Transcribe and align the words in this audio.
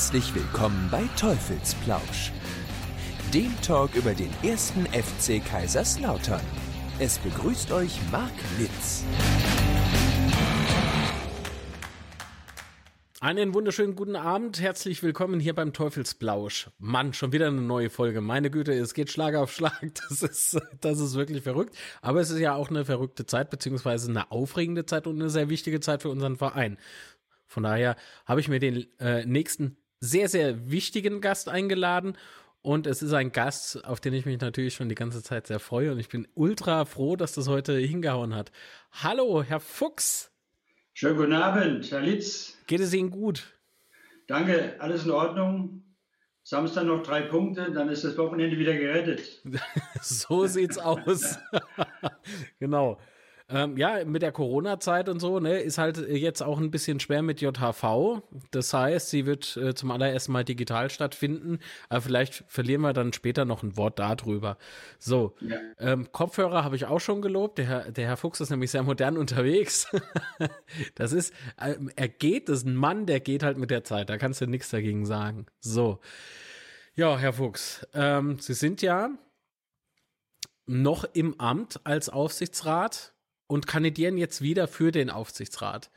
Herzlich 0.00 0.34
willkommen 0.34 0.88
bei 0.90 1.02
Teufelsplausch, 1.20 2.32
dem 3.34 3.52
Talk 3.60 3.94
über 3.94 4.14
den 4.14 4.30
ersten 4.42 4.86
FC 4.86 5.44
Kaiserslautern. 5.44 6.40
Es 6.98 7.18
begrüßt 7.18 7.70
euch 7.70 7.98
Marc 8.10 8.32
Litz. 8.58 9.04
Einen 13.20 13.52
wunderschönen 13.52 13.94
guten 13.94 14.16
Abend, 14.16 14.58
herzlich 14.58 15.02
willkommen 15.02 15.38
hier 15.38 15.54
beim 15.54 15.74
Teufelsblausch. 15.74 16.70
Mann, 16.78 17.12
schon 17.12 17.32
wieder 17.32 17.48
eine 17.48 17.60
neue 17.60 17.90
Folge. 17.90 18.22
Meine 18.22 18.50
Güte, 18.50 18.72
es 18.72 18.94
geht 18.94 19.10
Schlag 19.10 19.34
auf 19.34 19.52
Schlag. 19.52 19.82
Das 20.08 20.22
ist, 20.22 20.58
das 20.80 20.98
ist 20.98 21.14
wirklich 21.14 21.42
verrückt. 21.42 21.76
Aber 22.00 22.22
es 22.22 22.30
ist 22.30 22.38
ja 22.38 22.54
auch 22.54 22.70
eine 22.70 22.86
verrückte 22.86 23.26
Zeit, 23.26 23.50
beziehungsweise 23.50 24.08
eine 24.08 24.30
aufregende 24.30 24.86
Zeit 24.86 25.06
und 25.06 25.20
eine 25.20 25.28
sehr 25.28 25.50
wichtige 25.50 25.80
Zeit 25.80 26.00
für 26.00 26.08
unseren 26.08 26.36
Verein. 26.36 26.78
Von 27.50 27.64
daher 27.64 27.96
habe 28.26 28.40
ich 28.40 28.48
mir 28.48 28.60
den 28.60 28.86
äh, 29.00 29.26
nächsten 29.26 29.76
sehr, 30.00 30.28
sehr 30.28 30.70
wichtigen 30.70 31.20
Gast 31.20 31.48
eingeladen. 31.48 32.16
Und 32.62 32.86
es 32.86 33.02
ist 33.02 33.12
ein 33.12 33.32
Gast, 33.32 33.84
auf 33.86 34.00
den 34.00 34.12
ich 34.12 34.26
mich 34.26 34.40
natürlich 34.40 34.74
schon 34.74 34.88
die 34.88 34.94
ganze 34.94 35.22
Zeit 35.22 35.46
sehr 35.46 35.60
freue. 35.60 35.92
Und 35.92 35.98
ich 35.98 36.08
bin 36.08 36.28
ultra 36.34 36.84
froh, 36.84 37.16
dass 37.16 37.32
das 37.32 37.48
heute 37.48 37.76
hingehauen 37.78 38.34
hat. 38.34 38.52
Hallo, 38.92 39.42
Herr 39.42 39.60
Fuchs. 39.60 40.30
Schönen 40.92 41.16
guten 41.16 41.32
Abend, 41.32 41.90
Herr 41.90 42.00
Litz. 42.00 42.58
Geht 42.66 42.80
es 42.80 42.92
Ihnen 42.92 43.10
gut? 43.10 43.56
Danke, 44.26 44.76
alles 44.78 45.04
in 45.04 45.10
Ordnung. 45.10 45.84
Samstag 46.42 46.84
noch 46.84 47.02
drei 47.02 47.22
Punkte, 47.22 47.70
dann 47.72 47.88
ist 47.88 48.04
das 48.04 48.18
Wochenende 48.18 48.58
wieder 48.58 48.74
gerettet. 48.74 49.40
so 50.02 50.46
sieht's 50.46 50.78
aus. 50.78 51.38
genau. 52.58 52.98
Ähm, 53.52 53.76
ja, 53.76 54.04
mit 54.04 54.22
der 54.22 54.30
Corona-Zeit 54.30 55.08
und 55.08 55.18
so, 55.18 55.40
ne, 55.40 55.58
ist 55.58 55.78
halt 55.78 55.98
jetzt 55.98 56.40
auch 56.40 56.58
ein 56.60 56.70
bisschen 56.70 57.00
schwer 57.00 57.22
mit 57.22 57.40
JHV. 57.40 58.22
Das 58.52 58.72
heißt, 58.72 59.10
sie 59.10 59.26
wird 59.26 59.56
äh, 59.56 59.74
zum 59.74 59.90
allerersten 59.90 60.30
Mal 60.30 60.44
digital 60.44 60.88
stattfinden, 60.88 61.58
aber 61.88 62.00
vielleicht 62.00 62.44
verlieren 62.46 62.82
wir 62.82 62.92
dann 62.92 63.12
später 63.12 63.44
noch 63.44 63.64
ein 63.64 63.76
Wort 63.76 63.98
darüber. 63.98 64.56
So, 65.00 65.34
ja. 65.40 65.56
ähm, 65.78 66.12
Kopfhörer 66.12 66.62
habe 66.62 66.76
ich 66.76 66.86
auch 66.86 67.00
schon 67.00 67.22
gelobt. 67.22 67.58
Der 67.58 67.66
Herr, 67.66 67.90
der 67.90 68.06
Herr 68.06 68.16
Fuchs 68.16 68.40
ist 68.40 68.50
nämlich 68.50 68.70
sehr 68.70 68.84
modern 68.84 69.16
unterwegs. 69.16 69.88
das 70.94 71.12
ist, 71.12 71.34
äh, 71.60 71.74
er 71.96 72.08
geht, 72.08 72.48
das 72.48 72.58
ist 72.58 72.66
ein 72.66 72.76
Mann, 72.76 73.06
der 73.06 73.18
geht 73.18 73.42
halt 73.42 73.58
mit 73.58 73.70
der 73.70 73.82
Zeit. 73.82 74.10
Da 74.10 74.16
kannst 74.16 74.40
du 74.40 74.46
nichts 74.46 74.70
dagegen 74.70 75.06
sagen. 75.06 75.46
So. 75.60 75.98
Ja, 76.94 77.18
Herr 77.18 77.32
Fuchs, 77.32 77.86
ähm, 77.94 78.38
Sie 78.38 78.54
sind 78.54 78.80
ja 78.80 79.10
noch 80.66 81.04
im 81.14 81.40
Amt 81.40 81.80
als 81.84 82.08
Aufsichtsrat 82.08 83.12
und 83.50 83.66
kandidieren 83.66 84.16
jetzt 84.16 84.42
wieder 84.42 84.68
für 84.68 84.92
den 84.92 85.10
Aufsichtsrat. 85.10 85.90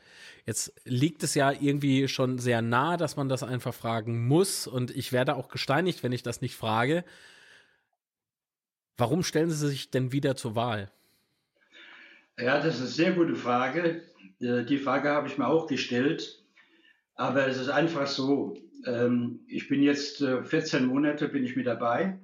Jetzt 0.44 0.74
liegt 0.84 1.22
es 1.22 1.34
ja 1.34 1.52
irgendwie 1.52 2.08
schon 2.08 2.38
sehr 2.38 2.62
nah, 2.62 2.96
dass 2.96 3.16
man 3.16 3.28
das 3.28 3.44
einfach 3.44 3.72
fragen 3.72 4.26
muss 4.26 4.66
und 4.66 4.90
ich 4.90 5.12
werde 5.12 5.36
auch 5.36 5.48
gesteinigt, 5.48 6.02
wenn 6.02 6.12
ich 6.12 6.24
das 6.24 6.40
nicht 6.40 6.56
frage. 6.56 7.04
Warum 8.96 9.22
stellen 9.22 9.50
Sie 9.50 9.68
sich 9.68 9.90
denn 9.90 10.10
wieder 10.10 10.34
zur 10.34 10.56
Wahl? 10.56 10.90
Ja, 12.38 12.58
das 12.60 12.74
ist 12.74 12.80
eine 12.80 12.90
sehr 12.90 13.12
gute 13.12 13.36
Frage. 13.36 14.02
Äh, 14.40 14.64
die 14.64 14.78
Frage 14.78 15.10
habe 15.10 15.28
ich 15.28 15.38
mir 15.38 15.46
auch 15.46 15.68
gestellt. 15.68 16.42
Aber 17.14 17.46
es 17.46 17.58
ist 17.58 17.68
einfach 17.68 18.08
so. 18.08 18.56
Ähm, 18.86 19.40
ich 19.46 19.68
bin 19.68 19.82
jetzt 19.82 20.18
14 20.18 20.82
äh, 20.82 20.86
Monate 20.86 21.28
bin 21.28 21.44
ich 21.44 21.54
mit 21.54 21.66
dabei. 21.66 22.18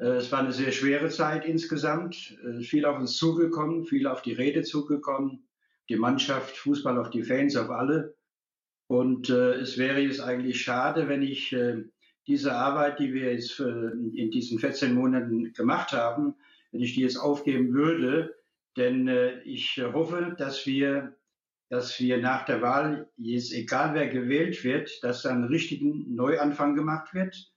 Äh, 0.00 0.16
es 0.16 0.32
war 0.32 0.40
eine 0.40 0.52
sehr 0.52 0.72
schwere 0.72 1.10
Zeit 1.10 1.44
insgesamt, 1.44 2.38
äh, 2.44 2.62
viel 2.62 2.84
auf 2.86 2.98
uns 2.98 3.16
zugekommen, 3.16 3.84
viel 3.84 4.06
auf 4.06 4.22
die 4.22 4.32
Rede 4.32 4.62
zugekommen, 4.62 5.46
die 5.88 5.96
Mannschaft, 5.96 6.56
Fußball 6.56 6.98
auf 6.98 7.10
die 7.10 7.22
Fans, 7.22 7.56
auf 7.56 7.70
alle. 7.70 8.16
Und 8.86 9.30
äh, 9.30 9.52
es 9.54 9.78
wäre 9.78 10.00
jetzt 10.00 10.20
eigentlich 10.20 10.62
schade, 10.62 11.08
wenn 11.08 11.22
ich 11.22 11.52
äh, 11.52 11.84
diese 12.26 12.54
Arbeit, 12.54 12.98
die 12.98 13.12
wir 13.12 13.32
jetzt 13.32 13.60
äh, 13.60 13.64
in 13.64 14.30
diesen 14.30 14.58
14 14.58 14.94
Monaten 14.94 15.52
gemacht 15.52 15.92
haben, 15.92 16.34
wenn 16.72 16.80
ich 16.80 16.94
die 16.94 17.02
jetzt 17.02 17.16
aufgeben 17.16 17.72
würde. 17.72 18.34
Denn 18.76 19.06
äh, 19.08 19.40
ich 19.42 19.80
hoffe, 19.92 20.34
dass 20.38 20.66
wir, 20.66 21.16
dass 21.68 22.00
wir 22.00 22.18
nach 22.18 22.44
der 22.44 22.62
Wahl, 22.62 23.08
jetzt 23.16 23.52
egal 23.52 23.94
wer 23.94 24.08
gewählt 24.08 24.64
wird, 24.64 25.02
dass 25.04 25.22
dann 25.22 25.42
einen 25.42 25.44
richtigen 25.44 26.14
Neuanfang 26.14 26.74
gemacht 26.74 27.14
wird 27.14 27.52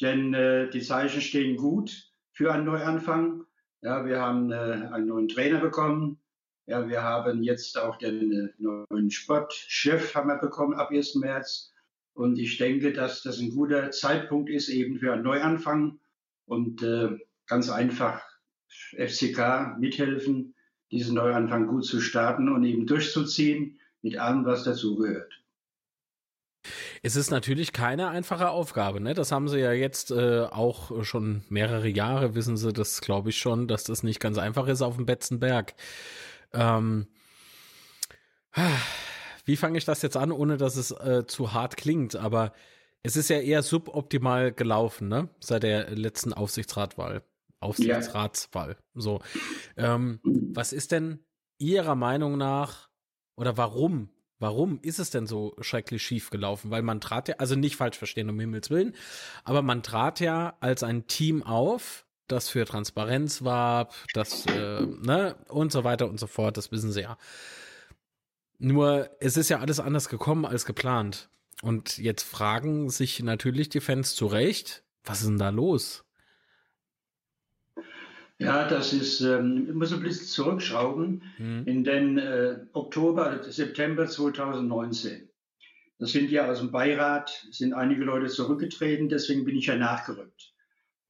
denn 0.00 0.34
äh, 0.34 0.70
die 0.70 0.82
Zeichen 0.82 1.20
stehen 1.20 1.56
gut 1.56 2.12
für 2.32 2.52
einen 2.52 2.66
Neuanfang. 2.66 3.44
Ja, 3.82 4.04
wir 4.04 4.20
haben 4.20 4.50
äh, 4.50 4.88
einen 4.92 5.06
neuen 5.06 5.28
Trainer 5.28 5.60
bekommen. 5.60 6.18
Ja, 6.66 6.88
wir 6.88 7.02
haben 7.02 7.42
jetzt 7.42 7.78
auch 7.78 7.96
den 7.96 8.32
äh, 8.32 8.48
neuen 8.58 9.10
Sportchef 9.10 10.14
haben 10.14 10.28
wir 10.28 10.38
bekommen 10.38 10.74
ab 10.74 10.90
1. 10.90 11.14
März. 11.16 11.72
Und 12.12 12.38
ich 12.38 12.58
denke, 12.58 12.92
dass 12.92 13.22
das 13.22 13.38
ein 13.38 13.50
guter 13.50 13.90
Zeitpunkt 13.90 14.50
ist 14.50 14.68
eben 14.68 14.98
für 14.98 15.12
einen 15.12 15.22
Neuanfang 15.22 16.00
und 16.46 16.82
äh, 16.82 17.10
ganz 17.46 17.70
einfach 17.70 18.22
FCK 18.96 19.76
mithelfen, 19.78 20.54
diesen 20.90 21.14
Neuanfang 21.14 21.66
gut 21.66 21.84
zu 21.84 22.00
starten 22.00 22.48
und 22.48 22.64
eben 22.64 22.86
durchzuziehen 22.86 23.78
mit 24.02 24.18
allem, 24.18 24.44
was 24.44 24.64
dazugehört. 24.64 25.32
Es 27.02 27.16
ist 27.16 27.30
natürlich 27.30 27.72
keine 27.72 28.08
einfache 28.08 28.50
Aufgabe, 28.50 29.00
ne? 29.00 29.14
Das 29.14 29.32
haben 29.32 29.48
sie 29.48 29.58
ja 29.58 29.72
jetzt 29.72 30.10
äh, 30.10 30.42
auch 30.44 31.04
schon 31.04 31.44
mehrere 31.48 31.88
Jahre, 31.88 32.34
wissen 32.34 32.56
sie 32.56 32.72
das, 32.72 33.00
glaube 33.00 33.30
ich 33.30 33.38
schon, 33.38 33.68
dass 33.68 33.84
das 33.84 34.02
nicht 34.02 34.20
ganz 34.20 34.38
einfach 34.38 34.66
ist 34.68 34.82
auf 34.82 34.96
dem 34.96 35.06
Betzenberg. 35.06 35.74
Ähm, 36.52 37.06
wie 39.44 39.56
fange 39.56 39.78
ich 39.78 39.84
das 39.84 40.02
jetzt 40.02 40.16
an, 40.16 40.32
ohne 40.32 40.56
dass 40.56 40.76
es 40.76 40.90
äh, 40.90 41.24
zu 41.26 41.52
hart 41.52 41.76
klingt? 41.76 42.16
Aber 42.16 42.52
es 43.02 43.16
ist 43.16 43.30
ja 43.30 43.38
eher 43.38 43.62
suboptimal 43.62 44.52
gelaufen, 44.52 45.08
ne? 45.08 45.28
Seit 45.40 45.62
der 45.62 45.90
letzten 45.90 46.32
Aufsichtsratwahl. 46.32 47.22
Aufsichtsratswahl. 47.60 48.70
Ja. 48.70 48.76
So. 48.94 49.20
Ähm, 49.76 50.20
was 50.24 50.72
ist 50.72 50.92
denn 50.92 51.20
Ihrer 51.58 51.94
Meinung 51.94 52.36
nach 52.36 52.88
oder 53.36 53.56
warum 53.56 54.10
Warum 54.38 54.80
ist 54.82 54.98
es 54.98 55.10
denn 55.10 55.26
so 55.26 55.56
schrecklich 55.60 56.02
schief 56.02 56.30
gelaufen? 56.30 56.70
Weil 56.70 56.82
man 56.82 57.00
trat 57.00 57.28
ja, 57.28 57.36
also 57.38 57.54
nicht 57.54 57.76
falsch 57.76 57.96
verstehen, 57.96 58.28
um 58.28 58.38
Himmels 58.38 58.70
Willen, 58.70 58.94
aber 59.44 59.62
man 59.62 59.82
trat 59.82 60.20
ja 60.20 60.56
als 60.60 60.82
ein 60.82 61.06
Team 61.06 61.42
auf, 61.42 62.04
das 62.28 62.48
für 62.48 62.64
Transparenz 62.64 63.42
war, 63.44 63.88
das, 64.12 64.46
äh, 64.46 64.82
ne, 64.82 65.36
und 65.48 65.72
so 65.72 65.84
weiter 65.84 66.08
und 66.08 66.18
so 66.18 66.26
fort, 66.26 66.56
das 66.56 66.72
wissen 66.72 66.92
sie 66.92 67.02
ja. 67.02 67.16
Nur, 68.58 69.10
es 69.20 69.36
ist 69.36 69.48
ja 69.48 69.60
alles 69.60 69.80
anders 69.80 70.08
gekommen 70.08 70.44
als 70.44 70.64
geplant. 70.64 71.30
Und 71.62 71.98
jetzt 71.98 72.22
fragen 72.22 72.90
sich 72.90 73.22
natürlich 73.22 73.68
die 73.68 73.80
Fans 73.80 74.14
zu 74.14 74.26
Recht, 74.26 74.82
was 75.04 75.20
ist 75.20 75.28
denn 75.28 75.38
da 75.38 75.50
los? 75.50 76.05
Ja, 78.38 78.68
das 78.68 78.92
ist, 78.92 79.20
ähm, 79.22 79.66
ich 79.68 79.74
muss 79.74 79.92
ein 79.92 80.02
bisschen 80.02 80.26
zurückschrauben 80.26 81.22
mhm. 81.38 81.62
in 81.66 81.84
den 81.84 82.18
äh, 82.18 82.58
Oktober, 82.72 83.42
September 83.42 84.06
2019. 84.06 85.30
Das 85.98 86.10
sind 86.10 86.30
ja 86.30 86.50
aus 86.50 86.58
dem 86.58 86.70
Beirat, 86.70 87.46
sind 87.50 87.72
einige 87.72 88.04
Leute 88.04 88.26
zurückgetreten, 88.26 89.08
deswegen 89.08 89.46
bin 89.46 89.56
ich 89.56 89.66
ja 89.66 89.76
nachgerückt. 89.76 90.52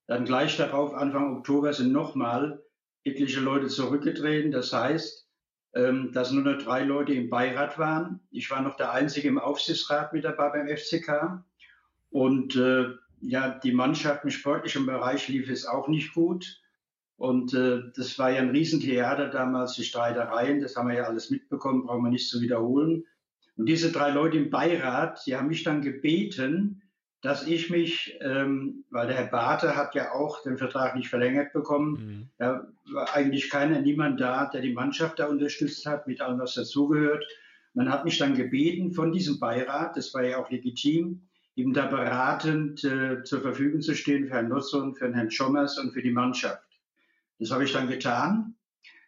Dann 0.07 0.25
gleich 0.25 0.57
darauf, 0.57 0.95
Anfang 0.95 1.37
Oktober, 1.37 1.73
sind 1.73 1.91
nochmal 1.91 2.63
etliche 3.03 3.41
Leute 3.41 3.67
zurückgetreten. 3.67 4.53
Das 4.53 4.73
heißt, 4.73 5.27
ähm, 5.75 6.13
dass 6.13 6.31
nur 6.31 6.45
noch 6.45 6.63
drei 6.63 6.85
Leute 6.85 7.13
im 7.13 7.29
Beirat 7.29 7.79
waren. 7.79 8.21
Ich 8.31 8.51
war 8.51 8.63
noch 8.63 8.77
der 8.77 8.93
Einzige 8.93 9.29
im 9.29 9.39
Aufsichtsrat 9.39 10.13
mit 10.13 10.25
dabei 10.25 10.51
beim 10.51 10.69
FCK. 10.69 11.45
Und 12.11 12.55
äh, 12.55 12.87
ja, 13.21 13.59
die 13.59 13.73
Mannschaft 13.73 14.23
im 14.25 14.31
sportlichen 14.31 14.87
Bereich 14.87 15.29
lief 15.29 15.51
es 15.51 15.67
auch 15.67 15.89
nicht 15.89 16.15
gut. 16.15 16.61
Und 17.17 17.55
äh, 17.55 17.81
das 17.95 18.19
war 18.19 18.31
ja 18.31 18.43
ein 18.43 18.51
Riesentheater 18.51 19.29
damals, 19.29 19.75
die 19.75 19.85
Streitereien, 19.85 20.61
das 20.61 20.77
haben 20.77 20.89
wir 20.89 20.97
ja 20.97 21.05
alles 21.05 21.31
mitbekommen, 21.31 21.85
brauchen 21.85 22.05
wir 22.05 22.11
nicht 22.11 22.29
zu 22.29 22.41
wiederholen. 22.41 23.05
Und 23.57 23.67
diese 23.67 23.91
drei 23.91 24.11
Leute 24.11 24.37
im 24.37 24.51
Beirat, 24.51 25.23
die 25.27 25.35
haben 25.35 25.49
mich 25.49 25.65
dann 25.65 25.81
gebeten, 25.81 26.83
dass 27.23 27.47
ich 27.47 27.71
mich, 27.71 28.19
ähm, 28.21 28.85
weil 28.91 29.07
der 29.07 29.17
Herr 29.17 29.27
Barthe 29.29 29.75
hat 29.75 29.95
ja 29.95 30.13
auch 30.13 30.43
den 30.43 30.59
Vertrag 30.59 30.95
nicht 30.95 31.09
verlängert 31.09 31.55
bekommen, 31.55 31.93
mhm. 31.93 32.29
da 32.37 32.69
war 32.93 33.15
eigentlich 33.15 33.49
keiner, 33.49 33.81
niemand 33.81 34.21
da, 34.21 34.47
der 34.47 34.61
die 34.61 34.75
Mannschaft 34.75 35.19
da 35.19 35.27
unterstützt 35.27 35.87
hat, 35.87 36.07
mit 36.07 36.21
allem, 36.21 36.39
was 36.39 36.55
dazugehört. 36.55 37.25
Man 37.73 37.91
hat 37.91 38.05
mich 38.05 38.19
dann 38.19 38.35
gebeten 38.35 38.93
von 38.93 39.11
diesem 39.11 39.41
Beirat, 39.41 39.97
das 39.97 40.13
war 40.13 40.23
ja 40.23 40.39
auch 40.39 40.51
legitim, 40.51 41.23
eben 41.57 41.73
da 41.73 41.87
beratend 41.87 42.85
äh, 42.85 43.25
zur 43.25 43.41
Verfügung 43.41 43.81
zu 43.81 43.95
stehen 43.95 44.27
für 44.27 44.35
Herrn 44.35 44.49
Nutzung, 44.49 44.95
für 44.95 45.13
Herrn 45.13 45.31
Schommers 45.31 45.79
und 45.79 45.93
für 45.93 46.03
die 46.03 46.13
Mannschaft. 46.13 46.66
Das 47.39 47.51
habe 47.51 47.65
ich 47.65 47.73
dann 47.73 47.89
getan. 47.89 48.55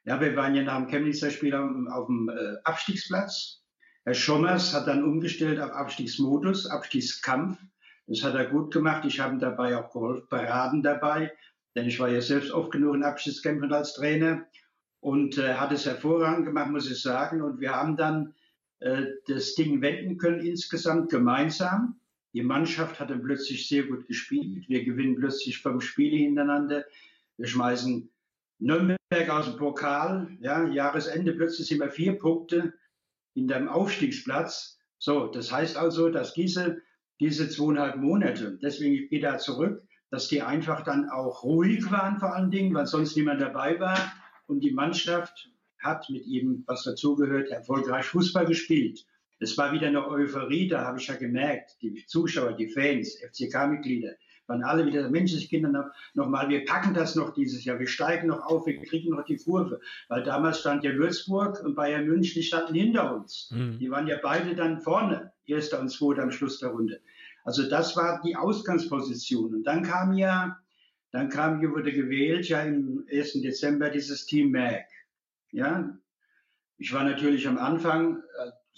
Ja, 0.05 0.21
wir 0.21 0.37
waren 0.37 0.55
ja 0.55 0.63
nach 0.63 0.79
dem 0.79 0.89
Chemnitzer 0.89 1.31
Spiel 1.31 1.55
auf, 1.55 2.07
dem 2.07 2.29
äh, 2.29 2.57
Abstiegsplatz. 2.65 3.63
Herr 4.05 4.15
Schommers 4.15 4.73
hat 4.73 4.87
dann 4.87 5.05
umgestellt 5.05 5.61
auf 5.61 5.71
Abstiegsmodus, 5.71 6.67
Abstiegskampf. 6.67 7.59
Das 8.07 8.23
hat 8.23 8.35
er 8.35 8.47
gut 8.47 8.73
gemacht. 8.73 9.05
Ich 9.05 9.21
habe 9.21 9.35
ihm 9.35 9.39
dabei 9.39 9.77
auch 9.77 9.93
geholfen, 9.93 10.27
beraten 10.31 10.83
dabei, 10.83 11.31
denn 11.75 11.87
ich 11.87 12.01
war 12.01 12.09
ja 12.09 12.23
selbst 12.23 12.51
oft 12.53 12.71
genug 12.71 12.95
in 12.95 13.03
Abstiegskämpfen 13.03 13.71
als 13.73 13.95
Trainer 13.95 14.47
und 15.01 15.37
äh, 15.37 15.55
hat 15.55 15.73
es 15.73 15.85
hervorragend 15.85 16.47
gemacht, 16.47 16.71
muss 16.71 16.91
ich 16.91 17.01
sagen. 17.03 17.43
Und 17.43 17.61
wir 17.61 17.73
haben 17.73 17.97
dann 17.97 18.35
äh, 18.81 19.05
das 19.27 19.55
Ding 19.55 19.83
wenden 19.83 20.17
können 20.17 20.41
insgesamt 20.41 21.11
gemeinsam. 21.11 22.01
Die 22.33 22.43
Mannschaft 22.43 23.01
hat 23.01 23.11
dann 23.11 23.23
plötzlich 23.23 23.69
sehr 23.69 23.85
gut 23.85 24.07
gespielt. 24.07 24.69
Wir 24.69 24.85
gewinnen 24.85 25.17
plötzlich 25.17 25.61
fünf 25.61 25.85
Spiele 25.85 26.17
hintereinander. 26.17 26.85
Wir 27.37 27.47
schmeißen 27.47 28.11
Nürnberg 28.59 29.31
aus 29.31 29.47
dem 29.47 29.57
Pokal. 29.57 30.37
Ja, 30.41 30.67
Jahresende 30.67 31.33
plötzlich 31.33 31.69
sind 31.69 31.81
wir 31.81 31.91
vier 31.91 32.19
Punkte 32.19 32.75
in 33.35 33.49
dem 33.49 33.69
Aufstiegsplatz. 33.69 34.79
So, 34.99 35.29
das 35.29 35.53
heißt 35.53 35.77
also, 35.77 36.09
dass 36.09 36.35
diese, 36.35 36.83
diese 37.21 37.49
zweieinhalb 37.49 37.97
Monate, 37.97 38.59
deswegen 38.61 38.95
ich 38.95 39.11
gehe 39.11 39.21
da 39.21 39.39
zurück, 39.39 39.83
dass 40.11 40.29
die 40.29 40.43
einfach 40.43 40.83
dann 40.83 41.09
auch 41.11 41.45
ruhig 41.45 41.91
waren 41.91 42.19
vor 42.19 42.35
allen 42.35 42.51
Dingen, 42.51 42.75
weil 42.75 42.87
sonst 42.87 43.17
niemand 43.17 43.41
dabei 43.41 43.79
war. 43.79 44.13
Und 44.47 44.61
die 44.61 44.73
Mannschaft 44.73 45.51
hat 45.79 46.09
mit 46.11 46.27
ihm, 46.27 46.65
was 46.67 46.83
dazugehört, 46.83 47.51
erfolgreich 47.51 48.07
Fußball 48.07 48.47
gespielt. 48.47 49.07
Es 49.39 49.57
war 49.57 49.73
wieder 49.73 49.87
eine 49.87 50.09
Euphorie, 50.09 50.67
da 50.67 50.85
habe 50.85 50.99
ich 50.99 51.07
ja 51.07 51.15
gemerkt, 51.15 51.77
die 51.81 52.05
Zuschauer, 52.07 52.55
die 52.55 52.69
Fans, 52.69 53.17
FCK-Mitglieder, 53.21 54.15
waren 54.49 54.65
alle 54.65 54.87
wieder 54.87 55.09
Menschenskinder 55.09 55.69
noch, 55.69 55.91
noch 56.15 56.29
mal, 56.29 56.49
wir 56.49 56.65
packen 56.65 56.95
das 56.95 57.15
noch 57.15 57.35
dieses 57.35 57.65
Jahr, 57.65 57.79
wir 57.79 57.87
steigen 57.87 58.29
noch 58.29 58.45
auf, 58.47 58.67
wir 58.67 58.81
kriegen 58.83 59.11
noch 59.11 59.25
die 59.25 59.37
Kurve. 59.37 59.81
Weil 60.09 60.25
damals 60.25 60.61
stand 60.61 60.85
ja 60.85 60.95
Würzburg 60.95 61.63
und 61.63 61.75
Bayern 61.75 62.07
München, 62.07 62.35
die 62.35 62.43
standen 62.43 62.75
hinter 62.75 63.15
uns. 63.15 63.51
Mhm. 63.53 63.79
Die 63.79 63.91
waren 63.91 64.07
ja 64.07 64.19
beide 64.23 64.57
dann 64.57 64.81
vorne, 64.81 65.33
erster 65.47 65.81
und 65.81 65.91
zweiter 65.91 66.23
am 66.23 66.31
Schluss 66.31 66.59
der 66.59 66.71
Runde. 66.71 67.01
Also 67.45 67.69
das 67.69 67.97
war 67.97 68.21
die 68.25 68.37
Ausgangsposition. 68.37 69.55
Und 69.55 69.65
dann 69.65 69.83
kam 69.83 70.15
ja, 70.15 70.59
dann 71.13 71.29
kam, 71.29 71.61
hier 71.61 71.71
wurde 71.71 71.93
gewählt, 71.93 72.49
ja 72.49 72.63
im 72.63 73.07
1. 73.11 73.35
Dezember 73.43 73.91
dieses 73.91 74.27
Team 74.27 74.51
MAG. 74.51 74.87
Ja, 75.51 75.97
ich 76.79 76.93
war 76.93 77.05
natürlich 77.05 77.47
am 77.47 77.59
Anfang, 77.59 78.23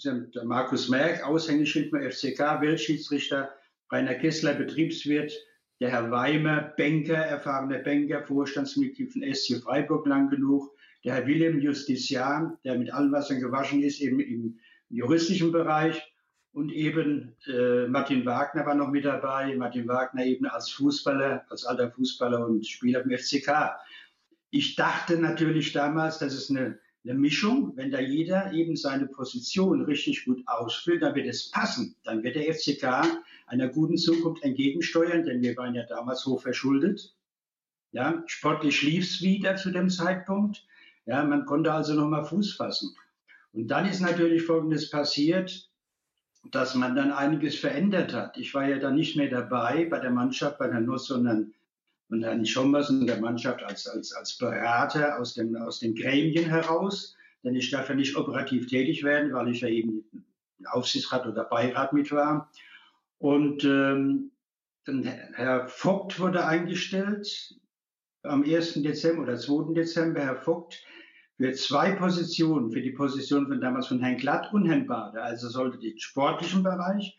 äh, 0.05 0.11
Markus 0.43 0.89
Merck, 0.89 1.23
Aushängeschild 1.23 1.91
beim 1.91 2.09
FCK, 2.09 2.61
Weltschiedsrichter, 2.61 3.53
Rainer 3.91 4.15
Kessler, 4.15 4.53
Betriebswirt, 4.53 5.31
der 5.81 5.89
Herr 5.89 6.11
Weimer, 6.11 6.73
Banker, 6.77 7.15
erfahrener 7.17 7.79
Banker, 7.79 8.21
Vorstandsmitglied 8.21 9.11
von 9.11 9.23
SC 9.33 9.61
Freiburg 9.63 10.05
lang 10.05 10.29
genug, 10.29 10.69
der 11.03 11.15
Herr 11.15 11.25
Wilhelm 11.25 11.59
Justitian, 11.59 12.55
der 12.63 12.77
mit 12.77 12.93
allen 12.93 13.11
Wassern 13.11 13.39
gewaschen 13.39 13.81
ist, 13.81 13.99
eben 13.99 14.19
im 14.19 14.59
juristischen 14.89 15.51
Bereich. 15.51 15.99
Und 16.53 16.71
eben 16.71 17.35
äh, 17.47 17.87
Martin 17.87 18.25
Wagner 18.25 18.65
war 18.65 18.75
noch 18.75 18.89
mit 18.89 19.05
dabei, 19.05 19.55
Martin 19.55 19.87
Wagner 19.87 20.23
eben 20.25 20.45
als 20.45 20.69
Fußballer, 20.69 21.45
als 21.49 21.65
alter 21.65 21.89
Fußballer 21.89 22.45
und 22.45 22.67
Spieler 22.67 23.03
im 23.03 23.17
FCK. 23.17 23.71
Ich 24.51 24.75
dachte 24.75 25.17
natürlich 25.17 25.71
damals, 25.71 26.19
das 26.19 26.35
ist 26.35 26.51
eine, 26.51 26.77
eine 27.03 27.15
Mischung. 27.15 27.73
Wenn 27.75 27.91
da 27.91 27.99
jeder 27.99 28.53
eben 28.53 28.75
seine 28.75 29.07
Position 29.07 29.81
richtig 29.81 30.25
gut 30.25 30.43
ausfüllt, 30.47 31.01
dann 31.01 31.15
wird 31.15 31.27
es 31.27 31.49
passen. 31.49 31.95
Dann 32.03 32.23
wird 32.23 32.35
der 32.35 32.53
FCK 32.53 33.23
einer 33.47 33.67
guten 33.67 33.97
Zukunft 33.97 34.43
entgegensteuern, 34.43 35.23
denn 35.23 35.41
wir 35.41 35.57
waren 35.57 35.75
ja 35.75 35.83
damals 35.85 36.25
hoch 36.25 36.41
verschuldet. 36.41 37.15
Ja, 37.91 38.23
sportlich 38.27 38.81
lief 38.83 39.05
es 39.05 39.21
wieder 39.21 39.55
zu 39.55 39.71
dem 39.71 39.89
Zeitpunkt. 39.89 40.65
Ja, 41.05 41.23
man 41.23 41.45
konnte 41.45 41.73
also 41.73 41.93
noch 41.93 42.07
mal 42.07 42.23
Fuß 42.23 42.53
fassen. 42.53 42.95
Und 43.53 43.67
dann 43.67 43.85
ist 43.85 43.99
natürlich 43.99 44.43
Folgendes 44.43 44.89
passiert, 44.89 45.69
dass 46.49 46.75
man 46.75 46.95
dann 46.95 47.11
einiges 47.11 47.55
verändert 47.59 48.13
hat. 48.13 48.37
Ich 48.37 48.53
war 48.53 48.67
ja 48.67 48.77
dann 48.77 48.95
nicht 48.95 49.17
mehr 49.17 49.29
dabei 49.29 49.85
bei 49.85 49.99
der 49.99 50.11
Mannschaft, 50.11 50.57
bei 50.57 50.67
der 50.67 50.79
Nuss, 50.79 51.07
sondern 51.07 51.53
und 52.11 52.23
Herrn 52.23 52.45
Schommers 52.45 52.89
und 52.89 53.07
der 53.07 53.21
Mannschaft 53.21 53.63
als, 53.63 53.87
als, 53.87 54.11
als 54.13 54.37
Berater 54.37 55.19
aus, 55.19 55.33
dem, 55.33 55.55
aus 55.55 55.79
den 55.79 55.95
Gremien 55.95 56.45
heraus. 56.45 57.15
Denn 57.43 57.55
ich 57.55 57.71
darf 57.71 57.89
ja 57.89 57.95
nicht 57.95 58.15
operativ 58.15 58.67
tätig 58.67 59.03
werden, 59.03 59.33
weil 59.33 59.49
ich 59.49 59.61
ja 59.61 59.69
eben 59.69 60.03
im 60.59 60.65
Aufsichtsrat 60.67 61.25
oder 61.25 61.45
Beirat 61.45 61.93
mit 61.93 62.11
war. 62.11 62.51
Und 63.17 63.63
ähm, 63.63 64.31
dann 64.85 65.03
Herr 65.03 65.67
Vogt 65.67 66.19
wurde 66.19 66.45
eingestellt 66.45 67.55
am 68.23 68.43
1. 68.43 68.73
Dezember 68.83 69.23
oder 69.23 69.37
2. 69.37 69.73
Dezember. 69.73 70.21
Herr 70.21 70.35
Vogt 70.35 70.83
für 71.37 71.53
zwei 71.53 71.93
Positionen, 71.93 72.71
für 72.71 72.81
die 72.81 72.91
Position 72.91 73.47
von 73.47 73.61
damals 73.61 73.87
von 73.87 73.99
Herrn 73.99 74.17
Glatt 74.17 74.53
und 74.53 74.67
Herrn 74.67 74.85
Bader. 74.85 75.23
Also 75.23 75.49
sollte 75.49 75.79
den 75.79 75.97
sportlichen 75.97 76.61
Bereich 76.61 77.17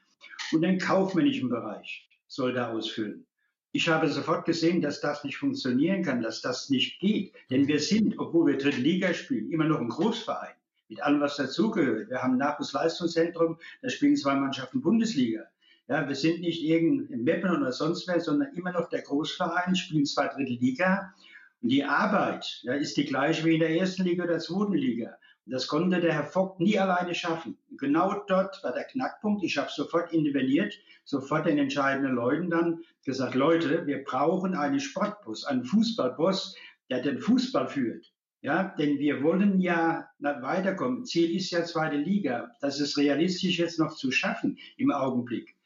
und 0.53 0.63
den 0.63 0.79
kaufmännischen 0.79 1.49
Bereich 1.49 2.09
sollte 2.29 2.69
ausfüllen. 2.69 3.27
Ich 3.75 3.89
habe 3.89 4.09
sofort 4.09 4.45
gesehen, 4.45 4.83
dass 4.83 5.01
das 5.01 5.25
nicht 5.25 5.39
funktionieren 5.39 6.03
kann, 6.03 6.21
dass 6.21 6.43
das 6.43 6.69
nicht 6.69 7.01
geht. 7.01 7.33
Denn 7.51 7.67
wir 7.67 7.81
sind, 7.81 8.19
obwohl 8.19 8.47
wir 8.53 8.59
dritte 8.59 8.81
Liga 8.81 9.15
spielen, 9.15 9.51
immer 9.51 9.65
noch 9.65 9.81
ein 9.81 9.89
Großverein. 9.89 10.55
Mit 10.89 11.03
allem, 11.03 11.23
was 11.23 11.37
dazugehört. 11.37 12.11
Wir 12.11 12.23
haben 12.23 12.35
ein 12.35 12.39
Nachwuchsleistungszentrum, 12.39 13.59
da 13.81 13.89
spielen 13.89 14.15
zwei 14.17 14.35
Mannschaften 14.35 14.83
Bundesliga. 14.83 15.45
Ja, 15.89 16.07
wir 16.07 16.15
sind 16.15 16.41
nicht 16.41 16.63
irgendein 16.63 17.25
Meppen 17.25 17.51
oder 17.51 17.73
sonst 17.73 18.07
wer, 18.09 18.21
sondern 18.21 18.55
immer 18.55 18.73
noch 18.73 18.91
der 18.91 19.01
Großverein, 19.01 19.75
spielen 19.75 20.05
zwei 20.05 20.29
dritte 20.29 20.53
Liga. 20.53 21.15
Und 21.63 21.71
die 21.71 21.85
Arbeit 21.85 22.61
ja, 22.65 22.75
ist 22.75 22.99
die 22.99 23.07
gleiche 23.07 23.45
wie 23.47 23.55
in 23.55 23.61
der 23.61 23.71
ersten 23.71 24.05
Liga 24.05 24.25
oder 24.25 24.39
zweiten 24.39 24.75
Liga. 24.75 25.17
Das 25.47 25.67
konnte 25.67 26.01
der 26.01 26.13
Herr 26.13 26.25
Vogt 26.25 26.61
nie 26.61 26.79
alleine 26.79 27.15
schaffen. 27.15 27.59
Genau 27.77 28.25
dort 28.29 28.63
war 28.63 28.73
der 28.73 28.85
Knackpunkt. 28.85 29.43
Ich 29.43 29.59
habe 29.59 29.71
sofort 29.71 30.13
interveniert, 30.13 30.73
sofort 31.05 31.47
den 31.47 31.59
entscheidenden 31.59 32.15
Leuten 32.15 32.49
dann 32.49 32.81
gesagt, 33.05 33.35
Leute, 33.35 33.87
wir 33.87 34.05
brauchen 34.05 34.55
einen 34.55 34.79
Sportbus, 34.79 35.45
einen 35.45 35.65
Fußballbus, 35.65 36.55
der 36.91 37.03
den 37.03 37.19
Fußball 37.19 37.67
führt. 37.67 38.13
Ja, 38.41 38.75
denn 38.77 38.99
wir 38.99 39.23
wollen 39.23 39.61
ja 39.61 40.09
weiterkommen. 40.19 41.05
Ziel 41.05 41.35
ist 41.37 41.51
ja 41.51 41.65
zweite 41.65 41.97
Liga. 41.97 42.51
Das 42.61 42.81
ist 42.81 42.97
realistisch 42.97 43.59
jetzt 43.59 43.79
noch 43.79 43.95
zu 43.95 44.11
schaffen 44.11 44.59
im 44.77 44.91
Augenblick. 44.91 45.57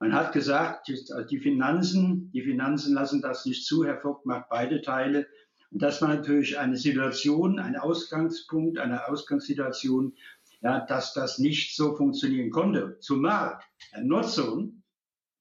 Man 0.00 0.12
hat 0.12 0.32
gesagt, 0.32 0.90
die 1.30 1.38
Finanzen, 1.38 2.30
die 2.32 2.42
Finanzen 2.42 2.94
lassen 2.94 3.22
das 3.22 3.46
nicht 3.46 3.64
zu. 3.64 3.84
Herr 3.84 4.00
Vogt 4.00 4.26
macht 4.26 4.48
beide 4.48 4.82
Teile. 4.82 5.26
Und 5.74 5.82
das 5.82 6.00
war 6.00 6.08
natürlich 6.08 6.56
eine 6.56 6.76
Situation, 6.76 7.58
ein 7.58 7.74
Ausgangspunkt, 7.74 8.78
eine 8.78 9.08
Ausgangssituation, 9.08 10.14
ja, 10.62 10.86
dass 10.86 11.14
das 11.14 11.40
nicht 11.40 11.74
so 11.74 11.96
funktionieren 11.96 12.50
konnte. 12.50 12.96
Zumal 13.00 13.58
Herr 13.90 14.04
Nutzung, 14.04 14.84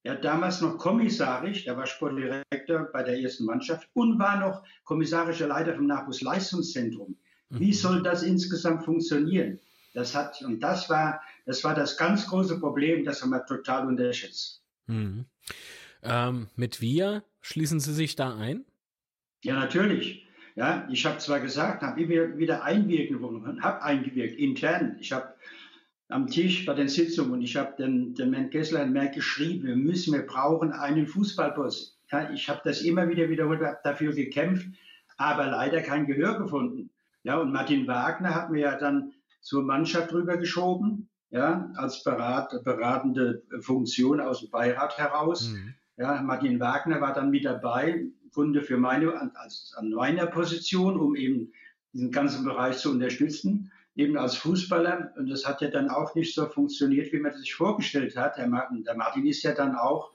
ja 0.04 0.16
damals 0.16 0.60
noch 0.60 0.80
kommissarisch, 0.80 1.66
der 1.66 1.78
war 1.78 1.86
Sportdirektor 1.86 2.90
bei 2.92 3.04
der 3.04 3.22
ersten 3.22 3.46
Mannschaft 3.46 3.88
und 3.94 4.18
war 4.18 4.40
noch 4.40 4.64
kommissarischer 4.86 5.48
Leiter 5.48 5.76
vom 5.76 5.86
Nachwuchsleistungszentrum. 5.86 7.16
Wie 7.50 7.68
mhm. 7.68 7.74
soll 7.74 8.02
das 8.02 8.24
insgesamt 8.24 8.86
funktionieren? 8.86 9.60
Das 9.94 10.16
hat, 10.16 10.42
und 10.42 10.62
das 10.62 10.90
war, 10.90 11.22
das 11.46 11.64
war 11.64 11.76
das 11.76 11.96
ganz 11.96 12.26
große 12.26 12.60
Problem, 12.60 13.06
das 13.06 13.22
haben 13.22 13.30
wir 13.30 13.46
total 13.46 13.88
unterschätzt. 13.88 14.64
Mhm. 14.88 15.26
Ähm, 16.02 16.48
mit 16.56 16.82
wir 16.82 17.24
schließen 17.40 17.80
Sie 17.80 17.94
sich 17.94 18.16
da 18.16 18.36
ein? 18.36 18.66
Ja, 19.44 19.60
natürlich. 19.60 20.23
Ja, 20.56 20.88
ich 20.92 21.06
habe 21.06 21.18
zwar 21.18 21.40
gesagt, 21.40 21.82
habe 21.82 22.08
wieder, 22.08 22.38
wieder 22.38 22.64
einwirken 22.64 23.22
wollen, 23.22 23.64
habe 23.64 23.82
eingewirkt 23.82 24.36
intern. 24.36 24.98
Ich 25.00 25.12
habe 25.12 25.34
am 26.10 26.28
Tisch 26.28 26.66
bei 26.66 26.76
den 26.76 26.90
Sitzungen 26.90 27.32
und 27.34 27.42
ich 27.42 27.58
habe 27.58 27.74
den, 27.78 28.14
den 28.14 28.34
Herrn 28.34 28.52
Kessler 28.52 28.86
mehr 28.86 29.08
geschrieben, 29.08 29.68
wir 29.68 29.76
müssen, 29.76 30.14
wir 30.14 30.26
brauchen 30.26 30.72
einen 30.72 31.08
Fußballbus. 31.08 31.98
Ja, 32.12 32.32
ich 32.32 32.50
habe 32.50 32.62
das 32.64 32.82
immer 32.82 33.10
wieder 33.10 33.30
wiederholt, 33.30 33.62
habe 33.62 33.80
dafür 33.84 34.14
gekämpft, 34.14 34.68
aber 35.18 35.48
leider 35.48 35.82
kein 35.82 36.06
Gehör 36.06 36.38
gefunden. 36.38 36.92
Ja, 37.24 37.38
und 37.38 37.52
Martin 37.52 37.88
Wagner 37.88 38.36
hat 38.36 38.52
mir 38.52 38.60
ja 38.60 38.78
dann 38.78 39.14
zur 39.42 39.64
Mannschaft 39.64 40.14
rübergeschoben, 40.14 41.10
ja, 41.32 41.72
als 41.76 42.04
berat, 42.04 42.64
beratende 42.64 43.42
Funktion 43.62 44.20
aus 44.20 44.42
dem 44.42 44.52
Beirat 44.52 44.98
heraus. 45.00 45.50
Mhm. 45.50 45.74
Ja, 45.98 46.22
Martin 46.22 46.60
Wagner 46.60 47.02
war 47.02 47.14
dann 47.14 47.32
mit 47.32 47.46
dabei, 47.46 48.06
Kunde 48.34 48.62
für 48.62 48.78
meine, 48.78 49.32
als, 49.36 49.74
an 49.78 49.90
meiner 49.92 50.28
Position, 50.28 51.00
um 51.00 51.16
eben 51.16 51.54
diesen 51.94 52.12
ganzen 52.12 52.44
Bereich 52.44 52.78
zu 52.78 52.92
unterstützen, 52.92 53.72
eben 53.96 54.18
als 54.18 54.36
Fußballer. 54.36 55.14
Und 55.18 55.30
das 55.30 55.46
hat 55.46 55.62
ja 55.62 55.70
dann 55.70 55.90
auch 55.90 56.16
nicht 56.16 56.34
so 56.34 56.48
funktioniert, 56.48 57.14
wie 57.14 57.20
man 57.20 57.32
das 57.32 57.42
sich 57.42 57.54
vorgestellt 57.54 58.16
hat. 58.18 58.38
Der 58.38 58.48
Martin, 58.48 58.84
der 58.84 58.96
Martin 58.96 59.26
ist 59.26 59.44
ja 59.44 59.54
dann 59.54 59.76
auch 59.76 60.12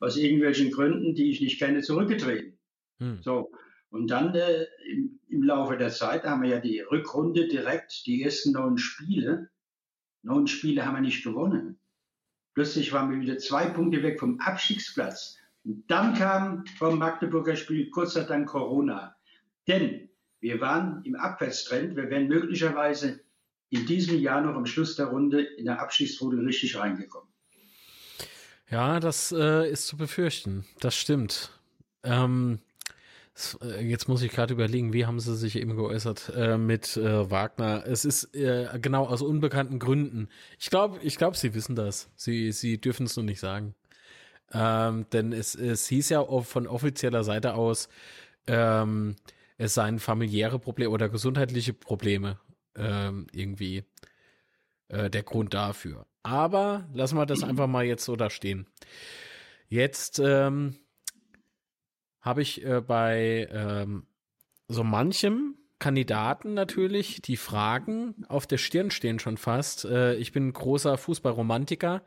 aus 0.00 0.16
irgendwelchen 0.16 0.70
Gründen, 0.70 1.14
die 1.14 1.30
ich 1.30 1.40
nicht 1.40 1.58
kenne, 1.58 1.82
zurückgetreten. 1.82 2.58
Hm. 2.98 3.22
So. 3.22 3.52
Und 3.90 4.10
dann 4.10 4.34
äh, 4.34 4.66
im, 4.90 5.20
im, 5.28 5.42
Laufe 5.42 5.76
der 5.76 5.90
Zeit 5.90 6.24
haben 6.24 6.42
wir 6.42 6.50
ja 6.50 6.60
die 6.60 6.80
Rückrunde 6.80 7.48
direkt, 7.48 8.06
die 8.06 8.22
ersten 8.22 8.52
neun 8.52 8.78
Spiele. 8.78 9.50
Neun 10.22 10.46
Spiele 10.46 10.86
haben 10.86 10.94
wir 10.94 11.00
nicht 11.02 11.24
gewonnen. 11.24 11.78
Plötzlich 12.54 12.92
waren 12.92 13.10
wir 13.10 13.20
wieder 13.20 13.38
zwei 13.38 13.66
Punkte 13.66 14.02
weg 14.02 14.20
vom 14.20 14.38
Abstiegsplatz. 14.40 15.39
Dann 15.64 16.14
kam 16.14 16.64
vom 16.78 16.98
Magdeburger 16.98 17.56
Spiel 17.56 17.90
kurz 17.90 18.14
dann 18.14 18.46
Corona. 18.46 19.16
Denn 19.68 20.08
wir 20.40 20.60
waren 20.60 21.02
im 21.04 21.14
Abwärtstrend. 21.14 21.96
Wir 21.96 22.08
wären 22.08 22.28
möglicherweise 22.28 23.20
in 23.68 23.86
diesem 23.86 24.18
Jahr 24.18 24.40
noch 24.40 24.54
am 24.54 24.66
Schluss 24.66 24.96
der 24.96 25.06
Runde 25.06 25.42
in 25.42 25.66
der 25.66 25.80
Abschiedsrunde 25.80 26.44
richtig 26.44 26.78
reingekommen. 26.78 27.28
Ja, 28.70 29.00
das 29.00 29.32
äh, 29.32 29.70
ist 29.70 29.86
zu 29.86 29.96
befürchten. 29.96 30.64
Das 30.80 30.94
stimmt. 30.96 31.50
Ähm, 32.02 32.60
Äh, 33.62 33.86
jetzt 33.86 34.08
muss 34.08 34.22
ich 34.22 34.32
gerade 34.32 34.52
überlegen, 34.54 34.92
wie 34.92 35.06
haben 35.06 35.20
sie 35.20 35.36
sich 35.36 35.56
eben 35.56 35.76
geäußert 35.76 36.32
äh, 36.34 36.58
mit 36.58 36.96
äh, 36.96 37.30
Wagner? 37.30 37.84
Es 37.86 38.04
ist 38.04 38.34
äh, 38.34 38.78
genau 38.80 39.06
aus 39.06 39.22
unbekannten 39.22 39.78
Gründen. 39.78 40.28
Ich 40.58 40.70
glaube, 40.70 40.98
ich 41.02 41.16
glaube, 41.16 41.36
sie 41.36 41.54
wissen 41.54 41.74
das. 41.74 42.10
Sie, 42.16 42.52
sie 42.52 42.80
dürfen 42.80 43.06
es 43.06 43.16
nur 43.16 43.24
nicht 43.24 43.40
sagen. 43.40 43.74
Ähm, 44.52 45.06
denn 45.12 45.32
es, 45.32 45.54
es 45.54 45.86
hieß 45.86 46.08
ja 46.10 46.24
von 46.42 46.66
offizieller 46.66 47.24
Seite 47.24 47.54
aus, 47.54 47.88
ähm, 48.46 49.16
es 49.58 49.74
seien 49.74 49.98
familiäre 49.98 50.58
Probleme 50.58 50.90
oder 50.90 51.08
gesundheitliche 51.08 51.72
Probleme 51.72 52.40
ähm, 52.76 53.26
irgendwie 53.32 53.84
äh, 54.88 55.10
der 55.10 55.22
Grund 55.22 55.54
dafür. 55.54 56.06
Aber 56.22 56.88
lassen 56.92 57.16
wir 57.16 57.26
das 57.26 57.42
einfach 57.42 57.66
mal 57.66 57.84
jetzt 57.84 58.04
so 58.04 58.16
da 58.16 58.30
stehen. 58.30 58.66
Jetzt 59.68 60.18
ähm, 60.18 60.76
habe 62.20 62.42
ich 62.42 62.64
äh, 62.64 62.80
bei 62.80 63.48
ähm, 63.52 64.06
so 64.68 64.84
manchem 64.84 65.56
Kandidaten 65.78 66.54
natürlich 66.54 67.22
die 67.22 67.36
Fragen 67.36 68.24
auf 68.28 68.46
der 68.46 68.58
Stirn 68.58 68.90
stehen 68.90 69.18
schon 69.18 69.36
fast. 69.36 69.84
Äh, 69.84 70.16
ich 70.16 70.32
bin 70.32 70.52
großer 70.52 70.98
Fußballromantiker 70.98 72.02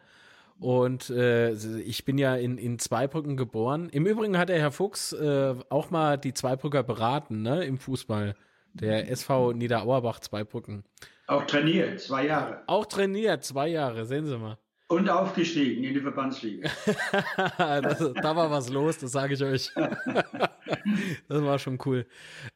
und 0.63 1.09
äh, 1.09 1.51
ich 1.81 2.05
bin 2.05 2.17
ja 2.17 2.35
in, 2.35 2.57
in 2.57 2.79
Zweibrücken 2.79 3.35
geboren. 3.35 3.89
Im 3.89 4.05
Übrigen 4.05 4.37
hat 4.37 4.47
der 4.47 4.59
Herr 4.59 4.71
Fuchs 4.71 5.11
äh, 5.11 5.55
auch 5.67 5.91
mal 5.91 6.17
die 6.17 6.33
Zweibrücker 6.33 6.83
beraten, 6.83 7.41
ne, 7.41 7.65
im 7.65 7.77
Fußball. 7.77 8.33
Der 8.71 9.11
SV 9.11 9.51
Niederauerbach 9.51 10.21
Zweibrücken. 10.21 10.85
Auch 11.27 11.43
trainiert, 11.43 11.99
zwei 11.99 12.27
Jahre. 12.27 12.63
Auch 12.67 12.85
trainiert, 12.85 13.43
zwei 13.43 13.67
Jahre, 13.67 14.05
sehen 14.05 14.25
Sie 14.25 14.37
mal. 14.37 14.57
Und 14.87 15.09
aufgestiegen 15.09 15.83
in 15.83 15.93
die 15.95 15.99
Verbandsliga. 15.99 16.69
das, 17.57 17.99
da 17.99 18.35
war 18.35 18.49
was 18.49 18.69
los, 18.69 18.97
das 18.99 19.11
sage 19.11 19.33
ich 19.33 19.43
euch. 19.43 19.69
das 21.27 21.43
war 21.43 21.59
schon 21.59 21.77
cool. 21.85 22.05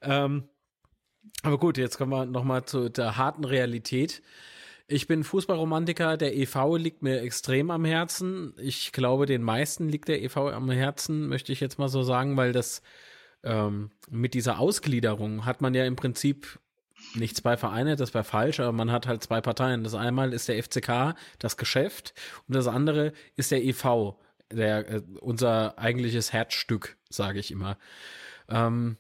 Ähm, 0.02 0.48
aber 1.44 1.58
gut, 1.60 1.78
jetzt 1.78 1.98
kommen 1.98 2.14
wir 2.14 2.26
nochmal 2.26 2.64
zu 2.64 2.88
der 2.90 3.18
harten 3.18 3.44
Realität. 3.44 4.22
Ich 4.90 5.06
bin 5.06 5.26
Fußballromantiker, 5.26 6.16
der 6.16 6.36
EV 6.38 6.78
liegt 6.78 7.02
mir 7.04 7.22
extrem 7.22 7.72
am 7.72 7.84
Herzen. 7.84 8.54
Ich 8.58 8.94
glaube, 8.94 9.26
den 9.26 9.44
meisten 9.44 9.90
liegt 9.90 10.08
der 10.08 10.24
EV 10.24 10.38
am 10.38 10.72
Herzen, 10.72 11.28
möchte 11.28 11.52
ich 11.52 11.60
jetzt 11.60 11.78
mal 11.78 11.90
so 11.90 12.04
sagen, 12.04 12.38
weil 12.38 12.54
das 12.54 12.82
ähm, 13.44 13.92
mit 14.10 14.34
dieser 14.34 14.60
Ausgliederung 14.60 15.46
hat 15.46 15.62
man 15.62 15.74
ja 15.74 15.86
im 15.86 15.98
Prinzip 15.98 16.60
nicht 17.16 17.36
zwei 17.36 17.58
Vereine, 17.58 17.98
das 17.98 18.14
wäre 18.14 18.24
falsch, 18.24 18.62
aber 18.62 18.72
man 18.72 18.92
hat 18.92 19.08
halt 19.08 19.22
zwei 19.24 19.42
Parteien. 19.42 19.84
Das 19.84 19.94
einmal 19.94 20.34
ist 20.34 20.48
der 20.48 20.64
FCK, 20.64 21.16
das 21.38 21.58
Geschäft, 21.58 22.14
und 22.48 22.56
das 22.56 22.68
andere 22.68 23.12
ist 23.36 23.52
der 23.52 23.64
EV, 23.66 24.16
der 24.52 24.90
äh, 24.90 25.02
unser 25.20 25.78
eigentliches 25.78 26.32
Herzstück, 26.32 26.96
sage 27.10 27.40
ich 27.40 27.52
immer. 27.52 27.78
Ähm, 28.48 28.98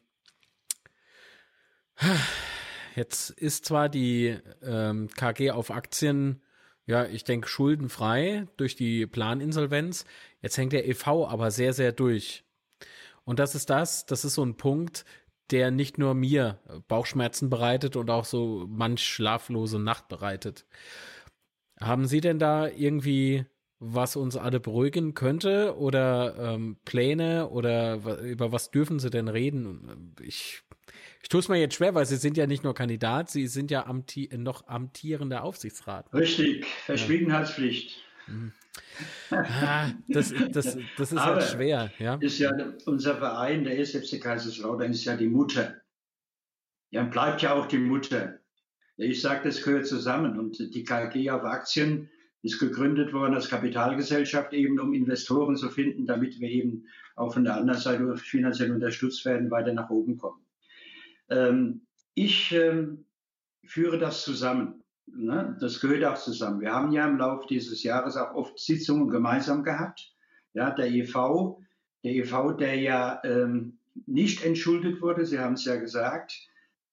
jetzt 2.98 3.30
ist 3.30 3.66
zwar 3.66 3.90
die 3.90 4.38
ähm, 4.62 5.08
KG 5.16 5.52
auf 5.52 5.72
Aktien, 5.72 6.42
ja, 6.86 7.06
ich 7.06 7.24
denke, 7.24 7.48
schuldenfrei 7.48 8.48
durch 8.58 8.76
die 8.76 9.06
Planinsolvenz. 9.06 10.06
Jetzt 10.42 10.58
hängt 10.58 10.74
der 10.74 10.88
EV 10.88 11.28
aber 11.28 11.52
sehr, 11.52 11.74
sehr 11.74 11.92
durch. 11.92 12.44
Und 13.24 13.40
das 13.40 13.56
ist 13.56 13.70
das, 13.70 14.06
das 14.06 14.26
ist 14.26 14.36
so 14.36 14.44
ein 14.44 14.58
Punkt, 14.58 15.06
der 15.52 15.70
nicht 15.72 15.98
nur 15.98 16.14
mir 16.14 16.60
Bauchschmerzen 16.88 17.50
bereitet 17.50 17.96
und 17.96 18.10
auch 18.10 18.26
so 18.26 18.66
manch 18.68 19.06
schlaflose 19.06 19.80
Nacht 19.80 20.08
bereitet. 20.08 20.66
Haben 21.80 22.08
Sie 22.08 22.22
denn 22.22 22.40
da 22.40 22.68
irgendwie 22.68 23.46
was 23.80 24.16
uns 24.16 24.36
alle 24.36 24.60
beruhigen 24.60 25.14
könnte 25.14 25.78
oder 25.78 26.36
ähm, 26.40 26.78
Pläne 26.84 27.50
oder 27.50 28.20
über 28.22 28.52
was 28.52 28.72
dürfen 28.72 29.00
Sie 29.00 29.10
denn 29.10 29.28
reden? 29.28 30.16
Ich, 30.22 30.64
ich 31.28 31.30
tue 31.30 31.42
es 31.42 31.50
mir 31.50 31.58
jetzt 31.58 31.76
schwer, 31.76 31.94
weil 31.94 32.06
Sie 32.06 32.16
sind 32.16 32.38
ja 32.38 32.48
nicht 32.48 32.64
nur 32.64 32.74
Kandidat, 32.74 33.30
Sie 33.30 33.48
sind 33.48 33.70
ja 33.70 33.86
amti 33.86 34.30
noch 34.38 34.66
amtierender 34.66 35.44
Aufsichtsrat. 35.44 36.14
Richtig, 36.14 36.66
Verschwiegenheitspflicht. 36.86 37.98
Ja. 38.28 38.34
Mhm. 38.34 38.52
Ah, 39.32 39.90
das, 40.08 40.34
das, 40.54 40.78
das 40.98 41.12
ist 41.12 41.20
halt 41.20 41.32
Aber 41.32 41.42
halt 41.42 41.52
schwer. 41.52 41.92
Ja? 42.00 42.16
Ist 42.22 42.40
ja 42.40 42.54
unser 42.86 43.18
Verein, 43.18 43.66
der 43.66 43.78
SFC 43.78 44.22
Kaiserslautern, 44.22 44.92
ist 44.92 45.04
ja 45.04 45.18
die 45.18 45.28
Mutter. 45.28 45.76
Ja, 46.92 47.04
bleibt 47.04 47.42
ja 47.42 47.56
auch 47.56 47.66
die 47.66 47.80
Mutter. 47.80 48.40
Ich 48.96 49.22
sage, 49.22 49.50
das 49.50 49.62
gehört 49.62 49.86
zusammen. 49.86 50.40
Und 50.40 50.58
die 50.60 50.86
KG 50.86 51.30
auf 51.32 51.44
Aktien 51.44 52.10
ist 52.42 52.58
gegründet 52.58 53.12
worden 53.12 53.36
als 53.36 53.50
Kapitalgesellschaft, 53.50 54.54
eben 54.54 54.80
um 54.80 54.94
Investoren 54.94 55.58
zu 55.58 55.70
finden, 55.70 56.06
damit 56.06 56.40
wir 56.40 56.50
eben 56.50 56.86
auch 57.18 57.34
von 57.34 57.44
der 57.44 57.56
anderen 57.56 57.82
Seite 57.82 58.16
finanziell 58.16 58.72
unterstützt 58.72 59.26
werden, 59.26 59.52
weiter 59.52 59.74
nach 59.74 59.90
oben 59.90 60.18
kommen. 60.18 60.47
Ähm, 61.30 61.88
ich 62.14 62.52
ähm, 62.52 63.06
führe 63.66 63.98
das 63.98 64.24
zusammen. 64.24 64.84
Ne? 65.06 65.58
Das 65.60 65.80
gehört 65.80 66.04
auch 66.06 66.18
zusammen. 66.18 66.62
Wir 66.62 66.74
haben 66.74 66.92
ja 66.92 67.08
im 67.08 67.18
Laufe 67.18 67.48
dieses 67.48 67.84
Jahres 67.84 68.18
auch 68.18 68.34
oft 68.34 68.60
Sitzungen 68.60 69.10
gemeinsam 69.10 69.64
gehabt. 69.64 70.14
Ja, 70.54 70.72
der 70.72 70.88
EV, 70.88 71.60
der 72.04 72.12
EV, 72.14 72.58
der 72.58 72.76
ja 72.76 73.22
ähm, 73.24 73.80
nicht 74.06 74.44
entschuldet 74.44 75.02
wurde, 75.02 75.26
Sie 75.26 75.40
haben 75.40 75.54
es 75.54 75.66
ja 75.66 75.76
gesagt, 75.76 76.34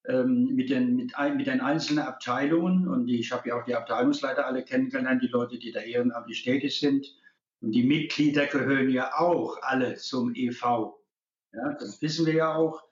ähm, 0.07 0.55
mit, 0.55 0.71
den, 0.71 0.97
mit, 0.97 1.17
ein, 1.17 1.37
mit 1.37 1.47
den 1.47 1.61
einzelnen 1.61 2.05
Abteilungen. 2.05 2.89
Und 2.89 3.09
ich 3.09 3.33
habe 3.33 3.49
ja 3.49 3.59
auch 3.59 3.65
die 3.65 3.75
Abteilungsleiter 3.75 4.47
alle 4.47 4.65
kennengelernt, 4.65 5.23
die 5.23 5.29
Leute, 5.29 5.59
die 5.59 5.73
da 5.73 5.81
ehrenamtlich 5.81 6.43
tätig 6.43 6.79
sind. 6.79 7.07
Und 7.61 7.73
die 7.73 7.85
Mitglieder 7.85 8.47
gehören 8.47 8.91
ja 8.91 9.19
auch 9.19 9.59
alle 9.63 9.95
zum 9.97 10.35
EV. 10.35 10.93
Ja, 11.53 11.73
das 11.79 12.03
wissen 12.03 12.27
wir 12.27 12.35
ja 12.35 12.55
auch. 12.55 12.83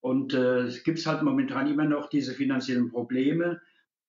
Und 0.00 0.34
äh, 0.34 0.60
es 0.62 0.84
gibt 0.84 1.04
halt 1.06 1.22
momentan 1.22 1.66
immer 1.70 1.84
noch 1.84 2.08
diese 2.08 2.34
finanziellen 2.34 2.90
Probleme. 2.90 3.60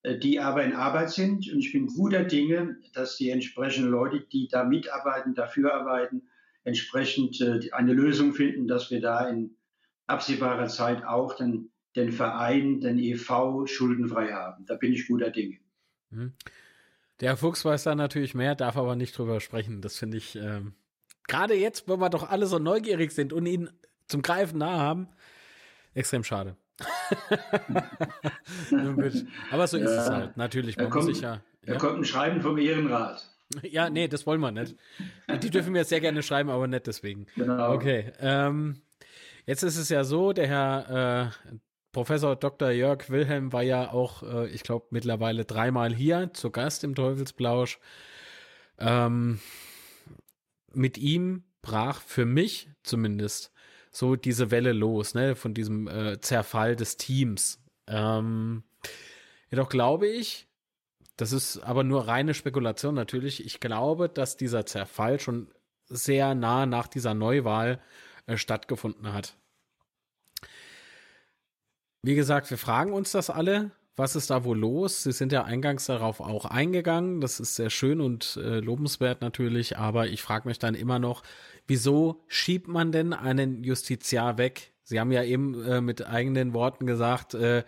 Äh, 0.01 0.17
die 0.17 0.39
aber 0.39 0.63
in 0.63 0.73
Arbeit 0.73 1.11
sind. 1.11 1.51
Und 1.51 1.59
ich 1.59 1.73
bin 1.73 1.87
guter 1.87 2.23
Dinge, 2.23 2.77
dass 2.93 3.17
die 3.17 3.29
entsprechenden 3.29 3.91
Leute, 3.91 4.21
die 4.31 4.47
da 4.47 4.63
mitarbeiten, 4.63 5.35
dafür 5.35 5.73
arbeiten, 5.73 6.29
entsprechend 6.63 7.41
äh, 7.41 7.71
eine 7.71 7.93
Lösung 7.93 8.33
finden, 8.33 8.67
dass 8.67 8.91
wir 8.91 9.01
da 9.01 9.27
in 9.27 9.55
absehbarer 10.07 10.67
Zeit 10.67 11.03
auch 11.03 11.35
den, 11.35 11.71
den 11.95 12.11
Verein, 12.13 12.79
den 12.79 12.97
EV 12.97 13.65
schuldenfrei 13.65 14.31
haben. 14.31 14.65
Da 14.65 14.75
bin 14.75 14.93
ich 14.93 15.07
guter 15.07 15.31
Dinge. 15.31 15.57
Mhm. 16.11 16.33
Der 17.19 17.35
Fuchs 17.35 17.65
weiß 17.65 17.83
da 17.83 17.95
natürlich 17.95 18.33
mehr, 18.33 18.55
darf 18.55 18.77
aber 18.77 18.95
nicht 18.95 19.17
drüber 19.17 19.41
sprechen. 19.41 19.81
Das 19.81 19.97
finde 19.97 20.17
ich, 20.17 20.37
ähm, 20.37 20.73
gerade 21.27 21.55
jetzt, 21.55 21.89
wo 21.89 21.97
wir 21.97 22.09
doch 22.09 22.29
alle 22.29 22.45
so 22.45 22.57
neugierig 22.57 23.11
sind 23.11 23.33
und 23.33 23.45
ihn 23.45 23.69
zum 24.07 24.21
Greifen 24.21 24.59
nah 24.59 24.77
haben, 24.79 25.09
extrem 25.99 26.23
schade. 26.23 26.55
Aber 29.51 29.67
so 29.67 29.77
ist 29.77 29.91
ja, 29.91 30.01
es 30.01 30.09
halt. 30.09 30.37
Natürlich, 30.37 30.77
man 30.77 30.89
kommt, 30.89 31.05
muss 31.05 31.15
sich 31.15 31.23
ja. 31.23 31.41
Da 31.63 31.75
kommt 31.75 31.99
ein 31.99 32.05
Schreiben 32.05 32.41
vom 32.41 32.57
Ehrenrat. 32.57 33.29
Ja, 33.63 33.89
nee, 33.89 34.07
das 34.07 34.25
wollen 34.25 34.39
wir 34.41 34.51
nicht. 34.51 34.75
Die 35.41 35.49
dürfen 35.49 35.73
mir 35.73 35.83
sehr 35.83 35.99
gerne 35.99 36.21
schreiben, 36.21 36.49
aber 36.49 36.67
nicht 36.67 36.85
deswegen. 36.85 37.25
Genau. 37.35 37.73
Okay. 37.73 38.11
Ähm, 38.19 38.81
jetzt 39.45 39.63
ist 39.63 39.77
es 39.77 39.89
ja 39.89 40.03
so, 40.03 40.33
der 40.33 40.47
Herr 40.47 41.31
äh, 41.51 41.55
Professor 41.91 42.35
Dr. 42.35 42.69
Jörg 42.69 43.09
Wilhelm 43.09 43.51
war 43.51 43.63
ja 43.63 43.91
auch, 43.91 44.21
äh, 44.21 44.47
ich 44.49 44.61
glaube, 44.61 44.85
mittlerweile 44.91 45.45
dreimal 45.45 45.93
hier 45.93 46.31
zu 46.33 46.51
Gast 46.51 46.83
im 46.83 46.93
Teufelsblausch. 46.93 47.79
Ähm, 48.77 49.39
mit 50.71 50.99
ihm 50.99 51.43
brach 51.63 52.01
für 52.01 52.25
mich 52.25 52.69
zumindest 52.83 53.51
so 53.99 54.15
diese 54.15 54.49
Welle 54.49 54.71
los, 54.71 55.13
ne, 55.13 55.35
von 55.35 55.53
diesem 55.53 55.89
äh, 55.89 56.21
Zerfall 56.21 56.77
des 56.77 56.95
Teams. 56.95 57.61
Ähm, 57.85 58.63
jedoch 59.51 59.67
glaube 59.67 60.07
ich, 60.07 60.47
das 61.17 61.33
ist 61.33 61.57
aber 61.57 61.83
nur 61.83 62.07
reine 62.07 62.33
Spekulation 62.33 62.95
natürlich, 62.95 63.45
ich 63.45 63.59
glaube, 63.59 64.07
dass 64.07 64.37
dieser 64.37 64.65
Zerfall 64.65 65.19
schon 65.19 65.51
sehr 65.87 66.33
nah 66.33 66.65
nach 66.65 66.87
dieser 66.87 67.13
Neuwahl 67.13 67.81
äh, 68.25 68.37
stattgefunden 68.37 69.11
hat. 69.11 69.35
Wie 72.01 72.15
gesagt, 72.15 72.49
wir 72.49 72.57
fragen 72.57 72.93
uns 72.93 73.11
das 73.11 73.29
alle. 73.29 73.71
Was 73.99 74.15
ist 74.15 74.29
da 74.29 74.45
wohl 74.45 74.57
los? 74.57 75.03
Sie 75.03 75.11
sind 75.11 75.33
ja 75.33 75.43
eingangs 75.43 75.85
darauf 75.87 76.21
auch 76.21 76.45
eingegangen. 76.45 77.19
Das 77.19 77.41
ist 77.41 77.55
sehr 77.55 77.69
schön 77.69 77.99
und 77.99 78.39
äh, 78.41 78.61
lobenswert 78.61 79.19
natürlich. 79.19 79.77
Aber 79.77 80.07
ich 80.07 80.21
frage 80.21 80.47
mich 80.47 80.57
dann 80.57 80.73
immer 80.73 80.99
noch, 80.99 81.21
wieso 81.67 82.23
schiebt 82.29 82.69
man 82.69 82.93
denn 82.93 83.11
einen 83.11 83.61
Justiziar 83.61 84.37
weg? 84.37 84.71
Sie 84.83 85.01
haben 85.01 85.11
ja 85.11 85.21
eben 85.25 85.61
äh, 85.65 85.81
mit 85.81 86.07
eigenen 86.07 86.53
Worten 86.53 86.85
gesagt, 86.85 87.33
äh, 87.33 87.65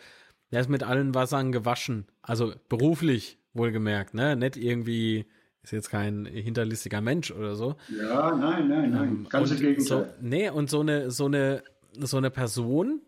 er 0.51 0.61
ist 0.61 0.69
mit 0.69 0.83
allen 0.83 1.13
Wassern 1.13 1.51
gewaschen. 1.51 2.07
Also 2.21 2.53
beruflich 2.69 3.37
wohlgemerkt, 3.53 4.13
ne? 4.13 4.37
Nicht 4.37 4.55
irgendwie, 4.55 5.25
ist 5.63 5.73
jetzt 5.73 5.89
kein 5.89 6.25
hinterlistiger 6.25 7.01
Mensch 7.01 7.31
oder 7.31 7.55
so. 7.55 7.75
Ja, 7.89 8.33
nein, 8.33 8.69
nein, 8.69 8.91
nein. 8.91 9.09
Ähm, 9.09 9.27
Ganz 9.29 9.51
im 9.51 9.57
Gegenteil. 9.57 9.85
So, 9.85 10.05
nee, 10.21 10.49
und 10.49 10.69
so 10.69 10.79
eine, 10.79 11.11
so 11.11 11.25
eine, 11.25 11.61
so 11.99 12.15
eine 12.15 12.29
Person, 12.29 13.01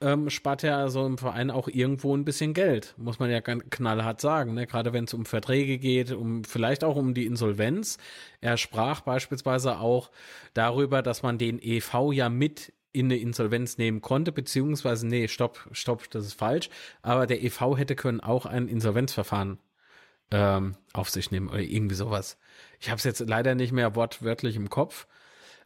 ähm, 0.00 0.28
spart 0.28 0.62
ja 0.62 0.88
so 0.88 1.06
im 1.06 1.16
Verein 1.16 1.50
auch 1.50 1.68
irgendwo 1.68 2.14
ein 2.14 2.24
bisschen 2.24 2.52
Geld, 2.52 2.94
muss 2.98 3.18
man 3.18 3.30
ja 3.30 3.40
knallhart 3.40 4.20
sagen. 4.20 4.54
Ne? 4.54 4.66
Gerade 4.66 4.92
wenn 4.92 5.04
es 5.04 5.14
um 5.14 5.24
Verträge 5.24 5.78
geht, 5.78 6.12
um 6.12 6.44
vielleicht 6.44 6.84
auch 6.84 6.96
um 6.96 7.14
die 7.14 7.26
Insolvenz. 7.26 7.96
Er 8.40 8.56
sprach 8.58 9.00
beispielsweise 9.00 9.78
auch 9.78 10.10
darüber, 10.54 11.02
dass 11.02 11.22
man 11.22 11.38
den 11.38 11.58
EV 11.60 12.12
ja 12.12 12.28
mit 12.28 12.72
in 12.92 13.06
eine 13.06 13.16
Insolvenz 13.16 13.78
nehmen 13.78 14.00
konnte, 14.00 14.32
beziehungsweise, 14.32 15.06
nee, 15.06 15.28
stopp, 15.28 15.68
stopp, 15.72 16.08
das 16.10 16.26
ist 16.26 16.34
falsch. 16.34 16.70
Aber 17.02 17.26
der 17.26 17.42
EV 17.42 17.76
hätte 17.76 17.94
können 17.94 18.20
auch 18.20 18.46
ein 18.46 18.68
Insolvenzverfahren 18.68 19.58
ähm, 20.30 20.76
auf 20.92 21.10
sich 21.10 21.30
nehmen 21.30 21.48
oder 21.48 21.60
irgendwie 21.60 21.94
sowas. 21.94 22.38
Ich 22.80 22.88
habe 22.88 22.98
es 22.98 23.04
jetzt 23.04 23.20
leider 23.20 23.54
nicht 23.54 23.72
mehr 23.72 23.94
wortwörtlich 23.94 24.56
im 24.56 24.70
Kopf. 24.70 25.06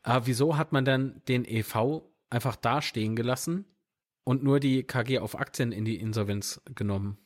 Aber 0.02 0.26
wieso 0.26 0.56
hat 0.56 0.72
man 0.72 0.84
dann 0.84 1.22
den 1.28 1.44
EV 1.44 2.02
einfach 2.30 2.56
dastehen 2.56 3.16
gelassen 3.16 3.64
und 4.30 4.44
nur 4.44 4.60
die 4.60 4.84
KG 4.84 5.18
auf 5.18 5.36
Aktien 5.36 5.72
in 5.72 5.84
die 5.84 5.96
Insolvenz 5.96 6.62
genommen? 6.76 7.18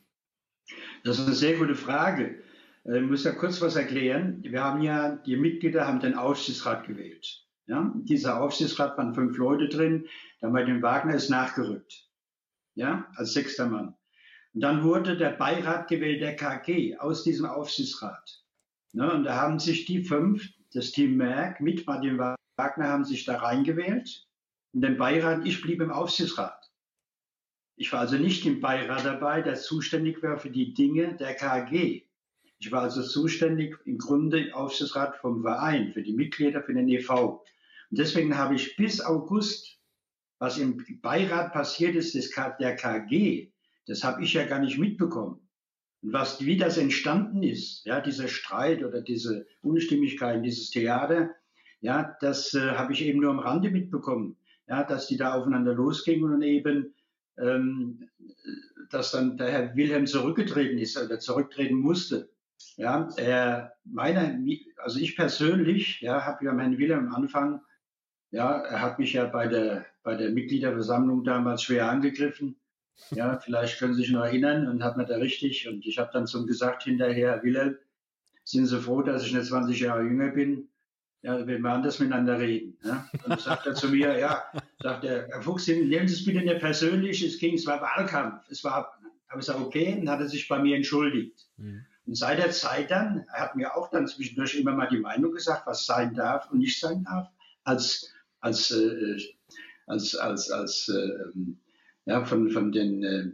Das 1.03 1.19
ist 1.19 1.27
eine 1.27 1.35
sehr 1.35 1.55
gute 1.55 1.75
Frage. 1.75 2.41
Äh, 2.83 2.97
ich 2.97 3.07
muss 3.07 3.23
ja 3.23 3.31
kurz 3.31 3.61
was 3.61 3.75
erklären. 3.75 4.41
Wir 4.41 4.63
haben 4.63 4.81
ja, 4.81 5.15
die 5.15 5.37
Mitglieder 5.37 5.85
haben 5.85 5.99
den 5.99 6.15
Aufsichtsrat 6.15 6.87
gewählt. 6.87 7.45
Ja, 7.67 7.93
dieser 7.95 8.41
Aufsichtsrat 8.41 8.97
waren 8.97 9.13
fünf 9.13 9.37
Leute 9.37 9.69
drin. 9.69 10.07
Dann 10.41 10.51
bei 10.51 10.63
dem 10.63 10.81
Wagner 10.81 11.13
ist 11.13 11.29
nachgerückt. 11.29 12.09
Ja, 12.73 13.07
als 13.15 13.33
sechster 13.33 13.69
Mann. 13.69 13.95
Und 14.55 14.61
dann 14.61 14.83
wurde 14.83 15.15
der 15.15 15.29
Beirat 15.29 15.87
gewählt, 15.87 16.23
der 16.23 16.35
KG, 16.35 16.97
aus 16.97 17.23
diesem 17.23 17.45
Aufsichtsrat. 17.45 18.43
Ja, 18.93 19.11
und 19.11 19.25
da 19.25 19.35
haben 19.35 19.59
sich 19.59 19.85
die 19.85 20.03
fünf, 20.03 20.43
das 20.73 20.91
Team 20.91 21.17
Merck 21.17 21.61
mit 21.61 21.85
Martin 21.85 22.17
Wagner, 22.17 22.87
haben 22.87 23.05
sich 23.05 23.25
da 23.25 23.37
reingewählt. 23.37 24.25
Und 24.73 24.81
den 24.81 24.97
Beirat, 24.97 25.45
ich 25.45 25.61
blieb 25.61 25.81
im 25.81 25.91
Aufsichtsrat. 25.91 26.64
Ich 27.77 27.91
war 27.91 28.01
also 28.01 28.17
nicht 28.17 28.45
im 28.45 28.61
Beirat 28.61 29.05
dabei, 29.05 29.41
der 29.41 29.55
zuständig 29.55 30.23
war 30.23 30.37
für 30.37 30.49
die 30.49 30.73
Dinge 30.73 31.15
der 31.15 31.35
KG. 31.35 32.03
Ich 32.57 32.71
war 32.71 32.83
also 32.83 33.03
zuständig 33.03 33.75
im 33.85 33.97
Grunde 33.97 34.55
Aufsichtsrat 34.55 35.17
vom 35.17 35.41
Verein, 35.41 35.91
für 35.91 36.01
die 36.01 36.13
Mitglieder, 36.13 36.63
für 36.63 36.73
den 36.73 36.87
EV. 36.87 37.41
Und 37.89 37.99
deswegen 37.99 38.37
habe 38.37 38.55
ich 38.55 38.77
bis 38.77 39.01
August, 39.01 39.77
was 40.39 40.57
im 40.57 40.83
Beirat 41.01 41.51
passiert 41.51 41.95
ist, 41.95 42.15
des 42.15 42.31
der 42.31 42.75
KG, 42.75 43.51
das 43.87 44.03
habe 44.03 44.23
ich 44.23 44.33
ja 44.33 44.45
gar 44.45 44.59
nicht 44.59 44.77
mitbekommen. 44.77 45.41
Und 46.01 46.13
was, 46.13 46.45
wie 46.45 46.57
das 46.57 46.77
entstanden 46.77 47.43
ist, 47.43 47.85
ja, 47.85 47.99
dieser 47.99 48.27
Streit 48.27 48.83
oder 48.83 49.01
diese 49.01 49.47
Unstimmigkeiten, 49.61 50.43
dieses 50.43 50.69
Theater, 50.69 51.35
ja, 51.81 52.15
das 52.21 52.53
äh, 52.53 52.71
habe 52.71 52.93
ich 52.93 53.03
eben 53.03 53.19
nur 53.19 53.31
am 53.31 53.39
Rande 53.39 53.69
mitbekommen, 53.69 54.37
ja, 54.67 54.83
dass 54.83 55.07
die 55.07 55.17
da 55.17 55.33
aufeinander 55.33 55.73
losgingen 55.73 56.33
und 56.33 56.41
eben, 56.41 56.93
ähm, 57.37 58.09
dass 58.89 59.11
dann 59.11 59.37
der 59.37 59.51
Herr 59.51 59.75
Wilhelm 59.75 60.05
zurückgetreten 60.07 60.77
ist 60.77 60.97
oder 60.97 61.19
zurücktreten 61.19 61.75
musste. 61.75 62.29
Ja, 62.77 63.09
er, 63.17 63.73
meine, 63.83 64.41
also 64.77 64.99
ich 64.99 65.15
persönlich, 65.15 66.01
ja, 66.01 66.25
habe 66.25 66.45
ja 66.45 66.53
meinen 66.53 66.77
Wilhelm 66.77 67.07
am 67.07 67.15
Anfang 67.15 67.61
ja, 68.35 68.59
er 68.59 68.81
hat 68.81 68.99
mich 68.99 69.13
ja 69.13 69.25
bei 69.25 69.47
der, 69.47 69.85
bei 70.03 70.15
der 70.15 70.29
Mitgliederversammlung 70.29 71.23
damals 71.23 71.63
schwer 71.63 71.89
angegriffen. 71.89 72.57
Ja, 73.11 73.39
vielleicht 73.39 73.79
können 73.79 73.93
Sie 73.93 74.01
sich 74.01 74.11
noch 74.11 74.25
erinnern 74.25 74.67
und 74.67 74.83
hat 74.83 74.97
mir 74.97 75.05
da 75.05 75.15
richtig. 75.15 75.69
Und 75.69 75.85
ich 75.85 75.99
habe 75.99 76.09
dann 76.11 76.27
zum 76.27 76.45
gesagt 76.45 76.83
hinterher, 76.83 77.43
Wilhelm, 77.43 77.77
sind 78.43 78.65
Sie 78.65 78.81
froh, 78.81 79.01
dass 79.01 79.25
ich 79.25 79.33
nicht 79.33 79.45
20 79.45 79.79
Jahre 79.79 80.03
jünger 80.03 80.31
bin? 80.31 80.67
Ja, 81.25 81.45
wenn 81.47 81.61
wir 81.61 81.71
anders 81.71 81.99
miteinander 81.99 82.39
reden. 82.39 82.77
Ja? 82.83 83.09
Und 83.13 83.29
dann 83.29 83.39
sagt 83.39 83.65
er 83.65 83.73
zu 83.73 83.89
mir, 83.89 84.17
ja, 84.17 84.43
sagt 84.79 85.03
er, 85.05 85.27
Herr 85.27 85.41
Fuchs, 85.41 85.67
nehmen 85.67 86.07
Sie 86.07 86.13
es 86.13 86.23
bitte 86.23 86.39
nicht 86.39 86.59
persönlich, 86.59 87.23
es 87.23 87.39
ging, 87.39 87.55
es 87.55 87.65
war 87.65 87.81
Wahlkampf. 87.81 88.43
Es 88.49 88.63
war, 88.63 88.73
habe 89.27 89.39
ich 89.41 89.47
gesagt, 89.47 89.59
okay, 89.59 89.97
und 89.99 90.09
hat 90.09 90.19
er 90.19 90.27
sich 90.27 90.47
bei 90.47 90.59
mir 90.59 90.75
entschuldigt. 90.75 91.47
Mhm. 91.57 91.83
Und 92.05 92.15
seit 92.15 92.37
der 92.37 92.51
Zeit 92.51 92.91
dann, 92.91 93.25
er 93.33 93.41
hat 93.41 93.55
mir 93.55 93.75
auch 93.75 93.89
dann 93.89 94.07
zwischendurch 94.07 94.53
immer 94.55 94.73
mal 94.73 94.87
die 94.87 94.99
Meinung 94.99 95.31
gesagt, 95.31 95.65
was 95.65 95.87
sein 95.87 96.13
darf 96.13 96.51
und 96.51 96.59
nicht 96.59 96.79
sein 96.79 97.03
darf, 97.03 97.29
als 97.63 98.13
als, 98.45 98.71
äh, 98.71 99.17
als, 99.87 100.15
als, 100.15 100.51
als 100.51 100.87
äh, 100.89 101.31
ja, 102.05 102.23
von, 102.23 102.49
von 102.51 102.71
den 102.71 103.03
äh, 103.03 103.31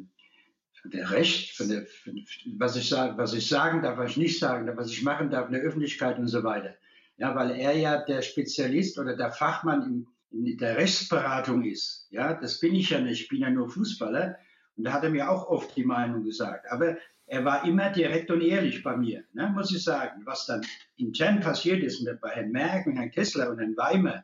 von 0.81 0.91
der 0.91 1.11
Recht, 1.11 1.55
von 1.55 1.69
der, 1.69 1.85
von, 1.85 2.25
was, 2.57 2.75
ich 2.75 2.89
sag, 2.89 3.17
was 3.17 3.33
ich 3.33 3.47
sagen 3.47 3.83
darf, 3.83 3.97
was 3.97 4.11
ich 4.11 4.17
nicht 4.17 4.39
sagen 4.39 4.65
darf, 4.65 4.77
was 4.77 4.89
ich 4.89 5.03
machen 5.03 5.29
darf 5.29 5.47
in 5.47 5.53
der 5.53 5.61
Öffentlichkeit 5.61 6.17
und 6.17 6.27
so 6.27 6.43
weiter. 6.43 6.73
Ja, 7.21 7.35
weil 7.35 7.51
er 7.51 7.77
ja 7.77 8.03
der 8.03 8.23
Spezialist 8.23 8.97
oder 8.97 9.15
der 9.15 9.29
Fachmann 9.29 10.07
in, 10.31 10.47
in 10.47 10.57
der 10.57 10.75
Rechtsberatung 10.75 11.63
ist. 11.63 12.07
Ja, 12.09 12.33
das 12.33 12.59
bin 12.59 12.73
ich 12.73 12.89
ja 12.89 12.99
nicht. 12.99 13.21
Ich 13.21 13.27
bin 13.27 13.41
ja 13.41 13.51
nur 13.51 13.69
Fußballer. 13.69 14.39
Und 14.75 14.85
da 14.85 14.93
hat 14.93 15.03
er 15.03 15.11
mir 15.11 15.29
auch 15.29 15.47
oft 15.47 15.77
die 15.77 15.85
Meinung 15.85 16.23
gesagt. 16.23 16.65
Aber 16.71 16.97
er 17.27 17.45
war 17.45 17.63
immer 17.63 17.91
direkt 17.91 18.31
und 18.31 18.41
ehrlich 18.41 18.81
bei 18.81 18.97
mir, 18.97 19.23
ne, 19.33 19.51
muss 19.53 19.71
ich 19.71 19.83
sagen. 19.83 20.23
Was 20.25 20.47
dann 20.47 20.65
intern 20.97 21.41
passiert 21.41 21.83
ist 21.83 22.01
mit, 22.01 22.19
bei 22.21 22.29
Herrn 22.29 22.51
Merck 22.51 22.87
und 22.87 22.95
Herrn 22.95 23.11
Kessler 23.11 23.51
und 23.51 23.59
Herrn 23.59 23.77
Weimer, 23.77 24.23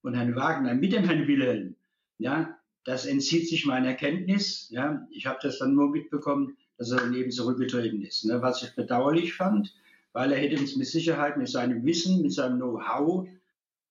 und 0.00 0.14
Herrn 0.14 0.34
Wagner 0.34 0.74
mit 0.74 0.94
dem 0.94 1.04
Herrn 1.04 1.28
Wilhelm, 1.28 1.76
ja, 2.16 2.56
das 2.84 3.04
entzieht 3.04 3.46
sich 3.46 3.66
meiner 3.66 3.92
Kenntnis. 3.92 4.70
Ja, 4.70 5.06
ich 5.10 5.26
habe 5.26 5.38
das 5.42 5.58
dann 5.58 5.74
nur 5.74 5.90
mitbekommen, 5.90 6.56
dass 6.78 6.92
er 6.92 7.00
dann 7.00 7.12
eben 7.12 7.30
zurückgetreten 7.30 8.00
ist. 8.00 8.24
Ne, 8.24 8.40
was 8.40 8.62
ich 8.62 8.74
bedauerlich 8.74 9.34
fand, 9.34 9.74
weil 10.12 10.32
er 10.32 10.38
hätte 10.38 10.58
uns 10.58 10.76
mit 10.76 10.86
Sicherheit 10.86 11.36
mit 11.36 11.48
seinem 11.48 11.84
Wissen, 11.84 12.22
mit 12.22 12.32
seinem 12.32 12.56
Know-how 12.56 13.28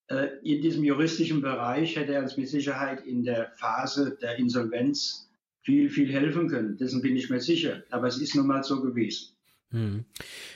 äh, 0.09 0.27
in 0.41 0.61
diesem 0.61 0.83
juristischen 0.83 1.41
Bereich 1.41 1.95
hätte 1.95 2.13
er 2.13 2.21
uns 2.21 2.37
mit 2.37 2.47
Sicherheit 2.47 3.05
in 3.05 3.23
der 3.23 3.51
Phase 3.55 4.17
der 4.21 4.37
Insolvenz 4.37 5.29
viel, 5.61 5.89
viel 5.89 6.11
helfen 6.11 6.47
können. 6.47 6.77
Dessen 6.77 7.01
bin 7.01 7.17
ich 7.17 7.29
mir 7.29 7.41
sicher. 7.41 7.83
Aber 7.89 8.07
es 8.07 8.17
ist 8.17 8.35
nun 8.35 8.47
mal 8.47 8.63
so 8.63 8.81
gewesen. 8.81 9.33
Hm. 9.71 10.05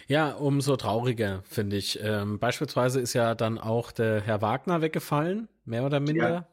Ja, 0.08 0.32
umso 0.32 0.78
trauriger, 0.78 1.44
finde 1.44 1.76
ich. 1.76 2.00
Ähm, 2.02 2.40
beispielsweise 2.40 3.02
ist 3.02 3.14
ja 3.14 3.36
dann 3.36 3.58
auch 3.58 3.92
der 3.92 4.22
Herr 4.22 4.42
Wagner 4.42 4.82
weggefallen, 4.82 5.50
mehr 5.66 5.86
oder 5.86 6.00
minder. 6.00 6.30
Ja. 6.30 6.48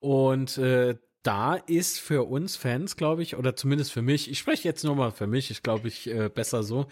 Und 0.00 0.58
äh, 0.58 0.96
da 1.24 1.54
ist 1.54 1.98
für 1.98 2.28
uns 2.28 2.54
Fans, 2.54 2.96
glaube 2.96 3.22
ich, 3.22 3.36
oder 3.36 3.56
zumindest 3.56 3.92
für 3.92 4.02
mich, 4.02 4.30
ich 4.30 4.38
spreche 4.38 4.68
jetzt 4.68 4.84
nur 4.84 4.94
mal 4.94 5.10
für 5.10 5.26
mich, 5.26 5.50
ich 5.50 5.62
glaube 5.62 5.88
ich 5.88 6.06
äh, 6.06 6.28
besser 6.28 6.62
so, 6.62 6.86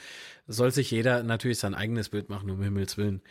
soll 0.46 0.72
sich 0.72 0.90
jeder 0.90 1.22
natürlich 1.22 1.58
sein 1.58 1.74
eigenes 1.74 2.08
Bild 2.08 2.30
machen, 2.30 2.50
um 2.50 2.62
Himmels 2.62 2.96
Willen. 2.96 3.22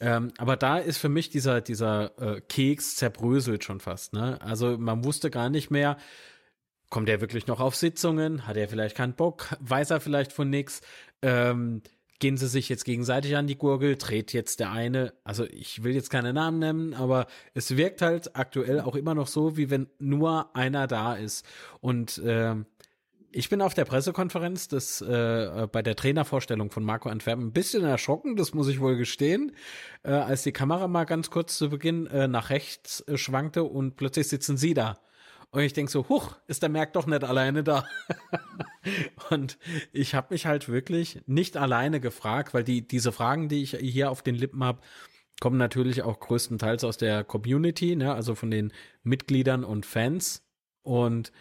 Ähm, 0.00 0.32
aber 0.38 0.56
da 0.56 0.78
ist 0.78 0.98
für 0.98 1.08
mich 1.08 1.30
dieser, 1.30 1.60
dieser 1.60 2.18
äh, 2.18 2.40
Keks 2.40 2.96
zerbröselt 2.96 3.62
schon 3.62 3.78
fast. 3.78 4.12
Ne? 4.12 4.40
Also 4.42 4.76
man 4.76 5.04
wusste 5.04 5.30
gar 5.30 5.50
nicht 5.50 5.70
mehr, 5.70 5.96
kommt 6.90 7.08
er 7.08 7.20
wirklich 7.20 7.46
noch 7.46 7.60
auf 7.60 7.76
Sitzungen? 7.76 8.48
Hat 8.48 8.56
er 8.56 8.68
vielleicht 8.68 8.96
keinen 8.96 9.14
Bock? 9.14 9.56
Weiß 9.60 9.90
er 9.90 10.00
vielleicht 10.00 10.32
von 10.32 10.50
nichts? 10.50 10.80
Ähm, 11.22 11.82
gehen 12.20 12.36
sie 12.36 12.46
sich 12.46 12.68
jetzt 12.68 12.84
gegenseitig 12.84 13.36
an 13.36 13.46
die 13.46 13.58
Gurgel? 13.58 13.96
Dreht 13.96 14.32
jetzt 14.32 14.60
der 14.60 14.70
eine, 14.70 15.12
also 15.24 15.44
ich 15.46 15.82
will 15.82 15.94
jetzt 15.94 16.10
keine 16.10 16.32
Namen 16.32 16.60
nennen, 16.60 16.94
aber 16.94 17.26
es 17.54 17.76
wirkt 17.76 18.02
halt 18.02 18.36
aktuell 18.36 18.80
auch 18.80 18.94
immer 18.94 19.14
noch 19.14 19.26
so, 19.26 19.56
wie 19.56 19.70
wenn 19.70 19.88
nur 19.98 20.54
einer 20.54 20.86
da 20.86 21.14
ist. 21.14 21.44
Und 21.80 22.18
äh, 22.18 22.54
ich 23.32 23.48
bin 23.48 23.62
auf 23.62 23.74
der 23.74 23.84
Pressekonferenz 23.84 24.68
des, 24.68 25.00
äh, 25.00 25.68
bei 25.70 25.82
der 25.82 25.96
Trainervorstellung 25.96 26.70
von 26.70 26.84
Marco 26.84 27.08
Antwerpen 27.08 27.46
ein 27.46 27.52
bisschen 27.52 27.84
erschrocken, 27.84 28.36
das 28.36 28.54
muss 28.54 28.68
ich 28.68 28.80
wohl 28.80 28.96
gestehen, 28.96 29.52
äh, 30.02 30.10
als 30.10 30.42
die 30.42 30.52
Kamera 30.52 30.88
mal 30.88 31.04
ganz 31.04 31.30
kurz 31.30 31.56
zu 31.56 31.70
Beginn 31.70 32.06
äh, 32.06 32.28
nach 32.28 32.50
rechts 32.50 33.00
äh, 33.02 33.16
schwankte 33.16 33.64
und 33.64 33.96
plötzlich 33.96 34.28
sitzen 34.28 34.56
sie 34.56 34.74
da. 34.74 34.98
Und 35.52 35.62
ich 35.62 35.72
denke 35.72 35.90
so, 35.90 36.08
huch, 36.08 36.36
ist 36.46 36.62
der 36.62 36.68
Merk 36.68 36.92
doch 36.92 37.06
nicht 37.06 37.24
alleine 37.24 37.64
da. 37.64 37.84
und 39.30 39.58
ich 39.92 40.14
habe 40.14 40.28
mich 40.30 40.46
halt 40.46 40.68
wirklich 40.68 41.22
nicht 41.26 41.56
alleine 41.56 42.00
gefragt, 42.00 42.54
weil 42.54 42.62
die 42.62 42.86
diese 42.86 43.10
Fragen, 43.10 43.48
die 43.48 43.62
ich 43.62 43.72
hier 43.72 44.10
auf 44.10 44.22
den 44.22 44.36
Lippen 44.36 44.62
habe, 44.62 44.80
kommen 45.40 45.56
natürlich 45.56 46.02
auch 46.02 46.20
größtenteils 46.20 46.84
aus 46.84 46.98
der 46.98 47.24
Community, 47.24 47.96
ne, 47.96 48.14
also 48.14 48.34
von 48.34 48.50
den 48.50 48.72
Mitgliedern 49.02 49.64
und 49.64 49.86
Fans. 49.86 50.44
Und 50.82 51.32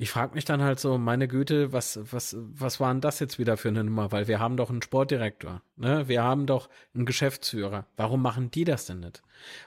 ich 0.00 0.10
frage 0.10 0.34
mich 0.34 0.46
dann 0.46 0.62
halt 0.62 0.80
so, 0.80 0.96
meine 0.96 1.28
Güte, 1.28 1.74
was, 1.74 2.00
was, 2.10 2.34
was 2.38 2.80
war 2.80 2.90
denn 2.90 3.02
das 3.02 3.20
jetzt 3.20 3.38
wieder 3.38 3.58
für 3.58 3.68
eine 3.68 3.84
Nummer? 3.84 4.10
Weil 4.10 4.28
wir 4.28 4.40
haben 4.40 4.56
doch 4.56 4.70
einen 4.70 4.80
Sportdirektor, 4.80 5.60
ne? 5.76 6.08
Wir 6.08 6.22
haben 6.22 6.46
doch 6.46 6.70
einen 6.94 7.04
Geschäftsführer. 7.04 7.84
Warum 7.98 8.22
machen 8.22 8.50
die 8.50 8.64
das 8.64 8.86
denn 8.86 9.00
nicht? 9.00 9.22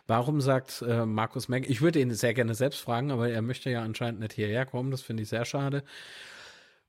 Warum 0.08 0.41
sagt 0.41 0.82
äh, 0.82 1.06
Markus 1.06 1.50
Menk, 1.50 1.69
ich 1.69 1.82
würde 1.82 2.00
ihn 2.00 2.10
sehr 2.15 2.34
gerne 2.34 2.56
selbst 2.56 2.80
fragen, 2.80 3.12
aber 3.12 3.30
er 3.30 3.43
möchte 3.43 3.69
ja 3.69 3.84
anscheinend 3.84 4.22
nicht 4.22 4.34
hierher 4.34 4.65
kommen, 4.65 4.89
das 4.89 5.04
finde 5.04 5.22
ich 5.22 5.30
sehr 5.30 5.46
schade. 5.46 5.84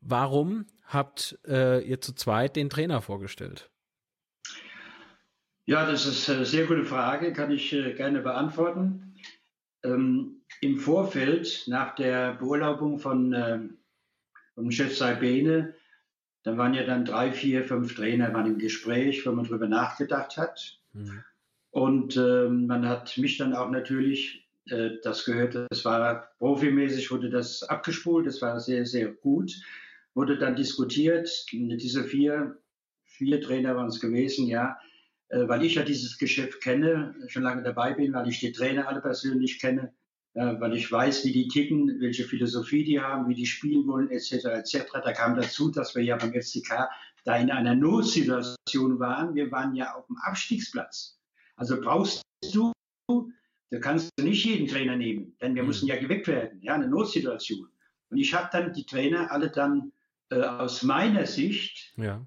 Warum 0.01 0.65
habt 0.87 1.39
äh, 1.47 1.83
ihr 1.83 2.01
zu 2.01 2.15
zweit 2.15 2.57
den 2.57 2.71
Trainer 2.71 3.03
vorgestellt? 3.03 3.69
Ja, 5.67 5.85
das 5.85 6.07
ist 6.07 6.31
eine 6.31 6.47
sehr 6.47 6.65
gute 6.65 6.85
Frage, 6.87 7.35
kann 7.35 7.51
ich 7.51 7.75
äh, 7.75 7.93
gerne 7.93 8.23
beantworten. 8.23 9.14
Ähm, 9.85 10.41
im 10.61 10.79
Vorfeld, 10.79 11.65
nach 11.67 11.95
der 11.95 12.35
Beurlaubung 12.35 12.99
von, 12.99 13.33
äh, 13.33 13.61
vom 14.55 14.71
Chef 14.71 14.97
Saibene, 14.97 15.75
da 16.43 16.57
waren 16.57 16.75
ja 16.75 16.85
dann 16.85 17.05
drei, 17.05 17.33
vier, 17.33 17.65
fünf 17.65 17.95
Trainer 17.95 18.33
waren 18.35 18.47
im 18.47 18.59
Gespräch, 18.59 19.27
wenn 19.27 19.35
man 19.35 19.47
darüber 19.47 19.69
nachgedacht 19.69 20.37
hat. 20.37 20.79
Mhm. 20.93 21.25
Und 21.71 22.17
äh, 22.17 22.49
man 22.49 22.87
hat 22.89 23.19
mich 23.19 23.37
dann 23.37 23.55
auch 23.55 23.71
natürlich, 23.71 24.47
äh, 24.69 24.91
das 25.03 25.25
gehört, 25.25 25.55
das 25.71 25.85
war 25.85 26.31
profimäßig, 26.39 27.11
wurde 27.11 27.31
das 27.31 27.63
abgespult, 27.65 28.27
das 28.27 28.41
war 28.43 28.61
sehr, 28.61 28.87
sehr 28.87 29.09
gut, 29.09 29.53
wurde 30.15 30.39
dann 30.39 30.55
diskutiert. 30.55 31.47
Diese 31.51 32.05
vier, 32.05 32.59
vier 33.05 33.41
Trainer 33.41 33.75
waren 33.77 33.89
es 33.89 34.01
gewesen, 34.01 34.47
ja, 34.47 34.79
weil 35.31 35.65
ich 35.65 35.75
ja 35.75 35.83
dieses 35.83 36.19
Geschäft 36.19 36.61
kenne, 36.61 37.15
schon 37.29 37.43
lange 37.43 37.63
dabei 37.63 37.95
bin, 37.95 38.13
weil 38.13 38.29
ich 38.29 38.41
die 38.41 38.53
Trainer 38.53 38.89
alle 38.89 39.01
persönlich 39.01 39.59
kenne 39.59 39.93
ja, 40.35 40.61
weil 40.61 40.75
ich 40.75 40.91
weiß, 40.91 41.25
wie 41.25 41.33
die 41.33 41.47
ticken, 41.47 42.01
welche 42.01 42.25
Philosophie 42.25 42.83
die 42.83 43.01
haben, 43.01 43.29
wie 43.29 43.35
die 43.35 43.47
spielen 43.47 43.87
wollen, 43.87 44.11
etc. 44.11 44.47
etc. 44.47 44.87
Da 44.93 45.13
kam 45.13 45.37
dazu, 45.37 45.71
dass 45.71 45.95
wir 45.95 46.03
ja 46.03 46.17
beim 46.17 46.33
FCK 46.33 46.89
da 47.25 47.37
in 47.37 47.53
einer 47.53 47.77
Notsituation 47.77 48.99
waren. 48.99 49.35
Wir 49.37 49.51
waren 49.53 49.77
ja 49.77 49.95
auf 49.95 50.07
dem 50.09 50.17
Abstiegsplatz. 50.17 51.21
Also 51.55 51.81
brauchst 51.81 52.23
du, 52.53 52.73
da 53.09 53.79
kannst 53.79 54.11
du 54.17 54.25
nicht 54.25 54.45
jeden 54.45 54.67
Trainer 54.67 54.97
nehmen, 54.97 55.37
denn 55.41 55.55
wir 55.55 55.63
mhm. 55.63 55.69
müssen 55.69 55.87
ja 55.87 55.97
geweckt 55.97 56.27
werden, 56.27 56.61
ja, 56.63 56.75
eine 56.75 56.89
Notsituation. 56.89 57.69
Und 58.11 58.19
ich 58.19 58.35
habe 58.35 58.49
dann 58.51 58.73
die 58.73 58.87
Trainer 58.87 59.31
alle 59.31 59.51
dann 59.51 59.93
äh, 60.31 60.41
aus 60.43 60.83
meiner 60.83 61.27
Sicht 61.27 61.93
ja. 61.97 62.27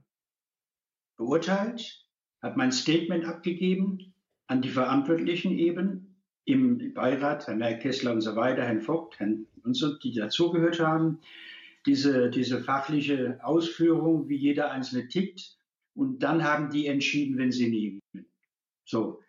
beurteilt, 1.18 2.07
habe 2.48 2.58
mein 2.58 2.72
Statement 2.72 3.26
abgegeben 3.26 4.14
an 4.48 4.62
die 4.62 4.70
Verantwortlichen 4.70 5.58
eben 5.58 6.16
im 6.46 6.94
Beirat, 6.94 7.48
Herrn 7.48 7.80
Kessler 7.80 8.14
und 8.14 8.22
so 8.22 8.36
weiter, 8.36 8.64
Herrn 8.64 8.82
Vogt, 8.82 9.20
Herrn 9.20 9.46
und 9.64 9.76
so, 9.76 9.98
die 9.98 10.14
dazugehört 10.14 10.80
haben, 10.80 11.20
diese, 11.86 12.30
diese 12.30 12.62
fachliche 12.62 13.40
Ausführung, 13.44 14.30
wie 14.30 14.38
jeder 14.38 14.72
Einzelne 14.72 15.10
tickt. 15.10 15.58
Und 15.94 16.20
dann 16.24 16.44
haben 16.44 16.70
die 16.70 16.88
entschieden, 16.88 17.38
wenn 17.38 17.52
sie 17.52 17.70
nehmen. 17.70 18.00
So. 18.86 19.22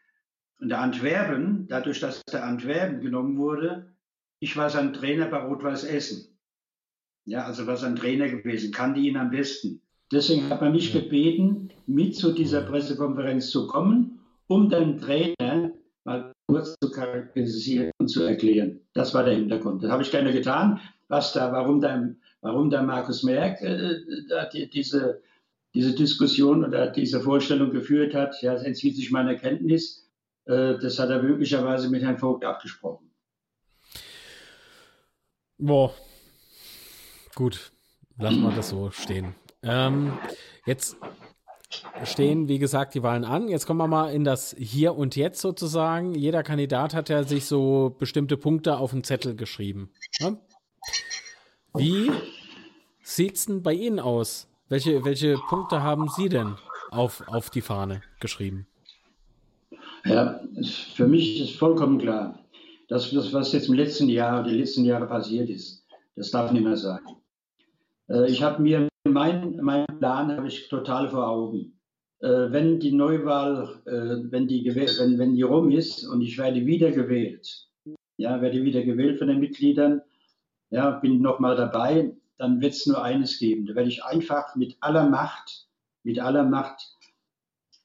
Und 0.60 0.68
der 0.68 0.80
Antwerpen, 0.80 1.66
dadurch, 1.66 1.98
dass 1.98 2.22
der 2.24 2.44
Antwerpen 2.44 3.00
genommen 3.00 3.36
wurde, 3.36 3.94
ich 4.38 4.56
war 4.56 4.70
sein 4.70 4.92
Trainer 4.92 5.26
bei 5.26 5.38
Rot-Weiß 5.38 5.84
Essen. 5.84 6.38
Ja, 7.24 7.44
also 7.44 7.66
war 7.66 7.76
sein 7.76 7.96
Trainer 7.96 8.28
gewesen, 8.28 8.72
kannte 8.72 9.00
ihn 9.00 9.16
am 9.16 9.30
besten. 9.30 9.82
Deswegen 10.10 10.48
hat 10.48 10.60
man 10.60 10.72
mich 10.72 10.92
gebeten, 10.92 11.70
mit 11.86 12.16
zu 12.16 12.32
dieser 12.32 12.62
Pressekonferenz 12.62 13.50
zu 13.50 13.66
kommen, 13.66 14.20
um 14.46 14.70
den 14.70 14.98
Trainer 14.98 15.72
mal 16.04 16.32
kurz 16.46 16.74
zu 16.82 16.90
charakterisieren 16.90 17.90
und 17.98 18.08
zu 18.08 18.22
erklären. 18.22 18.80
Das 18.94 19.12
war 19.12 19.24
der 19.24 19.34
Hintergrund. 19.34 19.82
Das 19.82 19.90
habe 19.90 20.02
ich 20.02 20.10
gerne 20.10 20.32
getan. 20.32 20.80
Was 21.08 21.32
da, 21.32 21.52
warum 21.52 21.80
der, 21.80 22.14
warum 22.40 22.70
der 22.70 22.82
Markus 22.82 23.22
Merck 23.22 23.60
äh, 23.60 23.96
die, 24.52 24.68
diese, 24.70 25.22
diese 25.74 25.94
Diskussion 25.94 26.64
oder 26.64 26.90
diese 26.90 27.20
Vorstellung 27.20 27.70
geführt 27.70 28.14
hat, 28.14 28.40
ja, 28.42 28.54
das 28.54 28.62
entzieht 28.62 28.96
sich 28.96 29.10
meiner 29.10 29.34
Kenntnis. 29.34 30.08
Äh, 30.46 30.78
das 30.78 30.98
hat 30.98 31.10
er 31.10 31.22
möglicherweise 31.22 31.90
mit 31.90 32.02
Herrn 32.02 32.18
Vogt 32.18 32.44
abgesprochen. 32.44 33.10
Boah, 35.58 35.92
gut, 37.34 37.72
lassen 38.16 38.42
wir 38.42 38.52
das 38.52 38.68
so 38.68 38.90
stehen. 38.90 39.34
Ähm, 39.62 40.12
jetzt 40.66 40.96
stehen, 42.04 42.48
wie 42.48 42.58
gesagt, 42.58 42.94
die 42.94 43.02
Wahlen 43.02 43.24
an. 43.24 43.48
Jetzt 43.48 43.66
kommen 43.66 43.78
wir 43.78 43.88
mal 43.88 44.12
in 44.12 44.24
das 44.24 44.54
Hier 44.58 44.96
und 44.96 45.16
Jetzt 45.16 45.40
sozusagen. 45.40 46.14
Jeder 46.14 46.42
Kandidat 46.42 46.94
hat 46.94 47.08
ja 47.08 47.24
sich 47.24 47.46
so 47.46 47.94
bestimmte 47.98 48.36
Punkte 48.36 48.78
auf 48.78 48.92
den 48.92 49.04
Zettel 49.04 49.34
geschrieben. 49.34 49.90
Ne? 50.20 50.38
Wie 51.74 52.10
es 53.02 53.46
denn 53.46 53.62
bei 53.62 53.72
Ihnen 53.72 54.00
aus? 54.00 54.48
Welche, 54.68 55.04
welche 55.04 55.36
Punkte 55.48 55.82
haben 55.82 56.08
Sie 56.08 56.28
denn 56.28 56.56
auf, 56.90 57.26
auf 57.26 57.50
die 57.50 57.60
Fahne 57.60 58.02
geschrieben? 58.20 58.66
Ja, 60.04 60.40
für 60.94 61.06
mich 61.06 61.40
ist 61.40 61.56
vollkommen 61.56 61.98
klar, 61.98 62.38
dass 62.88 63.10
das, 63.10 63.32
was 63.32 63.52
jetzt 63.52 63.68
im 63.68 63.74
letzten 63.74 64.08
Jahr, 64.08 64.42
die 64.42 64.54
letzten 64.54 64.84
Jahre 64.84 65.06
passiert 65.06 65.48
ist, 65.50 65.84
das 66.16 66.30
darf 66.30 66.52
nicht 66.52 66.64
mehr 66.64 66.76
sein. 66.76 67.00
Äh, 68.08 68.30
ich 68.30 68.42
habe 68.42 68.62
mir 68.62 68.87
mein, 69.12 69.56
mein 69.62 69.86
Plan 69.98 70.36
habe 70.36 70.48
ich 70.48 70.68
total 70.68 71.08
vor 71.08 71.28
Augen. 71.28 71.78
Äh, 72.20 72.50
wenn 72.50 72.80
die 72.80 72.92
Neuwahl, 72.92 73.80
äh, 73.86 74.30
wenn, 74.30 74.48
die, 74.48 74.64
wenn, 74.74 75.18
wenn 75.18 75.34
die 75.34 75.42
rum 75.42 75.70
ist 75.70 76.06
und 76.06 76.20
ich 76.20 76.38
werde 76.38 76.66
wieder 76.66 76.90
gewählt, 76.90 77.68
ja, 78.16 78.40
werde 78.40 78.64
wieder 78.64 78.82
gewählt 78.82 79.18
von 79.18 79.28
den 79.28 79.38
Mitgliedern, 79.38 80.02
ja, 80.70 80.90
bin 80.90 81.22
nochmal 81.22 81.56
dabei, 81.56 82.16
dann 82.36 82.60
wird 82.60 82.72
es 82.72 82.86
nur 82.86 83.02
eines 83.02 83.38
geben. 83.38 83.66
Da 83.66 83.74
werde 83.74 83.88
ich 83.88 84.04
einfach 84.04 84.56
mit 84.56 84.76
aller 84.80 85.08
Macht, 85.08 85.66
mit 86.02 86.20
aller 86.20 86.44
Macht 86.44 86.88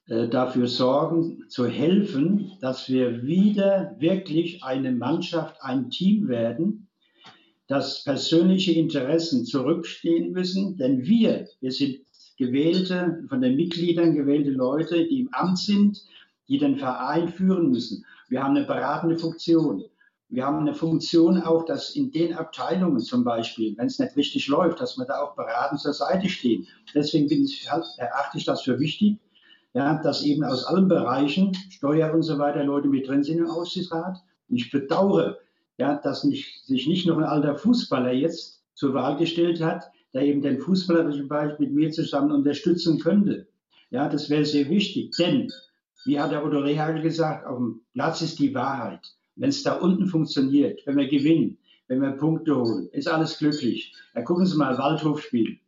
äh, 0.06 0.28
dafür 0.28 0.66
sorgen, 0.66 1.48
zu 1.48 1.66
helfen, 1.66 2.52
dass 2.60 2.88
wir 2.88 3.22
wieder 3.22 3.96
wirklich 3.98 4.62
eine 4.64 4.92
Mannschaft, 4.92 5.62
ein 5.62 5.90
Team 5.90 6.28
werden, 6.28 6.88
dass 7.66 8.04
persönliche 8.04 8.72
Interessen 8.72 9.44
zurückstehen 9.44 10.32
müssen, 10.32 10.76
denn 10.76 11.04
wir, 11.04 11.48
wir 11.60 11.72
sind 11.72 12.00
gewählte, 12.36 13.24
von 13.28 13.40
den 13.40 13.56
Mitgliedern 13.56 14.14
gewählte 14.14 14.50
Leute, 14.50 15.06
die 15.06 15.20
im 15.20 15.28
Amt 15.32 15.58
sind, 15.58 16.04
die 16.48 16.58
den 16.58 16.76
Verein 16.76 17.28
führen 17.28 17.70
müssen. 17.70 18.04
Wir 18.28 18.42
haben 18.42 18.56
eine 18.56 18.66
beratende 18.66 19.18
Funktion. 19.18 19.84
Wir 20.28 20.44
haben 20.46 20.58
eine 20.58 20.74
Funktion 20.74 21.40
auch, 21.40 21.64
dass 21.64 21.94
in 21.94 22.10
den 22.10 22.34
Abteilungen 22.34 23.00
zum 23.00 23.24
Beispiel, 23.24 23.76
wenn 23.76 23.86
es 23.86 23.98
nicht 23.98 24.16
richtig 24.16 24.48
läuft, 24.48 24.80
dass 24.80 24.98
wir 24.98 25.04
da 25.04 25.22
auch 25.22 25.36
beratend 25.36 25.80
zur 25.80 25.92
Seite 25.92 26.28
stehen. 26.28 26.66
Deswegen 26.94 27.30
ich, 27.30 27.66
erachte 27.66 28.38
ich 28.38 28.44
das 28.44 28.62
für 28.62 28.80
wichtig, 28.80 29.18
ja, 29.74 30.00
dass 30.02 30.24
eben 30.24 30.42
aus 30.44 30.64
allen 30.64 30.88
Bereichen, 30.88 31.56
Steuer 31.70 32.12
und 32.12 32.22
so 32.22 32.38
weiter, 32.38 32.64
Leute 32.64 32.88
mit 32.88 33.06
drin 33.06 33.22
sind 33.22 33.38
im 33.38 33.50
Aufsichtsrat. 33.50 34.18
Ich 34.48 34.70
bedauere, 34.70 35.38
ja, 35.78 35.96
dass 35.96 36.24
nicht, 36.24 36.64
sich 36.64 36.86
nicht 36.86 37.06
noch 37.06 37.18
ein 37.18 37.24
alter 37.24 37.56
Fußballer 37.56 38.12
jetzt 38.12 38.62
zur 38.74 38.94
Wahl 38.94 39.16
gestellt 39.16 39.60
hat, 39.60 39.84
der 40.12 40.22
eben 40.22 40.42
den 40.42 40.60
Fußballer 40.60 41.10
zum 41.10 41.28
Beispiel 41.28 41.66
mit 41.66 41.74
mir 41.74 41.90
zusammen 41.90 42.32
unterstützen 42.32 43.00
könnte. 43.00 43.46
Ja, 43.90 44.08
das 44.08 44.30
wäre 44.30 44.44
sehr 44.44 44.68
wichtig, 44.68 45.14
denn, 45.18 45.52
wie 46.04 46.18
hat 46.18 46.32
der 46.32 46.44
Otto 46.44 46.58
Rehagel 46.58 47.02
gesagt, 47.02 47.46
auf 47.46 47.58
dem 47.58 47.80
Platz 47.92 48.22
ist 48.22 48.38
die 48.38 48.54
Wahrheit. 48.54 49.00
Wenn 49.36 49.48
es 49.48 49.62
da 49.62 49.74
unten 49.74 50.06
funktioniert, 50.06 50.80
wenn 50.86 50.96
wir 50.96 51.08
gewinnen, 51.08 51.58
wenn 51.88 52.00
wir 52.00 52.12
Punkte 52.12 52.56
holen, 52.56 52.88
ist 52.92 53.08
alles 53.08 53.38
glücklich. 53.38 53.92
Ja, 54.14 54.22
gucken 54.22 54.46
Sie 54.46 54.56
mal, 54.56 54.78
Waldhofspiel. 54.78 55.58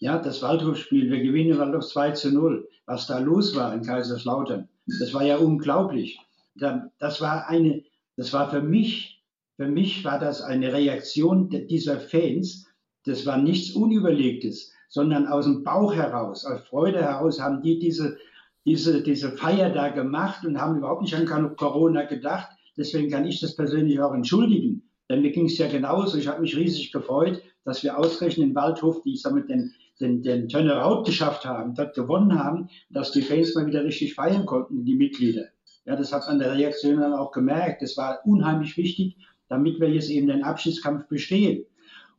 Ja, 0.00 0.18
das 0.18 0.42
Waldhofspiel, 0.42 1.10
wir 1.10 1.22
gewinnen 1.22 1.58
Waldhof 1.58 1.86
2 1.86 2.12
zu 2.12 2.32
0. 2.32 2.68
Was 2.86 3.06
da 3.06 3.18
los 3.18 3.56
war 3.56 3.74
in 3.74 3.82
Kaiserslautern, 3.82 4.68
das 5.00 5.12
war 5.12 5.24
ja 5.24 5.36
unglaublich. 5.36 6.18
Das 6.54 7.20
war 7.20 7.48
eine, 7.48 7.82
das 8.16 8.32
war 8.32 8.50
für 8.50 8.62
mich 8.62 9.17
für 9.58 9.66
mich 9.66 10.04
war 10.04 10.20
das 10.20 10.40
eine 10.40 10.72
Reaktion 10.72 11.50
dieser 11.50 11.98
Fans. 11.98 12.68
Das 13.04 13.26
war 13.26 13.38
nichts 13.38 13.72
Unüberlegtes, 13.72 14.70
sondern 14.88 15.26
aus 15.26 15.46
dem 15.46 15.64
Bauch 15.64 15.92
heraus, 15.96 16.44
aus 16.44 16.60
Freude 16.68 17.02
heraus 17.02 17.40
haben 17.40 17.60
die 17.60 17.80
diese, 17.80 18.18
diese, 18.64 19.02
diese 19.02 19.32
Feier 19.32 19.70
da 19.70 19.88
gemacht 19.88 20.46
und 20.46 20.60
haben 20.60 20.78
überhaupt 20.78 21.02
nicht 21.02 21.16
an 21.16 21.56
Corona 21.56 22.04
gedacht. 22.04 22.46
Deswegen 22.76 23.10
kann 23.10 23.26
ich 23.26 23.40
das 23.40 23.56
persönlich 23.56 23.98
auch 23.98 24.14
entschuldigen. 24.14 24.88
Denn 25.10 25.22
mir 25.22 25.32
ging 25.32 25.46
es 25.46 25.58
ja 25.58 25.66
genauso. 25.66 26.18
Ich 26.18 26.28
habe 26.28 26.40
mich 26.40 26.56
riesig 26.56 26.92
gefreut, 26.92 27.42
dass 27.64 27.82
wir 27.82 27.98
ausgerechnet 27.98 28.46
in 28.46 28.54
Waldhof, 28.54 29.02
die 29.02 29.14
ich 29.14 29.22
damit 29.24 29.48
den, 29.48 29.74
den, 30.00 30.22
den 30.22 30.48
Turnaround 30.48 31.04
geschafft 31.04 31.44
haben, 31.44 31.74
dort 31.74 31.96
gewonnen 31.96 32.38
haben, 32.38 32.68
dass 32.90 33.10
die 33.10 33.22
Fans 33.22 33.56
mal 33.56 33.66
wieder 33.66 33.82
richtig 33.82 34.14
feiern 34.14 34.46
konnten, 34.46 34.84
die 34.84 34.94
Mitglieder. 34.94 35.46
Ja, 35.84 35.96
das 35.96 36.12
hat 36.12 36.28
man 36.28 36.38
der 36.38 36.54
Reaktion 36.54 37.00
dann 37.00 37.14
auch 37.14 37.32
gemerkt. 37.32 37.82
Das 37.82 37.96
war 37.96 38.20
unheimlich 38.24 38.76
wichtig 38.76 39.16
damit 39.48 39.80
wir 39.80 39.88
jetzt 39.88 40.10
eben 40.10 40.28
den 40.28 40.44
Abschiedskampf 40.44 41.08
bestehen. 41.08 41.64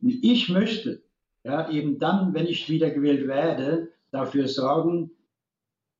Und 0.02 0.10
ich 0.22 0.48
möchte 0.48 1.02
ja, 1.44 1.70
eben 1.70 1.98
dann, 1.98 2.34
wenn 2.34 2.46
ich 2.46 2.68
wiedergewählt 2.68 3.26
werde, 3.26 3.88
dafür 4.10 4.48
sorgen, 4.48 5.10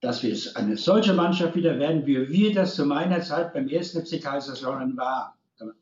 dass 0.00 0.22
wir 0.22 0.36
eine 0.54 0.76
solche 0.76 1.12
Mannschaft 1.12 1.54
wieder 1.54 1.78
werden, 1.78 2.06
wie 2.06 2.28
wir 2.28 2.54
das 2.54 2.74
zu 2.74 2.86
meiner 2.86 3.20
Zeit 3.20 3.52
beim 3.52 3.68
ersten 3.68 4.04
FC 4.04 4.22
Kaiserslautern 4.22 4.96
waren. 4.96 5.32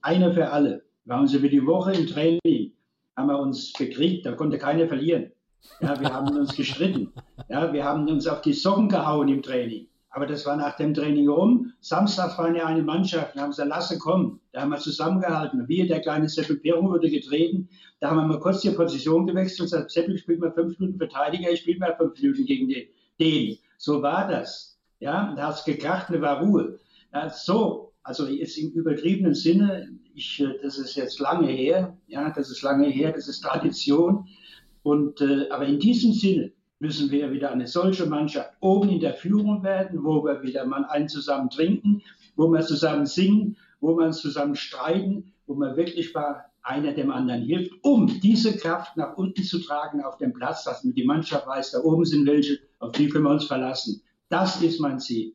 Einer 0.02 0.32
für 0.32 0.50
alle. 0.50 0.84
Wir 1.04 1.14
haben 1.14 1.22
uns 1.22 1.34
über 1.34 1.48
die 1.48 1.64
Woche 1.64 1.92
im 1.92 2.06
Training, 2.06 2.72
haben 3.16 3.28
wir 3.28 3.38
uns 3.38 3.72
bekriegt, 3.72 4.26
da 4.26 4.32
konnte 4.32 4.58
keiner 4.58 4.88
verlieren. 4.88 5.32
Ja, 5.80 5.98
wir 6.00 6.12
haben 6.12 6.37
uns 6.37 6.54
gestritten. 6.54 7.12
Ja, 7.48 7.72
wir 7.72 7.84
haben 7.84 8.08
uns 8.08 8.26
auf 8.26 8.42
die 8.42 8.52
Socken 8.52 8.88
gehauen 8.88 9.28
im 9.28 9.42
Training. 9.42 9.88
Aber 10.11 10.27
das 10.27 10.47
war 10.47 10.57
nach 10.57 10.77
dem 10.77 10.94
Training 10.94 11.29
rum. 11.29 11.73
Samstags 11.81 12.38
waren 12.38 12.55
ja 12.55 12.66
eine 12.66 12.83
Mannschaft, 12.83 13.37
da 13.37 13.42
haben 13.42 13.53
sie 13.53 13.64
lasse 13.64 13.99
kommen. 13.99 14.40
Da 14.53 14.62
haben 14.62 14.71
wir 14.71 14.79
zusammengehalten. 14.79 15.68
Wir, 15.68 15.87
der 15.87 16.01
kleine 16.01 16.29
Seppel 16.29 16.57
Peru, 16.57 16.88
wurde 16.88 17.11
getreten. 17.11 17.68
Da 18.01 18.11
haben 18.11 18.16
wir 18.16 18.27
mal 18.27 18.40
kurz 18.40 18.62
die 18.62 18.71
Position 18.71 19.27
gewechselt 19.27 19.61
und 19.61 19.66
gesagt, 19.66 19.90
Seppel 19.90 20.16
spielt 20.16 20.40
mal 20.40 20.53
fünf 20.53 20.79
Minuten 20.79 20.99
Verteidiger, 20.99 21.51
ich 21.51 21.61
spiele 21.61 21.79
mal 21.79 21.97
fünf 21.97 22.21
Minuten 22.21 22.47
gegen 22.47 22.68
den. 22.68 22.87
den. 23.21 23.59
So 23.77 24.03
war 24.03 24.29
das. 24.29 24.79
Ja, 25.01 25.35
da 25.37 25.49
hat 25.49 25.57
es 25.57 25.64
gekracht, 25.64 26.09
da 26.11 26.21
war 26.21 26.40
Ruhe. 26.42 26.79
Ja, 27.12 27.29
so, 27.31 27.92
also 28.03 28.27
jetzt 28.27 28.57
im 28.59 28.71
übertriebenen 28.73 29.35
Sinne, 29.35 29.88
ich, 30.14 30.40
äh, 30.40 30.55
das 30.62 30.79
ist 30.79 30.97
jetzt 30.97 31.21
lange 31.21 31.49
her, 31.49 31.97
ja, 32.07 32.31
das 32.31 32.51
ist 32.51 32.62
lange 32.62 32.88
her, 32.88 33.12
das 33.12 33.29
ist 33.29 33.40
Tradition. 33.40 34.27
Und, 34.83 35.21
äh, 35.21 35.49
aber 35.51 35.66
in 35.66 35.79
diesem 35.79 36.12
Sinne, 36.12 36.53
müssen 36.81 37.11
wir 37.11 37.33
wieder 37.33 37.51
eine 37.51 37.67
solche 37.67 38.07
Mannschaft 38.07 38.53
oben 38.61 38.88
in 38.88 39.01
der 39.01 39.14
Führung 39.14 39.62
werden, 39.62 40.05
wo 40.05 40.25
wir 40.25 40.43
wieder 40.43 40.64
mal 40.64 40.85
einen 40.85 41.09
zusammen 41.09 41.51
trinken, 41.51 42.03
wo 42.37 42.49
wir 42.49 42.61
zusammen 42.61 43.07
singen, 43.07 43.57
wo 43.81 43.97
wir 43.97 44.11
zusammen 44.12 44.55
streiten, 44.55 45.33
wo 45.47 45.55
man 45.55 45.77
wirklich 45.77 46.14
mal 46.14 46.45
einer 46.62 46.93
dem 46.93 47.11
anderen 47.11 47.43
hilft, 47.43 47.73
um 47.83 48.21
diese 48.21 48.57
Kraft 48.57 48.97
nach 48.97 49.17
unten 49.17 49.43
zu 49.43 49.59
tragen 49.61 50.03
auf 50.03 50.19
dem 50.19 50.33
Platz, 50.33 50.64
dass 50.64 50.83
die 50.83 51.05
Mannschaft 51.05 51.47
weiß, 51.47 51.73
da 51.73 51.81
oben 51.81 52.05
sind 52.05 52.27
welche, 52.27 52.59
auf 52.79 52.93
die 52.93 53.09
können 53.09 53.25
wir 53.25 53.31
uns 53.31 53.47
verlassen. 53.47 54.03
Das 54.29 54.61
ist 54.61 54.79
mein 54.79 55.01
Ziel. 55.01 55.35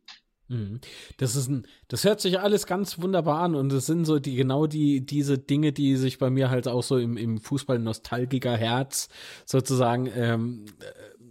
Mhm. 0.49 0.79
Das 1.17 1.35
ist 1.35 1.49
ein, 1.49 1.65
das 1.87 2.03
hört 2.03 2.21
sich 2.21 2.39
alles 2.39 2.67
ganz 2.67 3.01
wunderbar 3.01 3.41
an 3.41 3.55
und 3.55 3.71
es 3.71 3.85
sind 3.85 4.05
so 4.05 4.19
die 4.19 4.35
genau 4.35 4.67
die 4.67 5.05
diese 5.05 5.37
Dinge, 5.37 5.71
die 5.71 5.95
sich 5.95 6.19
bei 6.19 6.29
mir 6.29 6.49
halt 6.49 6.67
auch 6.67 6.83
so 6.83 6.97
im, 6.97 7.17
im 7.17 7.39
Fußball 7.39 7.79
nostalgiker 7.79 8.55
Herz 8.55 9.07
sozusagen 9.45 10.09
ähm, 10.13 10.65
äh, 10.79 10.83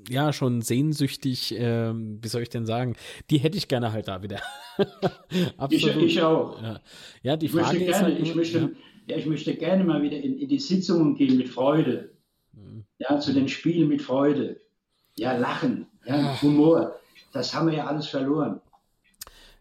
ja 0.08 0.32
schon 0.32 0.62
sehnsüchtig, 0.62 1.54
ähm, 1.56 2.18
wie 2.22 2.28
soll 2.28 2.42
ich 2.42 2.48
denn 2.48 2.66
sagen, 2.66 2.96
die 3.30 3.38
hätte 3.38 3.58
ich 3.58 3.68
gerne 3.68 3.92
halt 3.92 4.08
da 4.08 4.22
wieder. 4.22 4.40
Absolut. 5.56 5.96
Ich, 6.02 6.16
ich 6.16 6.22
auch. 6.22 6.60
Ja. 6.62 6.80
ja, 7.22 7.36
die 7.36 7.46
ich 7.46 7.52
Frage 7.52 7.78
möchte 7.78 7.84
ist 7.84 7.98
gerne, 7.98 8.14
halt, 8.14 8.20
ich 8.20 8.34
möchte, 8.34 8.58
ja. 8.58 8.68
ja. 9.06 9.16
ich 9.16 9.26
möchte 9.26 9.54
gerne 9.54 9.84
mal 9.84 10.02
wieder 10.02 10.18
in, 10.18 10.38
in 10.38 10.48
die 10.48 10.58
Sitzungen 10.58 11.14
gehen 11.14 11.36
mit 11.36 11.48
Freude. 11.48 12.12
Mhm. 12.52 12.84
Ja, 12.98 13.18
zu 13.18 13.32
den 13.32 13.48
Spielen 13.48 13.88
mit 13.88 14.02
Freude. 14.02 14.60
Ja, 15.16 15.36
lachen, 15.36 15.86
ja, 16.06 16.40
Humor. 16.40 16.96
Das 17.32 17.54
haben 17.54 17.68
wir 17.68 17.76
ja 17.76 17.86
alles 17.86 18.06
verloren. 18.06 18.60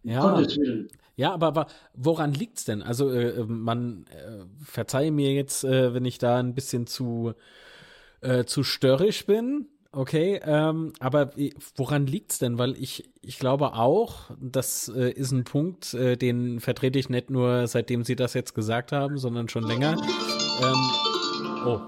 Ja. 0.03 0.21
Gottes 0.21 0.57
Willen. 0.57 0.89
Ja, 1.15 1.33
aber 1.33 1.67
woran 1.93 2.33
liegt 2.33 2.57
es 2.57 2.65
denn? 2.65 2.81
Also, 2.81 3.11
äh, 3.11 3.43
man 3.45 4.05
äh, 4.09 4.45
verzeihe 4.63 5.11
mir 5.11 5.33
jetzt, 5.33 5.63
äh, 5.63 5.93
wenn 5.93 6.05
ich 6.05 6.17
da 6.17 6.39
ein 6.39 6.55
bisschen 6.55 6.87
zu, 6.87 7.33
äh, 8.21 8.45
zu 8.45 8.63
störrisch 8.63 9.25
bin. 9.25 9.67
Okay, 9.93 10.39
ähm, 10.45 10.93
aber 11.01 11.31
woran 11.75 12.07
liegt 12.07 12.31
es 12.31 12.39
denn? 12.39 12.57
Weil 12.57 12.77
ich, 12.77 13.09
ich 13.21 13.37
glaube 13.39 13.73
auch, 13.73 14.31
das 14.39 14.87
äh, 14.87 15.11
ist 15.11 15.31
ein 15.31 15.43
Punkt, 15.43 15.93
äh, 15.93 16.15
den 16.15 16.61
vertrete 16.61 16.97
ich 16.97 17.09
nicht 17.09 17.29
nur 17.29 17.67
seitdem 17.67 18.05
Sie 18.05 18.15
das 18.15 18.33
jetzt 18.33 18.53
gesagt 18.53 18.93
haben, 18.93 19.17
sondern 19.17 19.49
schon 19.49 19.63
länger. 19.63 19.97
Ähm, 20.63 21.65
oh. 21.65 21.81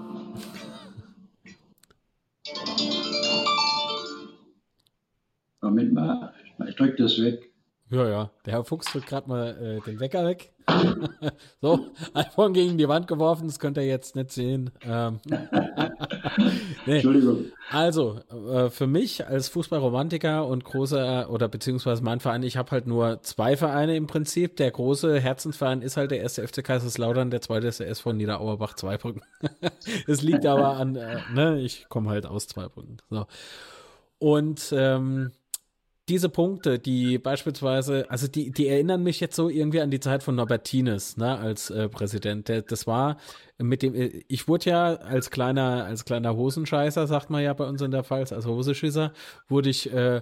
Moment 5.62 5.94
mal, 5.94 6.34
ich 6.68 6.76
drücke 6.76 6.96
das 7.02 7.18
weg. 7.22 7.53
Ja, 7.94 8.08
ja. 8.08 8.30
Der 8.44 8.54
Herr 8.54 8.64
Fuchs 8.64 8.90
drückt 8.90 9.06
gerade 9.06 9.28
mal 9.28 9.56
äh, 9.56 9.80
den 9.88 10.00
Wecker 10.00 10.26
weg. 10.26 10.52
so, 11.60 11.86
iPhone 12.14 12.52
gegen 12.52 12.76
die 12.76 12.88
Wand 12.88 13.06
geworfen, 13.06 13.46
das 13.46 13.60
könnt 13.60 13.76
ihr 13.76 13.86
jetzt 13.86 14.16
nicht 14.16 14.32
sehen. 14.32 14.70
Ähm. 14.82 15.20
nee. 16.86 16.94
Entschuldigung. 16.94 17.44
Also, 17.70 18.18
äh, 18.50 18.68
für 18.70 18.88
mich 18.88 19.28
als 19.28 19.48
Fußballromantiker 19.48 20.44
und 20.44 20.64
großer, 20.64 21.30
oder 21.30 21.46
beziehungsweise 21.46 22.02
mein 22.02 22.18
Verein, 22.18 22.42
ich 22.42 22.56
habe 22.56 22.72
halt 22.72 22.88
nur 22.88 23.22
zwei 23.22 23.56
Vereine 23.56 23.94
im 23.94 24.08
Prinzip. 24.08 24.56
Der 24.56 24.72
große 24.72 25.20
Herzensverein 25.20 25.80
ist 25.80 25.96
halt 25.96 26.10
der 26.10 26.20
erste 26.20 26.48
FC 26.48 26.64
Kaiserslautern, 26.64 27.30
der 27.30 27.42
zweite 27.42 27.68
ist 27.68 27.78
der 27.78 27.88
SV 27.88 28.14
Niederauerbach 28.14 28.74
Zweibrücken. 28.74 29.22
es 30.08 30.22
liegt 30.22 30.46
aber 30.46 30.78
an, 30.78 30.96
äh, 30.96 31.18
ne, 31.32 31.60
ich 31.60 31.88
komme 31.88 32.10
halt 32.10 32.26
aus 32.26 32.48
Zweibrücken. 32.48 32.96
So. 33.08 33.26
Und 34.18 34.74
ähm, 34.76 35.30
diese 36.08 36.28
Punkte, 36.28 36.78
die 36.78 37.18
beispielsweise, 37.18 38.10
also 38.10 38.28
die, 38.28 38.50
die 38.50 38.68
erinnern 38.68 39.02
mich 39.02 39.20
jetzt 39.20 39.36
so 39.36 39.48
irgendwie 39.48 39.80
an 39.80 39.90
die 39.90 40.00
Zeit 40.00 40.22
von 40.22 40.34
Norbertines, 40.34 41.16
ne, 41.16 41.38
als 41.38 41.70
äh, 41.70 41.88
Präsident. 41.88 42.48
Der, 42.48 42.62
das 42.62 42.86
war 42.86 43.16
mit 43.58 43.82
dem, 43.82 43.94
äh, 43.94 44.22
ich 44.28 44.46
wurde 44.46 44.70
ja 44.70 44.94
als 44.96 45.30
kleiner, 45.30 45.84
als 45.84 46.04
kleiner 46.04 46.36
Hosenscheißer, 46.36 47.06
sagt 47.06 47.30
man 47.30 47.42
ja 47.42 47.54
bei 47.54 47.66
uns 47.66 47.80
in 47.80 47.90
der 47.90 48.04
Pfalz, 48.04 48.32
als 48.32 48.46
Hoseschisser, 48.46 49.12
wurde 49.48 49.70
ich 49.70 49.90
äh, 49.92 50.20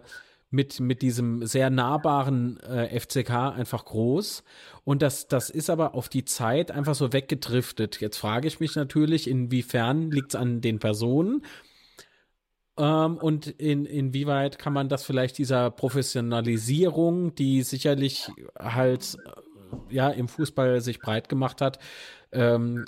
mit, 0.50 0.78
mit 0.78 1.02
diesem 1.02 1.46
sehr 1.46 1.70
nahbaren 1.70 2.60
äh, 2.60 3.00
FCK 3.00 3.30
einfach 3.30 3.84
groß. 3.84 4.44
Und 4.84 5.02
das, 5.02 5.26
das 5.26 5.50
ist 5.50 5.70
aber 5.70 5.94
auf 5.94 6.08
die 6.08 6.24
Zeit 6.24 6.70
einfach 6.70 6.94
so 6.94 7.12
weggedriftet. 7.12 8.00
Jetzt 8.00 8.18
frage 8.18 8.46
ich 8.46 8.60
mich 8.60 8.76
natürlich, 8.76 9.28
inwiefern 9.28 10.10
liegt 10.10 10.34
es 10.34 10.40
an 10.40 10.60
den 10.60 10.78
Personen? 10.78 11.42
Ähm, 12.78 13.18
und 13.18 13.46
in, 13.46 13.84
inwieweit 13.84 14.58
kann 14.58 14.72
man 14.72 14.88
das 14.88 15.04
vielleicht 15.04 15.38
dieser 15.38 15.70
Professionalisierung, 15.70 17.34
die 17.34 17.62
sicherlich 17.62 18.30
halt 18.58 19.16
äh, 19.24 19.94
ja 19.94 20.08
im 20.08 20.28
Fußball 20.28 20.80
sich 20.80 20.98
breit 20.98 21.28
gemacht 21.28 21.60
hat, 21.60 21.78
ähm, 22.32 22.84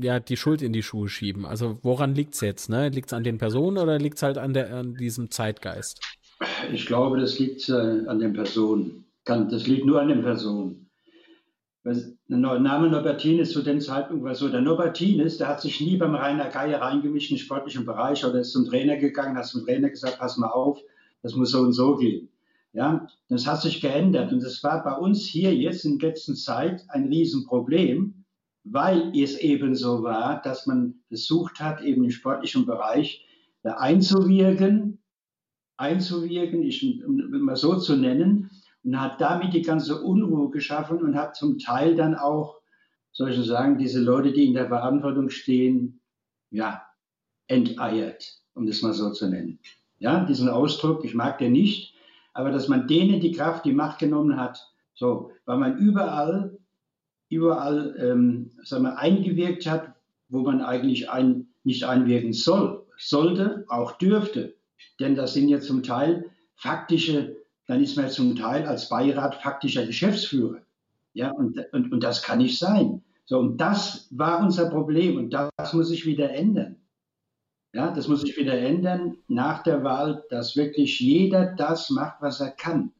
ja 0.00 0.18
die 0.18 0.36
Schuld 0.36 0.62
in 0.62 0.72
die 0.72 0.82
Schuhe 0.82 1.08
schieben? 1.08 1.44
Also 1.44 1.78
woran 1.82 2.14
liegt 2.14 2.34
es 2.34 2.40
jetzt? 2.40 2.70
Ne? 2.70 2.88
Liegt 2.88 3.08
es 3.08 3.12
an 3.12 3.24
den 3.24 3.38
Personen 3.38 3.78
oder 3.78 3.98
liegt 3.98 4.16
es 4.16 4.22
halt 4.22 4.38
an, 4.38 4.54
der, 4.54 4.74
an 4.74 4.94
diesem 4.94 5.30
Zeitgeist? 5.30 6.00
Ich 6.72 6.86
glaube, 6.86 7.20
das 7.20 7.38
liegt 7.38 7.68
äh, 7.68 8.06
an 8.06 8.18
den 8.18 8.32
Personen. 8.32 9.04
Das 9.24 9.66
liegt 9.66 9.84
nur 9.84 10.00
an 10.00 10.08
den 10.08 10.22
Personen. 10.22 10.90
Der 12.30 12.36
Name 12.36 12.90
Norbertines 12.90 13.52
zu 13.52 13.62
dem 13.62 13.80
Zeitpunkt 13.80 14.22
war 14.22 14.34
so, 14.34 14.50
der 14.50 14.60
Norbertines, 14.60 15.38
der 15.38 15.48
hat 15.48 15.62
sich 15.62 15.80
nie 15.80 15.96
beim 15.96 16.14
Rainer 16.14 16.50
Geier 16.50 16.82
reingemischt 16.82 17.30
in 17.30 17.36
den 17.36 17.42
sportlichen 17.42 17.86
Bereich 17.86 18.22
oder 18.22 18.40
ist 18.40 18.52
zum 18.52 18.66
Trainer 18.66 18.98
gegangen, 18.98 19.38
hat 19.38 19.46
zum 19.46 19.64
Trainer 19.64 19.88
gesagt, 19.88 20.18
pass 20.18 20.36
mal 20.36 20.50
auf, 20.50 20.78
das 21.22 21.34
muss 21.34 21.52
so 21.52 21.60
und 21.60 21.72
so 21.72 21.96
gehen. 21.96 22.28
Ja, 22.74 23.06
das 23.30 23.46
hat 23.46 23.62
sich 23.62 23.80
geändert 23.80 24.30
und 24.30 24.42
das 24.42 24.62
war 24.62 24.84
bei 24.84 24.94
uns 24.94 25.24
hier 25.24 25.54
jetzt 25.54 25.86
in 25.86 25.98
der 25.98 26.10
letzten 26.10 26.36
Zeit 26.36 26.84
ein 26.88 27.06
Riesenproblem, 27.06 28.24
weil 28.64 29.10
es 29.16 29.38
eben 29.38 29.74
so 29.74 30.02
war, 30.02 30.42
dass 30.42 30.66
man 30.66 30.96
versucht 31.08 31.60
hat, 31.60 31.80
eben 31.80 32.04
im 32.04 32.10
sportlichen 32.10 32.66
Bereich 32.66 33.24
einzuwirken, 33.62 34.98
einzuwirken, 35.78 36.62
ich, 36.62 37.02
um 37.04 37.16
mal 37.40 37.56
so 37.56 37.78
zu 37.78 37.96
nennen, 37.96 38.47
und 38.84 39.00
hat 39.00 39.20
damit 39.20 39.54
die 39.54 39.62
ganze 39.62 40.02
Unruhe 40.02 40.50
geschaffen 40.50 41.02
und 41.02 41.16
hat 41.16 41.36
zum 41.36 41.58
Teil 41.58 41.94
dann 41.94 42.14
auch, 42.14 42.60
soll 43.12 43.30
ich 43.30 43.46
sagen, 43.46 43.78
diese 43.78 44.00
Leute, 44.00 44.32
die 44.32 44.46
in 44.46 44.54
der 44.54 44.68
Verantwortung 44.68 45.30
stehen, 45.30 46.00
ja, 46.50 46.82
enteiert, 47.48 48.38
um 48.54 48.66
das 48.66 48.82
mal 48.82 48.92
so 48.92 49.10
zu 49.10 49.28
nennen. 49.28 49.58
Ja, 49.98 50.24
diesen 50.24 50.48
Ausdruck, 50.48 51.04
ich 51.04 51.14
mag 51.14 51.38
den 51.38 51.52
nicht, 51.52 51.94
aber 52.32 52.50
dass 52.50 52.68
man 52.68 52.86
denen 52.86 53.20
die 53.20 53.32
Kraft, 53.32 53.64
die 53.64 53.72
Macht 53.72 53.98
genommen 53.98 54.36
hat, 54.36 54.72
so, 54.94 55.32
weil 55.44 55.58
man 55.58 55.78
überall, 55.78 56.56
überall, 57.28 57.96
ähm, 57.98 58.50
sagen 58.62 58.84
wir, 58.84 58.98
eingewirkt 58.98 59.66
hat, 59.66 59.94
wo 60.28 60.42
man 60.42 60.60
eigentlich 60.60 61.10
ein, 61.10 61.48
nicht 61.64 61.84
einwirken 61.84 62.32
soll, 62.32 62.86
sollte, 62.96 63.64
auch 63.68 63.92
dürfte. 63.92 64.56
Denn 65.00 65.14
das 65.14 65.34
sind 65.34 65.48
ja 65.48 65.60
zum 65.60 65.82
Teil 65.82 66.26
faktische 66.54 67.37
dann 67.68 67.82
ist 67.82 67.96
man 67.96 68.10
zum 68.10 68.34
Teil 68.34 68.66
als 68.66 68.88
Beirat 68.88 69.36
faktischer 69.36 69.86
Geschäftsführer. 69.86 70.62
Ja, 71.12 71.30
und, 71.30 71.58
und, 71.72 71.92
und 71.92 72.02
das 72.02 72.22
kann 72.22 72.38
nicht 72.38 72.58
sein. 72.58 73.02
So, 73.26 73.38
und 73.38 73.58
das 73.58 74.08
war 74.10 74.40
unser 74.40 74.70
Problem 74.70 75.16
und 75.18 75.30
das 75.30 75.74
muss 75.74 75.88
sich 75.88 76.06
wieder 76.06 76.30
ändern. 76.30 76.76
Ja, 77.74 77.92
das 77.92 78.08
muss 78.08 78.22
sich 78.22 78.36
wieder 78.38 78.58
ändern 78.58 79.18
nach 79.28 79.62
der 79.62 79.84
Wahl, 79.84 80.24
dass 80.30 80.56
wirklich 80.56 80.98
jeder 80.98 81.54
das 81.54 81.90
macht, 81.90 82.22
was 82.22 82.40
er 82.40 82.50
kann. 82.50 82.92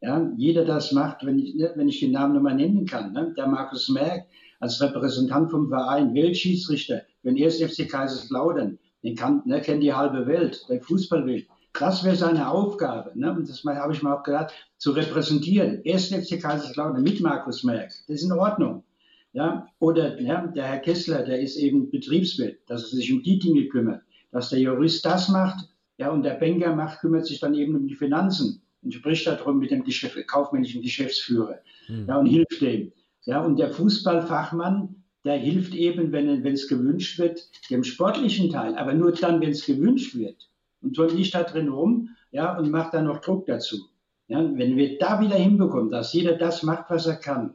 Ja, 0.00 0.30
jeder 0.36 0.64
das 0.64 0.92
macht, 0.92 1.26
wenn 1.26 1.40
ich, 1.40 1.56
ne, 1.56 1.72
wenn 1.74 1.88
ich 1.88 1.98
den 1.98 2.12
Namen 2.12 2.34
nochmal 2.34 2.54
nennen 2.54 2.86
kann. 2.86 3.12
Ne? 3.12 3.34
Der 3.36 3.48
Markus 3.48 3.88
Merck 3.88 4.26
als 4.60 4.80
Repräsentant 4.80 5.50
vom 5.50 5.68
Verein, 5.68 6.14
Weltschiedsrichter, 6.14 7.02
wenn 7.24 7.36
er 7.36 7.50
FC 7.50 7.88
Kaiserslautern, 7.90 8.78
den 9.02 9.16
kann, 9.16 9.42
ne, 9.46 9.60
kennt 9.60 9.82
die 9.82 9.92
halbe 9.92 10.28
Welt, 10.28 10.64
der 10.68 10.80
Fußballwelt. 10.80 11.48
Das 11.78 12.04
wäre 12.04 12.16
seine 12.16 12.48
Aufgabe. 12.48 13.12
Ne? 13.14 13.32
Und 13.32 13.48
das 13.48 13.64
habe 13.64 13.92
ich 13.92 14.02
mal 14.02 14.16
auch 14.16 14.22
gesagt, 14.22 14.54
zu 14.78 14.92
repräsentieren. 14.92 15.82
Erst 15.84 16.14
FC 16.14 16.40
Kaiserslautern 16.40 17.02
mit 17.02 17.20
Markus 17.20 17.64
Merck. 17.64 17.92
Das 18.06 18.16
ist 18.16 18.24
in 18.24 18.32
Ordnung. 18.32 18.84
Ja? 19.32 19.68
Oder 19.78 20.20
ja, 20.20 20.46
der 20.46 20.64
Herr 20.64 20.78
Kessler, 20.78 21.24
der 21.24 21.40
ist 21.40 21.56
eben 21.56 21.90
Betriebswirt, 21.90 22.58
dass 22.66 22.82
er 22.84 22.96
sich 22.96 23.12
um 23.12 23.22
die 23.22 23.38
Dinge 23.38 23.66
kümmert. 23.68 24.02
Dass 24.32 24.50
der 24.50 24.58
Jurist 24.58 25.04
das 25.04 25.28
macht 25.28 25.68
ja, 25.98 26.10
und 26.10 26.22
der 26.22 26.34
Banker 26.34 26.74
macht, 26.74 27.00
kümmert 27.00 27.26
sich 27.26 27.40
dann 27.40 27.54
eben 27.54 27.74
um 27.74 27.86
die 27.86 27.94
Finanzen 27.94 28.62
und 28.82 28.92
spricht 28.92 29.26
darum 29.26 29.58
mit 29.58 29.70
dem 29.70 29.84
Geschäft, 29.84 30.16
kaufmännischen 30.28 30.82
Geschäftsführer 30.82 31.60
mhm. 31.88 32.06
ja, 32.08 32.16
und 32.18 32.26
hilft 32.26 32.60
dem. 32.60 32.92
Ja, 33.24 33.40
und 33.40 33.58
der 33.58 33.70
Fußballfachmann, 33.70 35.02
der 35.24 35.38
hilft 35.38 35.74
eben, 35.74 36.12
wenn 36.12 36.46
es 36.46 36.68
gewünscht 36.68 37.18
wird, 37.18 37.48
dem 37.70 37.82
sportlichen 37.82 38.50
Teil, 38.50 38.76
aber 38.76 38.94
nur 38.94 39.12
dann, 39.12 39.40
wenn 39.40 39.50
es 39.50 39.66
gewünscht 39.66 40.14
wird 40.14 40.48
und 40.80 40.94
turnt 40.94 41.14
nicht 41.14 41.34
da 41.34 41.42
drin 41.42 41.68
rum 41.68 42.10
ja, 42.30 42.56
und 42.56 42.70
macht 42.70 42.94
dann 42.94 43.06
noch 43.06 43.20
Druck 43.20 43.46
dazu. 43.46 43.88
Ja, 44.28 44.40
wenn 44.40 44.76
wir 44.76 44.98
da 44.98 45.20
wieder 45.20 45.36
hinbekommen, 45.36 45.90
dass 45.90 46.12
jeder 46.12 46.36
das 46.36 46.62
macht, 46.62 46.90
was 46.90 47.06
er 47.06 47.16
kann, 47.16 47.54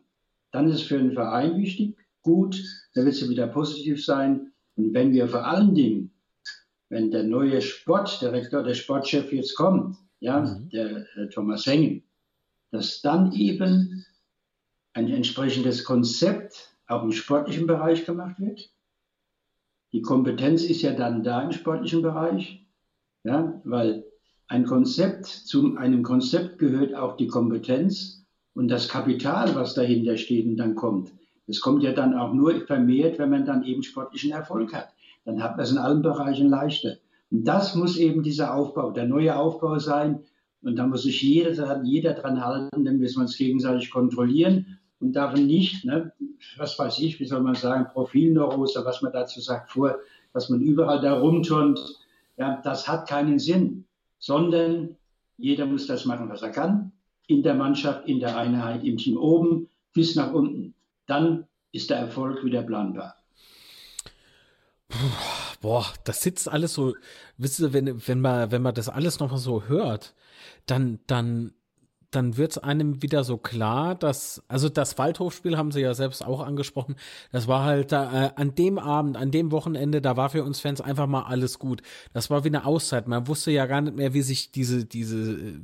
dann 0.51 0.69
ist 0.69 0.75
es 0.75 0.84
für 0.84 0.97
den 0.97 1.13
Verein 1.13 1.57
wichtig, 1.57 1.97
gut, 2.21 2.62
dann 2.93 3.05
wird 3.05 3.15
es 3.15 3.29
wieder 3.29 3.47
positiv 3.47 4.03
sein. 4.03 4.51
Und 4.75 4.93
wenn 4.93 5.12
wir 5.12 5.27
vor 5.27 5.45
allen 5.45 5.75
Dingen, 5.75 6.12
wenn 6.89 7.12
der 7.12 7.23
neue 7.23 7.62
Sportdirektor, 7.62 8.63
der 8.63 8.73
Sportchef 8.73 9.31
jetzt 9.31 9.55
kommt, 9.55 9.97
ja, 10.19 10.41
mhm. 10.41 10.69
der, 10.69 11.05
der 11.15 11.29
Thomas 11.29 11.65
Hengen, 11.65 12.03
dass 12.71 13.01
dann 13.01 13.34
eben 13.34 14.05
ein 14.93 15.10
entsprechendes 15.10 15.84
Konzept 15.84 16.75
auch 16.88 17.03
im 17.03 17.12
sportlichen 17.12 17.67
Bereich 17.67 18.05
gemacht 18.05 18.39
wird. 18.39 18.69
Die 19.93 20.01
Kompetenz 20.01 20.63
ist 20.63 20.81
ja 20.81 20.93
dann 20.93 21.23
da 21.23 21.41
im 21.41 21.51
sportlichen 21.51 22.01
Bereich. 22.01 22.61
Ja, 23.23 23.62
weil 23.63 24.03
ein 24.47 24.65
Konzept, 24.65 25.25
zu 25.27 25.77
einem 25.77 26.03
Konzept 26.03 26.57
gehört 26.57 26.93
auch 26.95 27.15
die 27.15 27.27
Kompetenz 27.27 28.25
und 28.53 28.67
das 28.67 28.89
Kapital, 28.89 29.55
was 29.55 29.73
dahinter 29.75 30.17
steht 30.17 30.45
und 30.45 30.57
dann 30.57 30.75
kommt. 30.75 31.12
Das 31.47 31.62
kommt 31.62 31.84
ja 31.84 31.91
dann 31.93 32.13
auch 32.13 32.34
nur 32.34 32.65
vermehrt, 32.65 33.19
wenn 33.19 33.29
man 33.29 33.45
dann 33.45 33.63
eben 33.63 33.84
sportlichen 33.84 34.31
Erfolg 34.31 34.73
hat. 34.73 34.89
Dann 35.25 35.41
hat 35.41 35.55
man 35.57 35.63
es 35.63 35.71
in 35.71 35.77
allen 35.77 36.01
Bereichen 36.01 36.49
leichter. 36.49 36.97
Und 37.29 37.47
das 37.47 37.75
muss 37.75 37.97
eben 37.97 38.23
dieser 38.23 38.55
Aufbau, 38.55 38.91
der 38.91 39.05
neue 39.05 39.36
Aufbau 39.36 39.79
sein, 39.79 40.23
Und 40.63 40.75
da 40.75 40.86
muss 40.86 41.03
sich 41.03 41.21
jeder, 41.21 41.81
jeder 41.84 42.13
dran 42.13 42.43
halten, 42.43 42.86
dann 42.86 42.97
müssen 42.97 43.17
wir 43.17 43.21
uns 43.23 43.38
gegenseitig 43.38 43.89
kontrollieren 43.89 44.77
und 44.99 45.13
darf 45.13 45.36
nicht, 45.36 45.86
ne, 45.86 46.12
was 46.57 46.77
weiß 46.77 46.99
ich, 46.99 47.19
wie 47.19 47.25
soll 47.25 47.41
man 47.41 47.55
sagen, 47.55 47.88
Profilneurose, 47.91 48.86
was 48.86 49.01
man 49.01 49.12
dazu 49.12 49.41
sagt, 49.41 49.71
vor, 49.71 49.97
dass 50.34 50.49
man 50.49 50.62
überall 50.62 51.01
da 51.01 51.19
rumturnt, 51.19 51.79
ja, 52.41 52.60
das 52.63 52.88
hat 52.88 53.08
keinen 53.08 53.38
Sinn, 53.38 53.86
sondern 54.17 54.97
jeder 55.38 55.67
muss 55.67 55.86
das 55.86 56.06
machen, 56.06 56.27
was 56.27 56.41
er 56.41 56.49
kann, 56.49 56.91
in 57.27 57.43
der 57.43 57.54
Mannschaft, 57.54 58.08
in 58.08 58.19
der 58.19 58.36
Einheit, 58.36 58.84
im 58.84 58.97
Team 58.97 59.15
oben 59.17 59.69
bis 59.93 60.15
nach 60.15 60.34
unten. 60.34 60.73
Dann 61.06 61.45
ist 61.71 61.91
der 61.91 61.97
Erfolg 61.97 62.43
wieder 62.43 62.63
planbar. 62.63 63.15
Boah, 65.62 65.86
das 66.04 66.21
sitzt 66.21 66.49
alles 66.49 66.73
so, 66.73 66.95
wisst 67.38 67.60
ihr, 67.60 67.73
wenn, 67.73 68.08
wenn 68.08 68.19
man, 68.19 68.51
wenn 68.51 68.63
man 68.63 68.73
das 68.73 68.89
alles 68.89 69.19
noch 69.19 69.30
mal 69.30 69.38
so 69.38 69.65
hört, 69.65 70.15
dann, 70.65 70.99
dann, 71.06 71.54
dann 72.12 72.38
wird 72.38 72.52
es 72.52 72.58
einem 72.58 73.02
wieder 73.02 73.24
so 73.24 73.38
klar, 73.38 73.95
dass, 73.95 74.43
also 74.47 74.69
das 74.69 74.97
Waldhofspiel 74.97 75.58
haben 75.58 75.71
sie 75.71 75.82
ja 75.82 75.93
selbst 75.93 76.26
auch 76.26 76.41
angesprochen, 76.41 76.95
das 77.32 77.47
war 77.47 77.63
halt 77.63 77.91
da, 77.91 78.26
äh, 78.26 78.32
an 78.36 78.54
dem 78.56 78.78
Abend, 78.78 79.17
an 79.17 79.32
dem 79.32 79.52
Wochenende, 79.52 80.02
da 80.02 80.17
war 80.17 80.30
für 80.30 80.43
uns 80.43 80.60
Fans 80.60 80.82
einfach 80.82 81.08
mal 81.08 81.24
alles 81.24 81.60
gut. 81.60 81.82
Das 82.13 82.30
war 82.30 82.43
wie 82.43 82.50
eine 82.50 82.65
Auszeit. 82.65 83.08
Man 83.08 83.28
wusste 83.28 83.52
ja 83.52 83.65
gar 83.65 83.82
nicht 83.82 83.95
mehr, 83.95 84.13
wie 84.13 84.21
sich 84.21 84.52
diese, 84.52 84.86
diese 84.86 85.62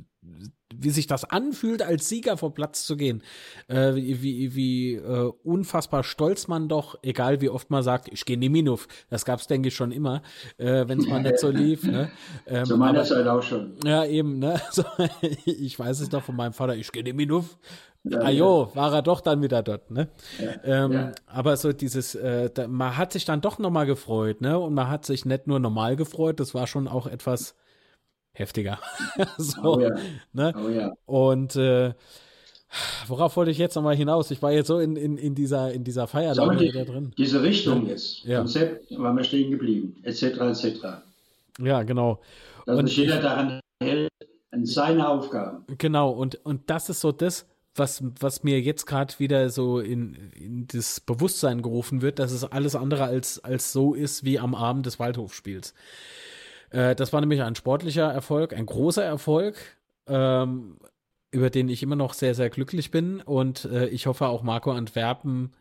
wie 0.78 0.90
sich 0.90 1.06
das 1.06 1.24
anfühlt, 1.24 1.82
als 1.82 2.08
Sieger 2.08 2.36
vor 2.36 2.54
Platz 2.54 2.84
zu 2.84 2.96
gehen. 2.96 3.22
Äh, 3.66 3.94
wie 3.94 4.54
wie, 4.54 4.94
äh, 4.94 5.32
unfassbar 5.42 6.04
stolz 6.04 6.48
man 6.48 6.68
doch, 6.68 6.98
egal 7.02 7.40
wie 7.40 7.50
oft 7.50 7.70
man 7.70 7.82
sagt, 7.82 8.08
ich 8.12 8.24
gehe 8.24 8.34
in 8.34 8.40
die 8.40 8.48
Minuf. 8.48 8.88
Das 9.10 9.24
gab's 9.24 9.46
denke 9.46 9.68
ich, 9.68 9.74
schon 9.74 9.92
immer, 9.92 10.22
äh, 10.56 10.84
wenn 10.86 11.00
es 11.00 11.06
mal 11.06 11.22
nicht 11.22 11.38
so 11.38 11.50
lief. 11.50 11.84
Ne? 11.84 12.10
Ähm, 12.46 12.64
Zu 12.64 12.76
meiner 12.76 13.04
Zeit 13.04 13.26
auch 13.26 13.42
schon. 13.42 13.74
Ja, 13.84 14.04
eben. 14.04 14.38
Ne? 14.38 14.60
So, 14.70 14.84
ich 15.44 15.78
weiß 15.78 16.00
es 16.00 16.08
doch 16.08 16.22
von 16.22 16.36
meinem 16.36 16.52
Vater, 16.52 16.76
ich 16.76 16.90
gehe 16.92 17.00
in 17.00 17.06
die 17.06 17.12
Minuf. 17.12 17.58
Ja, 18.04 18.20
ah 18.20 18.30
jo, 18.30 18.70
war 18.74 18.92
er 18.94 19.02
doch 19.02 19.20
dann 19.20 19.42
wieder 19.42 19.62
dort, 19.62 19.90
ne? 19.90 20.08
Ja, 20.38 20.84
ähm, 20.84 20.92
ja. 20.92 21.12
Aber 21.26 21.56
so 21.56 21.72
dieses, 21.72 22.14
äh, 22.14 22.48
da, 22.50 22.68
man 22.68 22.96
hat 22.96 23.12
sich 23.12 23.24
dann 23.24 23.40
doch 23.40 23.58
nochmal 23.58 23.86
gefreut, 23.86 24.40
ne? 24.40 24.58
Und 24.58 24.74
man 24.74 24.88
hat 24.88 25.04
sich 25.04 25.24
nicht 25.24 25.46
nur 25.46 25.58
normal 25.58 25.96
gefreut, 25.96 26.40
das 26.40 26.54
war 26.54 26.66
schon 26.66 26.86
auch 26.88 27.06
etwas 27.06 27.54
heftiger. 28.38 28.78
so, 29.38 29.62
oh 29.62 29.80
ja. 29.80 29.90
Ne? 30.32 30.54
Oh 30.56 30.68
ja. 30.68 30.92
Und 31.06 31.56
äh, 31.56 31.94
worauf 33.06 33.36
wollte 33.36 33.50
ich 33.50 33.58
jetzt 33.58 33.74
nochmal 33.74 33.96
hinaus? 33.96 34.30
Ich 34.30 34.42
war 34.42 34.52
jetzt 34.52 34.68
so 34.68 34.78
in, 34.78 34.96
in, 34.96 35.16
in 35.16 35.34
dieser, 35.34 35.72
in 35.72 35.84
dieser 35.84 36.06
Feierlage 36.06 36.56
die, 36.56 36.72
da 36.72 36.84
drin. 36.84 37.12
Diese 37.16 37.42
Richtung 37.42 37.86
jetzt, 37.86 38.24
ja. 38.24 38.38
Konzept, 38.38 38.90
waren 38.98 39.16
wir 39.16 39.24
stehen 39.24 39.50
geblieben, 39.50 39.96
etc. 40.02 40.22
etc. 40.22 40.86
Ja, 41.60 41.82
genau. 41.82 42.20
Dass 42.66 42.78
und 42.78 42.86
sich 42.86 42.98
jeder 42.98 43.20
daran 43.20 43.60
hält, 43.82 44.10
an 44.50 44.64
seine 44.64 45.08
Aufgaben. 45.08 45.64
Genau, 45.78 46.10
und, 46.10 46.44
und 46.44 46.70
das 46.70 46.88
ist 46.88 47.00
so 47.00 47.12
das, 47.12 47.46
was, 47.74 48.02
was 48.20 48.42
mir 48.42 48.60
jetzt 48.60 48.86
gerade 48.86 49.14
wieder 49.18 49.50
so 49.50 49.78
in, 49.80 50.14
in 50.32 50.66
das 50.66 51.00
Bewusstsein 51.00 51.62
gerufen 51.62 52.02
wird, 52.02 52.18
dass 52.18 52.32
es 52.32 52.44
alles 52.44 52.74
andere 52.74 53.04
als, 53.04 53.42
als 53.44 53.72
so 53.72 53.94
ist 53.94 54.24
wie 54.24 54.38
am 54.38 54.54
Abend 54.54 54.86
des 54.86 54.98
Waldhofspiels. 54.98 55.74
Äh, 56.70 56.94
das 56.94 57.12
war 57.12 57.20
nämlich 57.20 57.42
ein 57.42 57.54
sportlicher 57.54 58.10
Erfolg, 58.12 58.52
ein 58.52 58.66
großer 58.66 59.04
Erfolg, 59.04 59.56
ähm, 60.06 60.78
über 61.30 61.50
den 61.50 61.68
ich 61.68 61.82
immer 61.82 61.96
noch 61.96 62.14
sehr, 62.14 62.34
sehr 62.34 62.50
glücklich 62.50 62.90
bin. 62.90 63.20
Und 63.20 63.64
äh, 63.66 63.86
ich 63.88 64.06
hoffe 64.06 64.26
auch 64.28 64.42
Marco 64.42 64.72
Antwerpen 64.72 65.52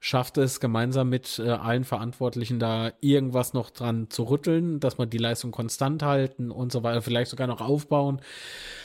schafft 0.00 0.38
es 0.38 0.60
gemeinsam 0.60 1.10
mit 1.10 1.38
äh, 1.38 1.50
allen 1.50 1.84
Verantwortlichen 1.84 2.58
da 2.58 2.92
irgendwas 3.00 3.52
noch 3.52 3.68
dran 3.70 4.08
zu 4.08 4.24
rütteln, 4.24 4.80
dass 4.80 4.96
man 4.96 5.10
die 5.10 5.18
Leistung 5.18 5.52
konstant 5.52 6.02
halten 6.02 6.50
und 6.50 6.72
so 6.72 6.82
weiter, 6.82 7.02
vielleicht 7.02 7.30
sogar 7.30 7.46
noch 7.46 7.60
aufbauen. 7.60 8.20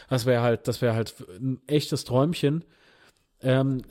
Das 0.09 0.25
wäre 0.25 0.41
halt, 0.43 0.67
das 0.67 0.81
wäre 0.81 0.93
halt 0.93 1.15
ein 1.29 1.61
echtes 1.67 2.03
Träumchen. 2.03 2.65
Ähm, 3.41 3.81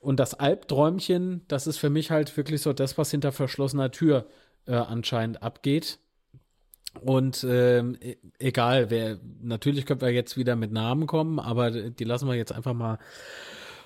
und 0.00 0.18
das 0.20 0.34
Albträumchen, 0.34 1.42
das 1.48 1.66
ist 1.68 1.78
für 1.78 1.90
mich 1.90 2.10
halt 2.10 2.36
wirklich 2.36 2.62
so 2.62 2.72
das, 2.72 2.98
was 2.98 3.10
hinter 3.12 3.32
verschlossener 3.32 3.92
Tür 3.92 4.26
äh, 4.66 4.74
anscheinend 4.74 5.42
abgeht. 5.42 6.00
Und 7.00 7.44
ähm, 7.48 7.96
e-, 8.00 8.16
egal, 8.38 8.90
wer, 8.90 9.18
natürlich 9.40 9.86
können 9.86 10.00
wir 10.00 10.10
jetzt 10.10 10.36
wieder 10.36 10.56
mit 10.56 10.72
Namen 10.72 11.06
kommen, 11.06 11.38
aber 11.38 11.70
die 11.70 12.04
lassen 12.04 12.28
wir 12.28 12.34
jetzt 12.34 12.52
einfach 12.52 12.74
mal 12.74 12.98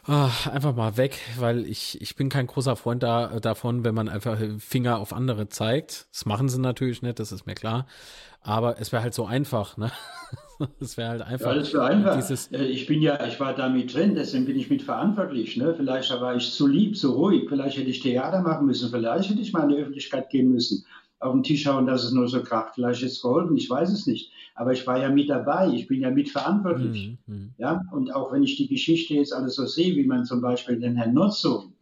ach, 0.07 0.47
einfach 0.47 0.75
mal 0.75 0.97
weg, 0.97 1.19
weil 1.38 1.66
ich, 1.66 2.01
ich 2.01 2.16
bin 2.16 2.29
kein 2.29 2.47
großer 2.47 2.77
Freund 2.77 3.03
da, 3.03 3.40
davon, 3.40 3.85
wenn 3.85 3.95
man 3.95 4.09
einfach 4.09 4.38
Finger 4.59 4.99
auf 4.99 5.12
andere 5.12 5.49
zeigt. 5.49 6.07
Das 6.12 6.27
machen 6.27 6.49
sie 6.49 6.61
natürlich 6.61 7.03
nicht, 7.03 7.19
das 7.19 7.33
ist 7.33 7.47
mir 7.47 7.55
klar. 7.55 7.87
Aber 8.40 8.81
es 8.81 8.92
wäre 8.92 9.03
halt 9.03 9.14
so 9.14 9.27
einfach, 9.27 9.77
ne? 9.77 9.90
Es 10.81 10.97
wäre 10.97 11.11
halt 11.11 11.21
einfach. 11.21 11.53
Ja, 11.53 11.59
das 11.59 11.75
wäre 11.75 11.85
einfach. 11.85 12.16
Dieses 12.16 12.51
äh, 12.51 12.64
ich 12.64 12.87
bin 12.87 13.03
ja, 13.03 13.23
ich 13.27 13.38
war 13.38 13.55
da 13.55 13.69
mit 13.69 13.92
drin, 13.92 14.14
deswegen 14.14 14.47
bin 14.47 14.59
ich 14.59 14.71
mit 14.71 14.81
verantwortlich. 14.81 15.59
Ne? 15.59 15.75
Vielleicht 15.77 16.11
war 16.19 16.35
ich 16.35 16.51
zu 16.51 16.66
lieb, 16.66 16.97
zu 16.97 17.12
ruhig, 17.12 17.45
vielleicht 17.47 17.77
hätte 17.77 17.90
ich 17.90 18.01
Theater 18.01 18.40
machen 18.40 18.64
müssen, 18.64 18.90
vielleicht 18.90 19.29
hätte 19.29 19.42
ich 19.42 19.53
mal 19.53 19.64
in 19.64 19.69
die 19.69 19.83
Öffentlichkeit 19.83 20.31
gehen 20.31 20.51
müssen 20.51 20.87
auf 21.18 21.33
den 21.33 21.42
Tisch 21.42 21.66
hauen, 21.66 21.87
dass 21.87 22.05
es 22.05 22.12
nur 22.12 22.29
so 22.29 22.42
kracht. 22.42 22.74
Vielleicht 22.74 23.02
ist 23.02 23.12
es 23.12 23.22
geholfen, 23.22 23.57
ich 23.57 23.68
weiß 23.70 23.90
es 23.90 24.07
nicht. 24.07 24.31
Aber 24.55 24.72
ich 24.72 24.87
war 24.87 24.98
ja 24.98 25.11
mit 25.11 25.29
dabei, 25.29 25.68
ich 25.68 25.87
bin 25.87 26.00
ja 26.00 26.11
mitverantwortlich. 26.11 27.16
Mhm, 27.26 27.35
mhm. 27.35 27.55
Ja? 27.59 27.83
Und 27.92 28.14
auch 28.14 28.33
wenn 28.33 28.42
ich 28.42 28.57
die 28.57 28.68
Geschichte 28.68 29.14
jetzt 29.14 29.33
alles 29.33 29.55
so 29.55 29.66
sehe, 29.66 29.94
wie 29.96 30.07
man 30.07 30.24
zum 30.24 30.40
Beispiel 30.40 30.79
den 30.79 30.96
Herrn 30.96 31.14
Nutzung, 31.14 31.72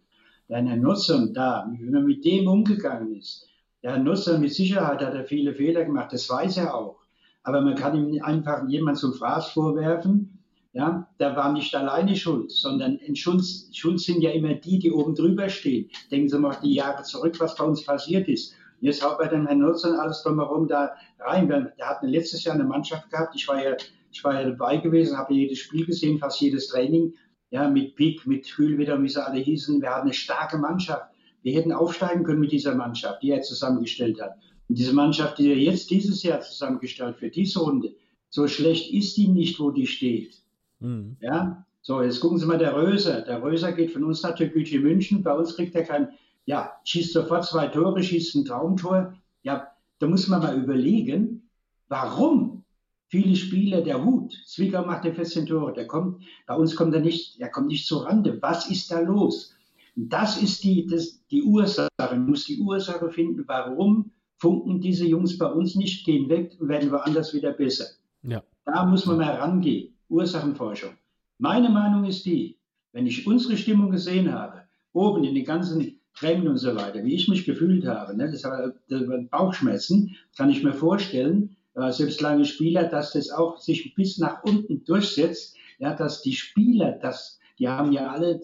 den 0.49 0.67
Herrn 0.67 0.81
Nutzung 0.81 1.33
da, 1.33 1.71
wie 1.77 1.91
man 1.91 2.05
mit 2.05 2.25
dem 2.25 2.49
umgegangen 2.49 3.17
ist. 3.17 3.49
Der 3.83 3.93
Herr 3.93 4.03
Nutzung 4.03 4.41
mit 4.41 4.55
Sicherheit 4.55 5.03
hat 5.03 5.15
er 5.15 5.25
viele 5.25 5.55
Fehler 5.55 5.85
gemacht, 5.85 6.13
das 6.13 6.29
weiß 6.31 6.57
er 6.57 6.75
auch. 6.75 7.01
Aber 7.43 7.61
man 7.61 7.75
kann 7.75 7.95
ihm 7.97 8.23
einfach 8.23 8.67
jemand 8.69 8.99
zum 8.99 9.13
Fraß 9.13 9.51
vorwerfen, 9.51 10.39
ja, 10.73 11.07
der 11.21 11.37
war 11.37 11.53
nicht 11.53 11.73
alleine 11.77 12.17
schuld, 12.17 12.51
sondern 12.51 12.97
in 12.97 13.15
Schuld, 13.15 13.45
schuld 13.73 14.01
sind 14.01 14.23
ja 14.23 14.31
immer 14.31 14.55
die, 14.55 14.81
die 14.81 14.91
oben 14.91 15.15
drüber 15.15 15.49
stehen. 15.49 15.89
Denken 16.11 16.29
Sie 16.29 16.39
mal 16.39 16.57
die 16.63 16.75
Jahre 16.75 17.05
zurück, 17.05 17.39
was 17.39 17.55
bei 17.55 17.65
uns 17.65 17.85
passiert 17.85 18.27
ist. 18.27 18.55
Jetzt 18.85 19.03
haut 19.03 19.17
bei 19.17 19.29
dem 19.29 19.47
Herrn 19.47 19.61
Nutzern 19.61 19.99
alles 19.99 20.23
drumherum 20.23 20.69
da 20.69 20.95
rein. 21.19 21.49
Der 21.49 21.89
hat 21.89 22.03
letztes 22.03 22.45
Jahr 22.45 22.55
eine 22.55 22.65
Mannschaft 22.65 23.09
gehabt. 23.09 23.35
Ich 23.35 23.49
war 23.49 23.65
ja, 23.65 23.75
ich 24.13 24.23
war 24.23 24.35
ja 24.39 24.47
dabei 24.47 24.77
gewesen, 24.77 25.17
habe 25.17 25.33
jedes 25.33 25.61
Spiel 25.61 25.87
gesehen, 25.87 26.19
fast 26.19 26.39
jedes 26.43 26.69
Training. 26.69 27.15
Ja, 27.49 27.67
mit 27.71 27.97
Pick, 27.97 28.27
mit 28.27 28.47
Hühlwitter, 28.47 29.03
wie 29.03 29.09
sie 29.09 29.27
alle 29.27 29.41
hießen. 29.41 29.81
Wir 29.81 29.89
hatten 29.89 30.09
eine 30.09 30.13
starke 30.13 30.59
Mannschaft. 30.59 31.07
Wir 31.43 31.55
hätten 31.55 31.73
aufsteigen 31.73 32.25
können 32.25 32.41
mit 32.41 32.53
dieser 32.53 32.75
Mannschaft, 32.75 33.23
die 33.23 33.31
er 33.31 33.41
zusammengestellt 33.41 34.21
hat. 34.21 34.35
Und 34.69 34.77
diese 34.77 34.93
Mannschaft, 34.93 35.39
die 35.39 35.49
er 35.49 35.57
jetzt 35.57 35.89
dieses 35.89 36.23
Jahr 36.23 36.43
zusammengestellt 36.43 37.17
für 37.17 37.31
diese 37.31 37.61
Runde, 37.61 37.95
so 38.29 38.47
schlecht 38.49 38.93
ist 38.93 39.17
die 39.17 39.29
nicht, 39.29 39.59
wo 39.61 39.71
die 39.71 39.87
steht. 39.87 40.43
Mhm. 40.81 41.17
Ja, 41.21 41.65
so, 41.81 42.03
jetzt 42.03 42.21
gucken 42.21 42.37
Sie 42.37 42.45
mal, 42.45 42.59
der 42.59 42.77
Röser. 42.77 43.23
Der 43.23 43.43
Röser 43.43 43.73
geht 43.73 43.93
von 43.93 44.05
uns 44.05 44.23
nach 44.23 44.35
Türkgücü 44.35 44.81
München. 44.81 45.23
Bei 45.23 45.33
uns 45.33 45.57
kriegt 45.57 45.75
er 45.75 45.85
kein 45.85 46.09
ja, 46.47 46.73
schießt 46.85 47.13
sofort 47.13 47.45
zwei 47.45 47.69
Tore, 47.69 48.03
schießt 48.03 48.35
ein 48.37 48.45
Traumtor. 48.45 49.15
Ja, 49.43 49.69
da 49.99 50.07
muss 50.07 50.29
man 50.29 50.43
mal 50.43 50.59
überlegen, 50.59 51.49
warum 51.89 52.65
viele 53.09 53.37
Spieler 53.37 53.81
der 53.83 54.05
Hut, 54.05 54.35
Zwickau 54.47 54.85
macht 54.85 55.05
ja 55.05 55.13
14 55.13 55.47
Tore, 55.47 55.73
der 55.73 55.87
kommt, 55.87 56.23
bei 56.47 56.55
uns 56.57 56.75
kommt 56.75 56.95
er 56.95 57.01
nicht, 57.01 57.41
er 57.41 57.49
kommt 57.49 57.69
nicht 57.69 57.87
zur 57.87 58.07
Rande. 58.07 58.39
Was 58.43 58.71
ist 58.71 58.91
da 58.91 59.01
los? 59.01 59.55
Das 59.97 60.43
ist 60.43 60.65
die, 60.65 60.87
das, 60.87 61.25
die 61.31 61.43
Ursache. 61.43 61.89
Man 61.99 62.27
muss 62.27 62.47
die 62.47 62.59
Ursache 62.59 63.11
finden, 63.11 63.45
warum 63.47 64.11
funken 64.39 64.81
diese 64.81 65.07
Jungs 65.07 65.39
bei 65.39 65.47
uns 65.47 65.77
nicht, 65.77 66.05
gehen 66.05 66.29
weg 66.29 66.57
und 66.59 66.69
werden 66.69 66.91
woanders 66.91 67.33
wieder 67.33 67.53
besser. 67.53 67.87
Ja. 68.23 68.43
Da 68.65 68.85
muss 68.85 69.07
man 69.07 69.19
mal 69.19 69.37
rangehen. 69.37 69.95
Ursachenforschung. 70.09 70.95
Meine 71.39 71.69
Meinung 71.69 72.05
ist 72.05 72.25
die, 72.27 72.59
wenn 72.93 73.07
ich 73.07 73.27
unsere 73.27 73.57
Stimmung 73.57 73.91
gesehen 73.91 74.33
habe, 74.33 74.63
oben 74.93 75.25
in 75.25 75.35
den 75.35 75.45
ganzen 75.45 76.01
Tränen 76.15 76.49
und 76.49 76.59
so 76.59 76.75
weiter, 76.77 77.05
wie 77.05 77.15
ich 77.15 77.29
mich 77.29 77.45
gefühlt 77.45 77.87
habe, 77.87 78.17
ne, 78.17 78.31
das 78.31 78.45
war, 78.45 78.73
das 78.89 79.09
war 79.09 79.19
Bauchschmerzen, 79.19 80.17
kann 80.37 80.51
ich 80.51 80.63
mir 80.63 80.73
vorstellen, 80.73 81.57
äh, 81.75 81.91
selbst 81.91 82.21
lange 82.21 82.45
Spieler, 82.45 82.85
dass 82.85 83.13
das 83.13 83.31
auch 83.31 83.59
sich 83.59 83.95
bis 83.95 84.19
nach 84.19 84.45
unten 84.45 84.85
durchsetzt, 84.85 85.57
ja, 85.79 85.95
dass 85.95 86.23
die 86.23 86.35
Spieler, 86.35 86.93
das, 86.93 87.41
die 87.59 87.69
haben 87.69 87.93
ja 87.93 88.11
alle 88.11 88.41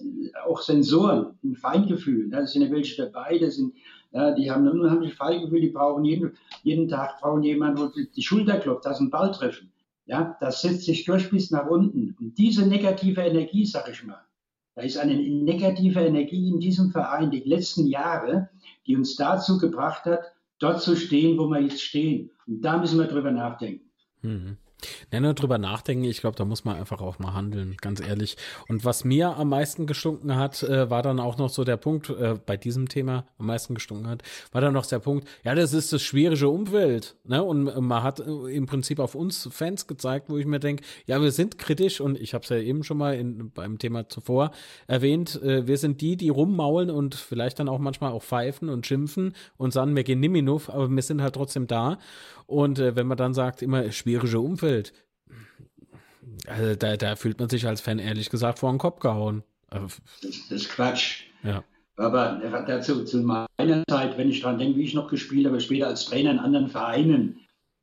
auch 0.46 0.61
Sensoren, 0.62 1.38
ein 1.44 1.54
Feingefühl, 1.54 2.26
ne, 2.28 2.38
da 2.38 2.46
sind 2.46 2.62
ja 2.62 2.70
welche 2.70 3.04
dabei, 3.04 3.38
das 3.38 3.56
sind, 3.56 3.74
ja, 4.12 4.32
die 4.32 4.51
haben 4.51 4.66
ein 4.66 4.80
unheimliches 4.80 5.16
Feingefühl, 5.16 5.61
die 5.61 5.70
brauchen 5.70 6.05
jeden, 6.05 6.32
jeden 6.64 6.88
Tag 6.88 7.20
brauchen 7.20 7.45
jemanden, 7.45 7.80
wo 7.80 7.88
die 7.88 8.22
Schulter 8.22 8.59
klopft, 8.59 8.86
dass 8.86 8.99
ein 8.99 9.11
Ball 9.11 9.30
treffen. 9.30 9.70
Ja, 10.07 10.36
das 10.40 10.62
setzt 10.62 10.86
sich 10.86 11.05
durch 11.05 11.30
bis 11.30 11.53
nach 11.53 11.68
unten. 11.68 12.16
Und 12.18 12.36
diese 12.36 12.66
negative 12.66 13.20
Energie, 13.20 13.64
sag 13.64 13.88
ich 13.88 14.05
mal, 14.05 14.20
da 14.75 14.83
ist 14.83 14.97
eine 14.97 15.16
negative 15.16 16.01
Energie 16.01 16.49
in 16.49 16.61
diesem 16.61 16.91
Verein 16.91 17.31
die 17.31 17.41
letzten 17.41 17.87
Jahre, 17.87 18.51
die 18.87 18.97
uns 18.97 19.16
dazu 19.16 19.59
gebracht 19.59 20.05
hat, 20.05 20.21
dort 20.59 20.83
zu 20.83 20.97
stehen, 20.97 21.39
wo 21.39 21.49
wir 21.49 21.61
jetzt 21.61 21.83
stehen. 21.83 22.31
Und 22.47 22.62
da 22.62 22.79
müssen 22.79 22.99
wir 22.99 23.07
drüber 23.07 23.31
nachdenken. 23.31 23.91
Mhm. 24.23 24.57
Ja, 25.12 25.20
drüber 25.33 25.59
nachdenken, 25.59 26.05
ich 26.05 26.20
glaube, 26.20 26.37
da 26.37 26.45
muss 26.45 26.64
man 26.64 26.76
einfach 26.76 27.01
auch 27.01 27.18
mal 27.18 27.35
handeln, 27.35 27.76
ganz 27.81 28.01
ehrlich. 28.01 28.37
Und 28.68 28.85
was 28.85 29.05
mir 29.05 29.37
am 29.37 29.49
meisten 29.51 29.87
gestunken 29.87 30.37
hat, 30.37 30.62
äh, 30.62 30.91
war 30.91 31.03
dann 31.03 31.20
auch 31.20 31.39
noch 31.39 31.51
so 31.51 31.64
der 31.64 31.76
Punkt, 31.76 32.11
äh, 32.11 32.37
bei 32.45 32.57
diesem 32.57 32.89
Thema 32.89 33.26
am 33.39 33.47
meisten 33.47 33.74
gestunken 33.74 34.09
hat, 34.09 34.22
war 34.53 34.61
dann 34.61 34.72
noch 34.72 34.87
der 34.87 34.99
Punkt, 34.99 35.28
ja, 35.45 35.55
das 35.55 35.72
ist 35.72 35.93
das 35.93 36.03
schwierige 36.03 36.49
Umfeld. 36.49 37.16
Ne? 37.24 37.43
Und 37.43 37.64
man 37.81 38.03
hat 38.03 38.20
äh, 38.20 38.55
im 38.55 38.66
Prinzip 38.66 38.99
auf 38.99 39.14
uns 39.14 39.49
Fans 39.53 39.87
gezeigt, 39.87 40.28
wo 40.28 40.37
ich 40.37 40.47
mir 40.47 40.61
denke, 40.61 40.85
ja, 41.07 41.20
wir 41.20 41.33
sind 41.33 41.59
kritisch 41.59 42.01
und 42.01 42.20
ich 42.20 42.35
habe 42.35 42.45
es 42.45 42.51
ja 42.51 42.57
eben 42.57 42.85
schon 42.85 42.99
mal 42.99 43.14
in, 43.14 43.51
beim 43.51 43.78
Thema 43.78 44.09
zuvor 44.09 44.51
erwähnt, 44.87 45.41
äh, 45.43 45.66
wir 45.66 45.78
sind 45.78 46.01
die, 46.01 46.16
die 46.16 46.28
rummaulen 46.28 46.91
und 46.91 47.14
vielleicht 47.14 47.59
dann 47.59 47.68
auch 47.68 47.78
manchmal 47.78 48.12
auch 48.12 48.22
pfeifen 48.22 48.68
und 48.68 48.87
schimpfen 48.87 49.35
und 49.57 49.72
sagen, 49.72 49.97
wir 49.97 50.05
gehen 50.05 50.20
nimminuf, 50.20 50.70
aber 50.70 50.89
wir 50.91 51.03
sind 51.03 51.22
halt 51.22 51.35
trotzdem 51.35 51.66
da. 51.66 51.99
Und 52.51 52.80
äh, 52.80 52.96
wenn 52.96 53.07
man 53.07 53.16
dann 53.16 53.32
sagt, 53.32 53.62
immer 53.62 53.92
schwierige 53.92 54.40
Umfeld, 54.40 54.92
also 56.48 56.74
da, 56.74 56.96
da 56.96 57.14
fühlt 57.14 57.38
man 57.38 57.48
sich 57.48 57.66
als 57.66 57.80
Fan 57.80 58.01
ehrlich 58.01 58.28
gesagt 58.28 58.59
vor 58.59 58.72
den 58.72 58.78
Kopf 58.78 58.98
gehauen. 58.98 59.44
Das, 59.70 60.01
das 60.20 60.51
ist 60.51 60.68
Quatsch. 60.70 61.22
Ja. 61.44 61.62
Aber 61.96 62.40
dazu 62.66 63.05
zu 63.05 63.18
meiner 63.18 63.84
Zeit, 63.88 64.18
wenn 64.18 64.30
ich 64.30 64.40
daran 64.40 64.59
denke, 64.59 64.78
wie 64.78 64.84
ich 64.84 64.94
noch 64.94 65.09
gespielt 65.09 65.46
habe, 65.46 65.61
später 65.61 65.86
als 65.86 66.07
Trainer 66.07 66.32
in 66.32 66.38
anderen 66.40 66.68
Vereinen, 66.68 67.38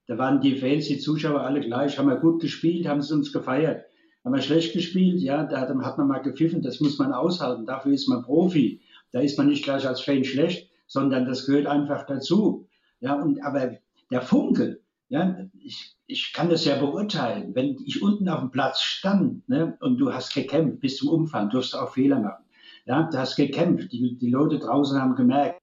da 0.08 0.18
waren 0.18 0.42
die 0.42 0.58
Fans, 0.58 0.88
die 0.88 0.98
Zuschauer 0.98 1.42
alle 1.42 1.62
gleich, 1.62 1.98
haben 1.98 2.10
wir 2.10 2.18
gut 2.18 2.42
gespielt, 2.42 2.88
haben 2.88 3.02
sie 3.02 3.14
uns 3.14 3.32
gefeiert. 3.32 3.86
Haben 4.26 4.36
wir 4.36 4.42
schlecht 4.42 4.74
gespielt, 4.74 5.22
ja, 5.22 5.46
da 5.46 5.62
hat, 5.62 5.70
hat 5.70 5.98
man 5.98 6.08
mal 6.08 6.20
gepfiffen, 6.20 6.62
das 6.62 6.82
muss 6.82 6.98
man 6.98 7.14
aushalten, 7.14 7.66
dafür 7.66 7.94
ist 7.94 8.10
man 8.10 8.24
Profi. 8.24 8.82
Da 9.14 9.22
ist 9.22 9.38
man 9.38 9.48
nicht 9.48 9.64
gleich 9.64 9.88
als 9.88 10.02
Fan 10.02 10.26
schlecht, 10.26 10.70
sondern 10.88 11.26
das 11.26 11.46
gehört 11.46 11.68
einfach 11.68 12.06
dazu. 12.06 12.68
Ja, 13.00 13.14
und 13.14 13.42
aber 13.44 13.78
der 14.12 14.22
Funke, 14.22 14.82
ja, 15.10 15.38
ich, 15.54 15.96
ich 16.06 16.34
kann 16.34 16.50
das 16.50 16.66
ja 16.66 16.78
beurteilen. 16.78 17.56
Wenn 17.56 17.78
ich 17.86 18.02
unten 18.02 18.28
auf 18.30 18.42
dem 18.42 18.52
Platz 18.52 18.82
stand 18.82 19.48
ne, 19.48 19.78
und 19.80 19.98
du 19.98 20.14
hast 20.14 20.34
gekämpft 20.34 20.82
bis 20.82 20.98
zum 20.98 21.10
Umfang, 21.10 21.50
du 21.50 21.60
hast 21.60 21.74
auch 21.76 21.94
Fehler 21.94 22.20
machen. 22.20 22.44
Ja, 22.86 23.04
du 23.04 23.18
hast 23.18 23.36
gekämpft, 23.36 23.92
die, 23.92 24.18
die 24.18 24.30
Leute 24.30 24.60
draußen 24.60 25.00
haben 25.00 25.16
gemerkt, 25.16 25.62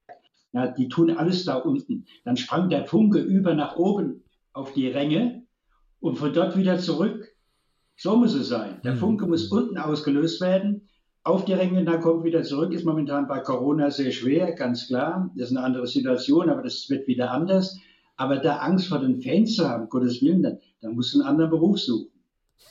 ja, 0.52 0.68
die 0.68 0.88
tun 0.88 1.10
alles 1.10 1.44
da 1.44 1.56
unten. 1.56 2.06
Dann 2.24 2.36
sprang 2.36 2.68
der 2.68 2.86
Funke 2.86 3.18
über 3.18 3.54
nach 3.54 3.76
oben 3.76 4.22
auf 4.52 4.72
die 4.72 4.88
Ränge 4.88 5.42
und 6.00 6.16
von 6.16 6.32
dort 6.32 6.56
wieder 6.56 6.78
zurück. 6.78 7.34
So 7.96 8.16
muss 8.16 8.34
es 8.34 8.48
sein. 8.48 8.80
Der 8.84 8.94
mhm. 8.94 8.98
Funke 8.98 9.26
muss 9.26 9.50
unten 9.50 9.78
ausgelöst 9.78 10.40
werden, 10.40 10.88
auf 11.24 11.46
die 11.46 11.54
Ränge, 11.54 11.84
dann 11.84 12.00
kommt 12.00 12.24
wieder 12.24 12.42
zurück. 12.42 12.72
Ist 12.72 12.84
momentan 12.84 13.26
bei 13.26 13.40
Corona 13.40 13.90
sehr 13.90 14.12
schwer, 14.12 14.52
ganz 14.52 14.88
klar. 14.88 15.30
Das 15.36 15.50
ist 15.50 15.56
eine 15.56 15.64
andere 15.64 15.86
Situation, 15.86 16.50
aber 16.50 16.62
das 16.62 16.88
wird 16.90 17.06
wieder 17.06 17.30
anders. 17.30 17.78
Aber 18.16 18.36
da 18.36 18.58
Angst 18.58 18.88
vor 18.88 19.00
den 19.00 19.20
Fans 19.20 19.56
zu 19.56 19.68
haben, 19.68 19.88
Gottes 19.88 20.22
Willen, 20.22 20.42
dann, 20.42 20.58
dann 20.80 20.94
musst 20.94 21.14
du 21.14 21.18
einen 21.18 21.28
anderen 21.28 21.50
Beruf 21.50 21.78
suchen. 21.80 22.08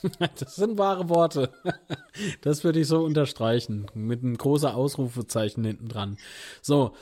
Das 0.38 0.56
sind 0.56 0.78
wahre 0.78 1.08
Worte. 1.08 1.52
Das 2.42 2.62
würde 2.62 2.80
ich 2.80 2.86
so 2.86 3.04
unterstreichen. 3.04 3.86
Mit 3.94 4.22
einem 4.22 4.36
großen 4.36 4.68
Ausrufezeichen 4.68 5.64
hinten 5.64 5.88
dran. 5.88 6.16
So, 6.62 6.92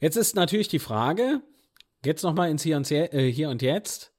jetzt 0.00 0.16
ist 0.16 0.34
natürlich 0.34 0.68
die 0.68 0.78
Frage, 0.78 1.40
jetzt 2.04 2.22
nochmal 2.22 2.50
ins 2.50 2.62
Hier 2.62 2.76
und, 2.76 2.90
äh, 2.90 3.30
Hier 3.30 3.50
und 3.50 3.62
Jetzt. 3.62 4.12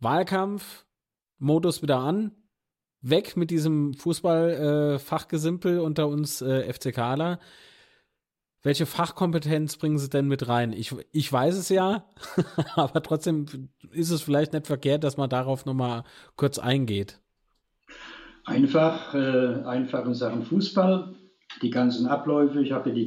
Wahlkampf, 0.00 0.86
Modus 1.38 1.82
wieder 1.82 1.98
an. 1.98 2.32
Weg 3.00 3.36
mit 3.36 3.50
diesem 3.50 3.94
Fußball-Fachgesimpel 3.94 5.78
äh, 5.78 5.80
unter 5.80 6.08
uns 6.08 6.40
äh, 6.40 6.72
FCKler 6.72 7.38
welche 8.62 8.86
Fachkompetenz 8.86 9.76
bringen 9.76 9.98
sie 9.98 10.10
denn 10.10 10.26
mit 10.26 10.48
rein? 10.48 10.72
Ich, 10.72 10.94
ich 11.12 11.32
weiß 11.32 11.56
es 11.56 11.68
ja, 11.68 12.04
aber 12.74 13.02
trotzdem 13.02 13.46
ist 13.92 14.10
es 14.10 14.22
vielleicht 14.22 14.52
nicht 14.52 14.66
verkehrt, 14.66 15.04
dass 15.04 15.16
man 15.16 15.30
darauf 15.30 15.64
nochmal 15.64 16.02
kurz 16.36 16.58
eingeht. 16.58 17.20
Einfach, 18.44 19.14
äh, 19.14 19.62
einfach 19.64 20.04
in 20.06 20.14
Sachen 20.14 20.42
Fußball, 20.42 21.14
die 21.62 21.70
ganzen 21.70 22.06
Abläufe. 22.06 22.60
Ich 22.60 22.72
habe 22.72 22.92
die, 22.92 23.06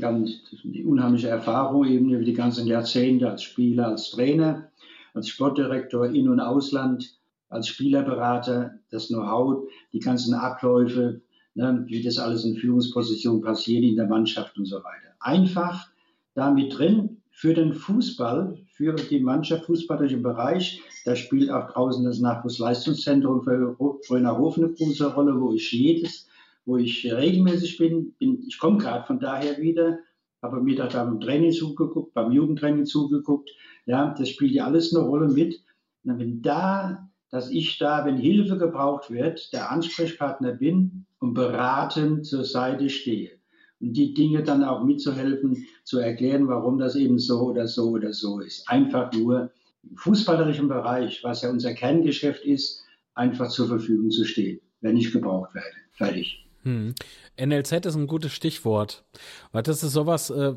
die 0.63 0.83
unheimliche 0.83 1.29
Erfahrung 1.29 1.85
eben 1.85 2.11
über 2.11 2.23
die 2.23 2.33
ganzen 2.33 2.67
Jahrzehnte 2.67 3.29
als 3.29 3.43
Spieler, 3.43 3.87
als 3.87 4.11
Trainer, 4.11 4.69
als 5.13 5.27
Sportdirektor 5.29 6.07
in- 6.07 6.29
und 6.29 6.39
Ausland, 6.39 7.17
als 7.49 7.67
Spielerberater, 7.67 8.75
das 8.91 9.07
Know-how, 9.07 9.67
die 9.91 9.99
ganzen 9.99 10.33
Abläufe, 10.33 11.21
ne, 11.55 11.83
wie 11.87 12.01
das 12.01 12.17
alles 12.17 12.45
in 12.45 12.55
Führungspositionen 12.55 13.41
passiert 13.41 13.83
in 13.83 13.97
der 13.97 14.07
Mannschaft 14.07 14.57
und 14.57 14.65
so 14.65 14.77
weiter 14.77 15.10
einfach 15.21 15.89
damit 16.33 16.77
drin 16.77 17.21
für 17.31 17.53
den 17.53 17.73
Fußball, 17.73 18.57
für 18.67 18.93
die 18.93 19.19
Mannschaft, 19.19 19.65
fußballerischen 19.65 20.21
Bereich. 20.21 20.81
Da 21.05 21.15
spielt 21.15 21.49
auch 21.49 21.71
draußen 21.71 22.03
das 22.03 22.19
Nachwuchsleistungszentrum 22.19 23.43
für 23.43 23.75
Rönerhofen 24.09 24.65
eine 24.65 24.73
große 24.73 25.13
Rolle, 25.13 25.39
wo 25.39 25.53
ich 25.53 25.71
jedes, 25.71 26.27
wo 26.65 26.77
ich 26.77 27.11
regelmäßig 27.11 27.77
bin. 27.77 28.13
bin 28.19 28.43
ich 28.45 28.59
komme 28.59 28.77
gerade 28.77 29.05
von 29.05 29.19
daher 29.19 29.57
wieder, 29.59 29.99
habe 30.41 30.61
mir 30.61 30.75
da 30.75 30.87
beim 30.87 31.19
Training 31.19 31.51
zugeguckt, 31.51 32.13
beim 32.13 32.31
Jugendtraining 32.31 32.85
zugeguckt. 32.85 33.49
Ja, 33.85 34.13
das 34.17 34.29
spielt 34.29 34.51
ja 34.51 34.65
alles 34.65 34.95
eine 34.95 35.05
Rolle 35.05 35.29
mit. 35.29 35.63
Und 36.03 36.19
wenn 36.19 36.41
da, 36.41 37.09
dass 37.29 37.49
ich 37.49 37.77
da, 37.77 38.05
wenn 38.05 38.17
Hilfe 38.17 38.57
gebraucht 38.57 39.09
wird, 39.09 39.53
der 39.53 39.71
Ansprechpartner 39.71 40.53
bin 40.53 41.05
und 41.19 41.33
beratend 41.33 42.25
zur 42.25 42.43
Seite 42.43 42.89
stehe 42.89 43.40
die 43.81 44.13
Dinge 44.13 44.43
dann 44.43 44.63
auch 44.63 44.83
mitzuhelfen, 44.83 45.65
zu 45.83 45.99
erklären, 45.99 46.47
warum 46.47 46.77
das 46.77 46.95
eben 46.95 47.19
so 47.19 47.41
oder 47.41 47.67
so 47.67 47.89
oder 47.89 48.13
so 48.13 48.39
ist. 48.39 48.69
Einfach 48.69 49.11
nur 49.11 49.51
im 49.83 49.97
fußballerischen 49.97 50.67
Bereich, 50.67 51.23
was 51.23 51.41
ja 51.41 51.49
unser 51.49 51.73
Kerngeschäft 51.73 52.45
ist, 52.45 52.83
einfach 53.15 53.49
zur 53.49 53.67
Verfügung 53.67 54.11
zu 54.11 54.23
stehen, 54.25 54.61
wenn 54.81 54.97
ich 54.97 55.11
gebraucht 55.11 55.53
werde. 55.55 55.75
Fertig. 55.91 56.45
Hm. 56.63 56.93
NLZ 57.39 57.85
ist 57.87 57.95
ein 57.95 58.07
gutes 58.07 58.31
Stichwort, 58.33 59.03
weil 59.51 59.63
das 59.63 59.83
ist 59.83 59.93
sowas, 59.93 60.29
äh, 60.29 60.53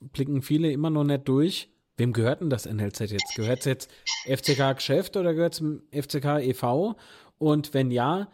blicken 0.00 0.42
viele 0.42 0.72
immer 0.72 0.90
noch 0.90 1.04
nicht 1.04 1.28
durch. 1.28 1.70
Wem 1.96 2.12
gehört 2.12 2.40
denn 2.40 2.48
das 2.48 2.64
NLZ 2.64 3.00
jetzt? 3.10 3.34
Gehört 3.34 3.60
es 3.60 3.64
jetzt 3.64 3.90
FCK 4.24 4.76
Geschäft 4.76 5.16
oder 5.16 5.34
gehört 5.34 5.54
es 5.54 5.58
dem 5.58 5.82
FCK 5.92 6.40
e.V.? 6.40 6.96
Und 7.38 7.74
wenn 7.74 7.90
ja, 7.90 8.28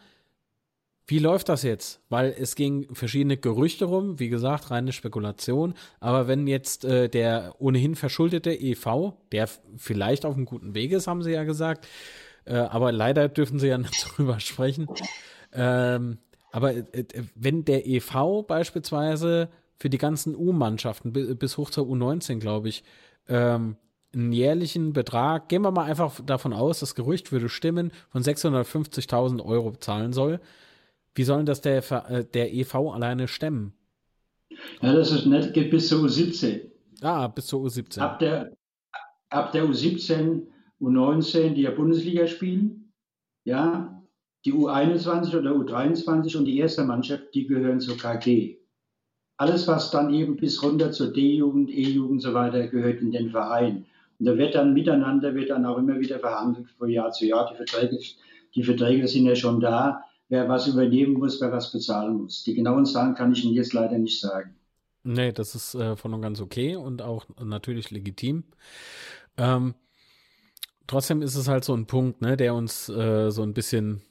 wie 1.06 1.18
läuft 1.18 1.50
das 1.50 1.62
jetzt? 1.62 2.00
Weil 2.08 2.34
es 2.38 2.54
ging 2.54 2.88
verschiedene 2.94 3.36
Gerüchte 3.36 3.84
rum, 3.84 4.18
wie 4.18 4.30
gesagt, 4.30 4.70
reine 4.70 4.92
Spekulation. 4.92 5.74
Aber 6.00 6.28
wenn 6.28 6.46
jetzt 6.46 6.84
äh, 6.84 7.08
der 7.08 7.54
ohnehin 7.58 7.94
verschuldete 7.94 8.52
EV, 8.52 9.12
der 9.30 9.48
vielleicht 9.76 10.24
auf 10.24 10.34
einem 10.34 10.46
guten 10.46 10.74
Weg 10.74 10.92
ist, 10.92 11.06
haben 11.06 11.22
sie 11.22 11.32
ja 11.32 11.44
gesagt, 11.44 11.86
äh, 12.46 12.54
aber 12.54 12.90
leider 12.90 13.28
dürfen 13.28 13.58
sie 13.58 13.68
ja 13.68 13.78
nicht 13.78 14.16
drüber 14.16 14.40
sprechen. 14.40 14.88
Ähm, 15.52 16.18
aber 16.52 16.74
äh, 16.74 17.04
wenn 17.34 17.64
der 17.64 17.86
EV 17.86 18.42
beispielsweise 18.46 19.50
für 19.76 19.90
die 19.90 19.98
ganzen 19.98 20.34
U-Mannschaften 20.34 21.12
bis 21.12 21.58
hoch 21.58 21.68
zur 21.68 21.86
U19, 21.86 22.38
glaube 22.38 22.68
ich, 22.68 22.82
ähm, 23.28 23.76
einen 24.14 24.32
jährlichen 24.32 24.92
Betrag, 24.92 25.48
gehen 25.48 25.62
wir 25.62 25.72
mal 25.72 25.84
einfach 25.84 26.20
davon 26.24 26.52
aus, 26.52 26.80
das 26.80 26.94
Gerücht 26.94 27.32
würde 27.32 27.48
stimmen, 27.48 27.92
von 28.10 28.22
650.000 28.22 29.44
Euro 29.44 29.72
zahlen 29.72 30.12
soll, 30.12 30.40
wie 31.14 31.24
sollen 31.24 31.46
das 31.46 31.60
der, 31.60 31.78
äh, 32.10 32.24
der 32.24 32.52
EV 32.52 32.92
alleine 32.92 33.28
stemmen? 33.28 33.74
Ja, 34.80 34.92
das 34.92 35.12
ist 35.12 35.26
nett, 35.26 35.54
geht 35.54 35.70
bis 35.70 35.88
zur 35.88 36.04
U17. 36.04 36.70
Ah, 37.02 37.28
bis 37.28 37.46
zur 37.46 37.64
U17. 37.64 38.00
Ab 38.00 38.18
der, 38.18 38.52
ab 39.30 39.52
der 39.52 39.64
U17, 39.64 40.42
U19, 40.80 41.54
die 41.54 41.62
ja 41.62 41.70
Bundesliga 41.70 42.26
spielen, 42.26 42.92
ja, 43.44 44.02
die 44.44 44.52
U21 44.52 45.36
oder 45.36 45.52
U23 45.52 46.36
und 46.36 46.44
die 46.44 46.58
erste 46.58 46.84
Mannschaft, 46.84 47.34
die 47.34 47.46
gehören 47.46 47.80
zur 47.80 47.96
KG. 47.96 48.58
Alles, 49.36 49.66
was 49.66 49.90
dann 49.90 50.12
eben 50.12 50.36
bis 50.36 50.62
runter 50.62 50.92
zur 50.92 51.12
D-Jugend, 51.12 51.70
E-Jugend 51.70 52.10
und 52.12 52.20
so 52.20 52.34
weiter 52.34 52.68
gehört 52.68 53.00
in 53.00 53.10
den 53.10 53.30
Verein. 53.30 53.86
Und 54.18 54.26
da 54.26 54.36
wird 54.38 54.54
dann 54.54 54.74
miteinander, 54.74 55.34
wird 55.34 55.50
dann 55.50 55.66
auch 55.66 55.78
immer 55.78 55.98
wieder 55.98 56.20
verhandelt 56.20 56.70
von 56.70 56.88
Jahr 56.88 57.10
zu 57.10 57.26
Jahr. 57.26 57.50
Die 57.50 57.56
Verträge, 57.56 57.98
die 58.54 58.62
Verträge 58.62 59.08
sind 59.08 59.26
ja 59.26 59.34
schon 59.34 59.60
da 59.60 60.04
wer 60.34 60.48
was 60.48 60.66
übernehmen 60.66 61.14
muss, 61.14 61.40
wer 61.40 61.52
was 61.52 61.70
bezahlen 61.70 62.16
muss. 62.16 62.42
Die 62.42 62.54
genauen 62.54 62.84
Zahlen 62.84 63.14
kann 63.14 63.32
ich 63.32 63.44
Ihnen 63.44 63.54
jetzt 63.54 63.72
leider 63.72 63.98
nicht 63.98 64.20
sagen. 64.20 64.56
Nee, 65.04 65.30
das 65.30 65.54
ist 65.54 65.76
äh, 65.76 65.94
von 65.94 66.12
und 66.12 66.22
ganz 66.22 66.40
okay 66.40 66.74
und 66.74 67.02
auch 67.02 67.26
natürlich 67.40 67.92
legitim. 67.92 68.42
Ähm, 69.36 69.74
trotzdem 70.88 71.22
ist 71.22 71.36
es 71.36 71.46
halt 71.46 71.62
so 71.62 71.72
ein 71.72 71.86
Punkt, 71.86 72.20
ne, 72.20 72.36
der 72.36 72.54
uns 72.54 72.88
äh, 72.88 73.30
so 73.30 73.42
ein 73.42 73.54
bisschen 73.54 74.02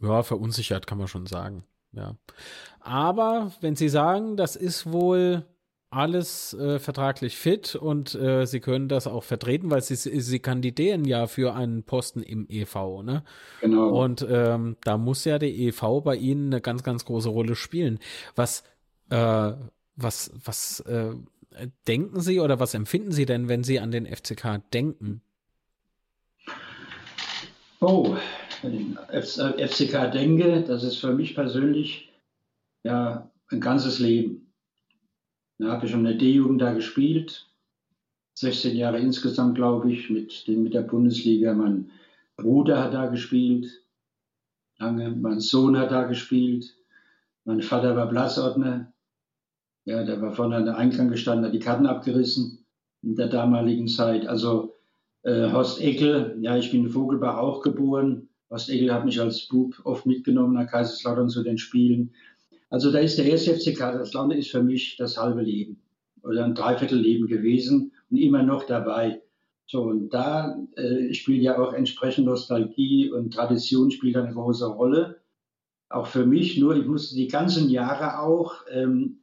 ja, 0.00 0.22
verunsichert, 0.22 0.86
kann 0.86 0.96
man 0.96 1.08
schon 1.08 1.26
sagen. 1.26 1.64
Ja. 1.92 2.16
Aber 2.80 3.52
wenn 3.60 3.76
Sie 3.76 3.90
sagen, 3.90 4.38
das 4.38 4.56
ist 4.56 4.90
wohl 4.90 5.44
alles 5.90 6.54
äh, 6.54 6.78
vertraglich 6.78 7.36
fit 7.36 7.74
und 7.74 8.14
äh, 8.14 8.46
sie 8.46 8.60
können 8.60 8.88
das 8.88 9.08
auch 9.08 9.24
vertreten, 9.24 9.70
weil 9.70 9.82
sie, 9.82 9.96
sie 9.96 10.38
kandidieren 10.38 11.04
ja 11.04 11.26
für 11.26 11.54
einen 11.54 11.82
Posten 11.82 12.22
im 12.22 12.46
EV, 12.48 13.02
ne? 13.02 13.24
Genau. 13.60 13.88
Und 13.88 14.24
ähm, 14.30 14.76
da 14.84 14.96
muss 14.96 15.24
ja 15.24 15.40
der 15.40 15.50
EV 15.50 16.02
bei 16.04 16.14
Ihnen 16.14 16.52
eine 16.52 16.60
ganz, 16.60 16.84
ganz 16.84 17.04
große 17.04 17.28
Rolle 17.28 17.56
spielen. 17.56 17.98
Was, 18.36 18.62
äh, 19.10 19.52
was, 19.96 20.32
was 20.44 20.78
äh, 20.80 21.16
denken 21.88 22.20
Sie 22.20 22.38
oder 22.38 22.60
was 22.60 22.74
empfinden 22.74 23.10
Sie 23.10 23.26
denn, 23.26 23.48
wenn 23.48 23.64
Sie 23.64 23.80
an 23.80 23.90
den 23.90 24.06
FCK 24.06 24.62
denken? 24.72 25.22
Oh, 27.80 28.16
den 28.62 28.96
FCK 29.08 30.12
denke, 30.12 30.62
das 30.62 30.84
ist 30.84 30.98
für 30.98 31.12
mich 31.12 31.34
persönlich 31.34 32.12
ja 32.84 33.28
ein 33.50 33.60
ganzes 33.60 33.98
Leben. 33.98 34.49
Da 35.60 35.72
habe 35.72 35.84
ich 35.84 35.92
schon 35.92 36.00
in 36.00 36.06
der 36.06 36.14
D-Jugend 36.14 36.62
da 36.62 36.72
gespielt, 36.72 37.46
16 38.34 38.74
Jahre 38.76 38.98
insgesamt, 38.98 39.56
glaube 39.56 39.92
ich, 39.92 40.08
mit, 40.08 40.46
den, 40.46 40.62
mit 40.62 40.72
der 40.72 40.80
Bundesliga. 40.80 41.52
Mein 41.52 41.90
Bruder 42.36 42.82
hat 42.82 42.94
da 42.94 43.06
gespielt, 43.06 43.82
lange. 44.78 45.10
Mein 45.10 45.40
Sohn 45.40 45.76
hat 45.76 45.90
da 45.90 46.04
gespielt. 46.04 46.74
Mein 47.44 47.60
Vater 47.60 47.94
war 47.94 48.08
Platzordner. 48.08 48.94
Ja, 49.84 50.02
der 50.04 50.22
war 50.22 50.32
vorne 50.32 50.56
an 50.56 50.64
der 50.64 50.78
Eingang 50.78 51.10
gestanden, 51.10 51.44
hat 51.44 51.54
die 51.54 51.58
Karten 51.58 51.84
abgerissen 51.86 52.64
in 53.02 53.16
der 53.16 53.28
damaligen 53.28 53.88
Zeit. 53.88 54.26
Also 54.26 54.76
äh, 55.24 55.50
Horst 55.50 55.80
Eckel, 55.82 56.38
ja, 56.40 56.56
ich 56.56 56.70
bin 56.70 56.84
in 56.84 56.90
Vogelbach 56.90 57.36
auch 57.36 57.60
geboren. 57.60 58.30
Horst 58.48 58.70
Eckel 58.70 58.94
hat 58.94 59.04
mich 59.04 59.20
als 59.20 59.46
Bub 59.48 59.78
oft 59.84 60.06
mitgenommen 60.06 60.54
nach 60.54 60.70
Kaiserslautern 60.70 61.28
zu 61.28 61.42
den 61.42 61.58
Spielen. 61.58 62.14
Also 62.70 62.92
da 62.92 63.00
ist 63.00 63.18
der 63.18 63.26
erste 63.26 63.54
FC 63.54 63.76
Kaiserslautern 63.76 64.38
ist 64.38 64.50
für 64.50 64.62
mich 64.62 64.96
das 64.96 65.18
halbe 65.18 65.42
Leben 65.42 65.82
oder 66.22 66.44
ein 66.44 66.54
Dreiviertelleben 66.54 67.26
gewesen 67.26 67.92
und 68.10 68.16
immer 68.16 68.42
noch 68.42 68.64
dabei. 68.64 69.20
So, 69.66 69.82
und 69.82 70.10
da 70.10 70.56
äh, 70.76 71.12
spielt 71.12 71.42
ja 71.42 71.58
auch 71.58 71.72
entsprechend 71.72 72.26
Nostalgie 72.26 73.10
und 73.10 73.34
Tradition 73.34 73.90
spielt 73.90 74.16
eine 74.16 74.32
große 74.32 74.66
Rolle. 74.66 75.20
Auch 75.88 76.06
für 76.06 76.24
mich, 76.24 76.58
nur 76.58 76.76
ich 76.76 76.86
musste 76.86 77.16
die 77.16 77.28
ganzen 77.28 77.70
Jahre 77.70 78.20
auch 78.20 78.54
ähm, 78.70 79.18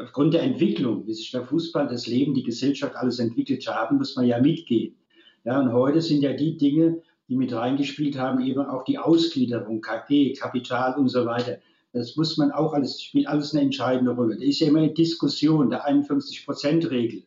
aufgrund 0.00 0.34
der 0.34 0.42
Entwicklung, 0.42 1.06
wie 1.06 1.14
sich 1.14 1.30
der 1.30 1.44
Fußball, 1.44 1.88
das 1.88 2.06
Leben, 2.06 2.34
die 2.34 2.42
Gesellschaft 2.42 2.94
alles 2.96 3.18
entwickelt 3.18 3.66
haben, 3.66 3.96
muss 3.96 4.16
man 4.16 4.26
ja 4.26 4.40
mitgehen. 4.40 4.96
Ja, 5.44 5.60
und 5.60 5.72
heute 5.72 6.00
sind 6.02 6.22
ja 6.22 6.32
die 6.32 6.56
Dinge, 6.56 7.02
die 7.28 7.36
mit 7.36 7.52
reingespielt 7.52 8.18
haben, 8.18 8.44
eben 8.44 8.60
auch 8.60 8.84
die 8.84 8.98
Ausgliederung, 8.98 9.80
KG, 9.80 10.34
Kapital 10.34 10.98
und 10.98 11.08
so 11.08 11.24
weiter. 11.24 11.58
Das 11.94 12.16
muss 12.16 12.36
man 12.36 12.50
auch 12.50 12.72
alles, 12.72 13.00
spielt 13.00 13.28
alles 13.28 13.54
eine 13.54 13.62
entscheidende 13.62 14.10
Rolle. 14.10 14.36
Da 14.36 14.42
ist 14.42 14.58
ja 14.58 14.66
immer 14.66 14.80
eine 14.80 14.92
Diskussion, 14.92 15.70
der 15.70 15.88
51-Prozent-Regel. 15.88 17.22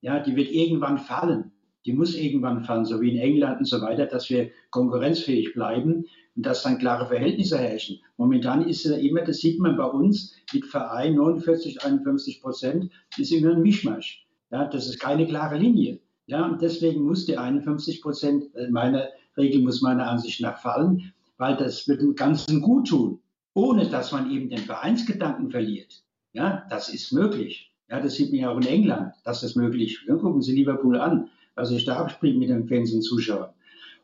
Ja, 0.00 0.18
die 0.18 0.34
wird 0.34 0.50
irgendwann 0.50 0.98
fallen. 0.98 1.52
Die 1.86 1.92
muss 1.92 2.16
irgendwann 2.16 2.64
fallen, 2.64 2.84
so 2.84 3.00
wie 3.00 3.12
in 3.12 3.18
England 3.18 3.60
und 3.60 3.66
so 3.66 3.80
weiter, 3.80 4.06
dass 4.06 4.28
wir 4.28 4.50
konkurrenzfähig 4.70 5.52
bleiben 5.54 6.06
und 6.34 6.44
dass 6.44 6.64
dann 6.64 6.78
klare 6.78 7.06
Verhältnisse 7.06 7.56
herrschen. 7.56 8.00
Momentan 8.16 8.66
ist 8.66 8.84
es 8.84 8.98
immer, 8.98 9.22
das 9.22 9.38
sieht 9.38 9.60
man 9.60 9.76
bei 9.76 9.86
uns 9.86 10.34
mit 10.52 10.64
Verein 10.64 11.14
49, 11.14 11.84
51 11.84 12.42
Prozent, 12.42 12.90
ist 13.16 13.30
immer 13.30 13.52
ein 13.52 13.62
Mischmasch. 13.62 14.26
Ja, 14.50 14.64
das 14.64 14.88
ist 14.88 14.98
keine 14.98 15.24
klare 15.28 15.56
Linie. 15.56 16.00
Ja, 16.26 16.46
und 16.46 16.60
deswegen 16.60 17.02
muss 17.02 17.26
die 17.26 17.38
51 17.38 18.02
Prozent, 18.02 18.52
äh, 18.56 18.68
meine 18.70 19.08
Regel 19.36 19.62
muss 19.62 19.82
meiner 19.82 20.08
Ansicht 20.08 20.40
nach 20.40 20.60
fallen, 20.60 21.12
weil 21.38 21.56
das 21.56 21.86
wird 21.86 22.02
dem 22.02 22.16
Ganzen 22.16 22.60
gut 22.60 22.88
tun 22.88 23.20
ohne 23.54 23.88
dass 23.88 24.12
man 24.12 24.30
eben 24.30 24.48
den 24.48 24.58
Vereinsgedanken 24.58 25.50
verliert. 25.50 26.02
Ja, 26.32 26.66
das 26.70 26.88
ist 26.88 27.12
möglich. 27.12 27.72
Ja, 27.88 28.00
das 28.00 28.14
sieht 28.14 28.30
man 28.30 28.40
ja 28.40 28.50
auch 28.50 28.56
in 28.56 28.66
England, 28.66 29.14
dass 29.24 29.40
das 29.40 29.56
möglich 29.56 29.94
ist. 29.94 30.08
Ja, 30.08 30.16
gucken 30.16 30.42
Sie 30.42 30.54
Liverpool 30.54 30.98
an, 30.98 31.28
was 31.56 31.70
sich 31.70 31.84
da 31.84 31.96
abspielt 31.96 32.38
mit 32.38 32.48
den 32.48 32.68
Fans 32.68 32.92
und 32.92 33.02
Zuschauern. 33.02 33.50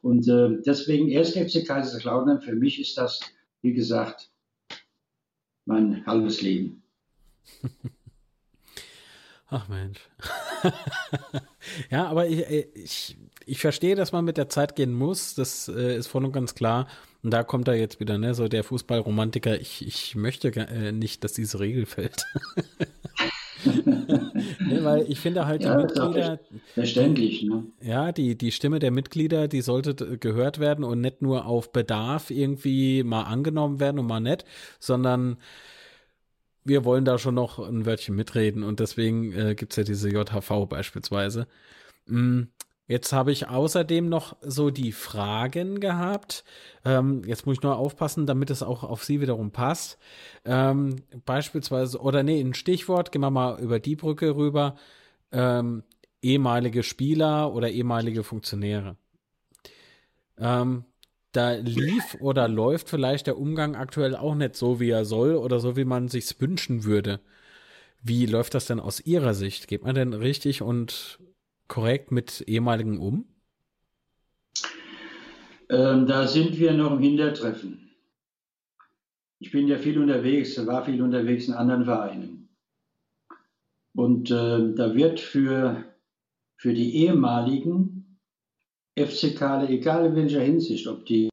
Und 0.03 0.29
äh, 0.29 0.61
deswegen 0.65 1.09
erst 1.09 1.37
FC 1.37 1.67
Kaiserslautern, 1.67 2.41
für 2.41 2.55
mich 2.55 2.81
ist 2.81 2.99
das, 2.99 3.21
wie 3.63 3.73
gesagt, 3.73 4.31
mein 5.65 6.05
halbes 6.07 6.43
Leben. 6.43 6.83
Ach 9.49 9.69
Mensch. 9.69 10.01
ja, 11.91 12.07
aber 12.07 12.27
ich, 12.29 12.45
ich, 12.75 13.17
ich 13.47 13.61
verstehe, 13.61 13.95
dass 13.95 14.13
man 14.13 14.25
mit 14.25 14.37
der 14.37 14.49
Zeit 14.49 14.77
gehen 14.77 14.93
muss. 14.93 15.35
Das 15.35 15.69
äh, 15.69 15.97
ist 15.97 16.09
voll 16.09 16.25
und 16.25 16.33
ganz 16.33 16.55
klar. 16.55 16.87
Und 17.23 17.33
da 17.33 17.43
kommt 17.43 17.69
er 17.69 17.75
jetzt 17.75 17.99
wieder, 18.01 18.19
ne, 18.19 18.35
so 18.35 18.49
der 18.49 18.65
Fußballromantiker. 18.65 19.61
Ich, 19.61 19.87
ich 19.87 20.15
möchte 20.15 20.49
äh, 20.49 20.93
nicht, 20.93 21.25
dass 21.25 21.33
diese 21.33 21.61
Regel 21.61 21.87
fällt. 21.87 22.25
ne, 23.65 24.79
weil 24.83 25.07
ich 25.09 25.21
finde 25.21 25.47
halt 25.47 25.63
ja, 25.63 25.77
die 25.77 25.83
Mitglieder. 25.83 26.41
Verständlich, 26.75 27.43
ne? 27.43 27.65
Ja, 27.81 28.13
die, 28.13 28.37
die 28.37 28.53
Stimme 28.53 28.79
der 28.79 28.91
Mitglieder, 28.91 29.49
die 29.49 29.61
sollte 29.61 30.19
gehört 30.19 30.59
werden 30.59 30.85
und 30.85 31.01
nicht 31.01 31.23
nur 31.23 31.47
auf 31.47 31.73
Bedarf 31.73 32.31
irgendwie 32.31 33.03
mal 33.03 33.23
angenommen 33.23 33.81
werden 33.81 33.99
und 33.99 34.07
mal 34.07 34.21
nicht, 34.21 34.45
sondern 34.79 35.39
wir 36.67 36.85
wollen 36.85 37.05
da 37.05 37.19
schon 37.19 37.35
noch 37.35 37.59
ein 37.59 37.87
Wörtchen 37.87 38.15
mitreden 38.17 38.63
und 38.63 38.81
deswegen 38.81 39.33
äh, 39.33 39.55
gibt 39.55 39.73
es 39.73 39.77
ja 39.77 39.85
diese 39.85 40.11
JHV 40.11 40.67
beispielsweise. 40.69 41.47
Mm, 42.07 42.45
Jetzt 42.89 43.13
habe 43.13 43.33
ich 43.33 43.49
außerdem 43.49 44.09
noch 44.09 44.37
so 44.43 44.71
die 44.71 44.93
Fragen 44.93 45.81
gehabt. 45.81 46.45
Ähm, 46.85 47.23
jetzt 47.27 47.45
muss 47.45 47.57
ich 47.57 47.63
nur 47.63 47.77
aufpassen, 47.77 48.27
damit 48.27 48.49
es 48.51 48.63
auch 48.63 48.85
auf 48.85 49.05
Sie 49.05 49.21
wiederum 49.21 49.51
passt. 49.51 49.99
Ähm, 50.45 51.03
beispielsweise, 51.25 52.01
oder 52.01 52.23
nee, 52.23 52.41
ein 52.41 52.55
Stichwort, 52.55 53.11
gehen 53.11 53.23
wir 53.23 53.31
mal 53.31 53.59
über 53.61 53.81
die 53.81 53.97
Brücke 53.97 54.37
rüber. 54.37 54.77
Ähm, 55.33 55.83
ehemalige 56.23 56.85
Spieler 56.85 57.53
oder 57.53 57.71
ehemalige 57.71 58.23
Funktionäre. 58.23 58.97
Ähm, 60.39 60.85
da 61.37 61.53
lief 61.53 62.17
oder 62.21 62.49
läuft 62.49 62.89
vielleicht 62.89 63.27
der 63.27 63.39
Umgang 63.39 63.77
aktuell 63.77 64.17
auch 64.17 64.35
nicht 64.35 64.57
so, 64.57 64.81
wie 64.81 64.91
er 64.91 65.05
soll 65.05 65.35
oder 65.35 65.61
so, 65.61 65.77
wie 65.77 65.85
man 65.85 66.09
sich's 66.09 66.41
wünschen 66.41 66.85
würde. 66.85 67.21
Wie 68.03 68.27
läuft 68.27 68.55
das 68.55 68.67
denn 68.67 68.81
aus 68.81 69.01
Ihrer 69.01 69.35
Sicht? 69.35 69.69
Geht 69.69 69.85
man 69.85 69.95
denn 69.95 70.13
richtig 70.15 70.63
und 70.63 71.19
korrekt 71.69 72.13
mit 72.13 72.43
ehemaligen 72.47 72.99
um? 72.99 73.27
Ähm, 75.69 76.07
da 76.07 76.27
sind 76.27 76.59
wir 76.59 76.73
noch 76.73 76.93
im 76.93 77.01
Hintertreffen. 77.01 77.91
Ich 79.39 79.51
bin 79.51 79.69
ja 79.69 79.79
viel 79.79 79.99
unterwegs, 79.99 80.65
war 80.67 80.85
viel 80.85 81.03
unterwegs 81.03 81.49
in 81.49 81.55
anderen 81.55 81.85
Vereinen. 81.85 82.49
Und 83.95 84.31
äh, 84.31 84.75
da 84.75 84.95
wird 84.95 85.21
für, 85.21 85.85
für 86.57 86.73
die 86.73 86.97
ehemaligen 86.97 87.96
FCK, 88.97 89.69
egal 89.69 90.07
in 90.07 90.17
welcher 90.17 90.41
Hinsicht, 90.41 90.87
ob 90.87 91.05
die, 91.07 91.29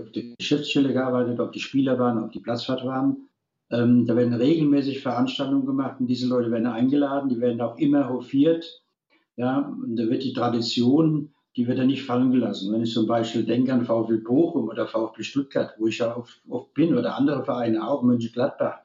auf 0.00 0.10
die 0.10 0.34
Geschäftsstelle 0.38 0.92
gearbeitet, 0.92 1.38
ob 1.40 1.52
die 1.52 1.60
Spieler 1.60 1.98
waren, 1.98 2.22
ob 2.22 2.32
die 2.32 2.40
Platzfahrt 2.40 2.84
waren, 2.84 3.28
ähm, 3.70 4.06
da 4.06 4.16
werden 4.16 4.34
regelmäßig 4.34 5.00
Veranstaltungen 5.00 5.66
gemacht 5.66 6.00
und 6.00 6.06
diese 6.06 6.28
Leute 6.28 6.50
werden 6.50 6.66
eingeladen, 6.66 7.28
die 7.28 7.40
werden 7.40 7.60
auch 7.60 7.78
immer 7.78 8.08
hofiert 8.08 8.82
ja, 9.36 9.58
und 9.58 9.96
da 9.96 10.08
wird 10.08 10.24
die 10.24 10.32
Tradition, 10.32 11.34
die 11.56 11.66
wird 11.66 11.78
ja 11.78 11.84
nicht 11.84 12.04
fallen 12.04 12.32
gelassen. 12.32 12.72
Wenn 12.72 12.82
ich 12.82 12.92
zum 12.92 13.06
Beispiel 13.06 13.44
denke 13.44 13.72
an 13.72 13.84
VfL 13.84 14.18
Bochum 14.18 14.68
oder 14.68 14.86
VfB 14.86 15.22
Stuttgart, 15.22 15.74
wo 15.78 15.86
ich 15.86 15.98
ja 15.98 16.16
oft, 16.16 16.40
oft 16.48 16.72
bin, 16.74 16.96
oder 16.96 17.16
andere 17.16 17.44
Vereine 17.44 17.86
auch, 17.86 18.02
Mönchengladbach, 18.02 18.78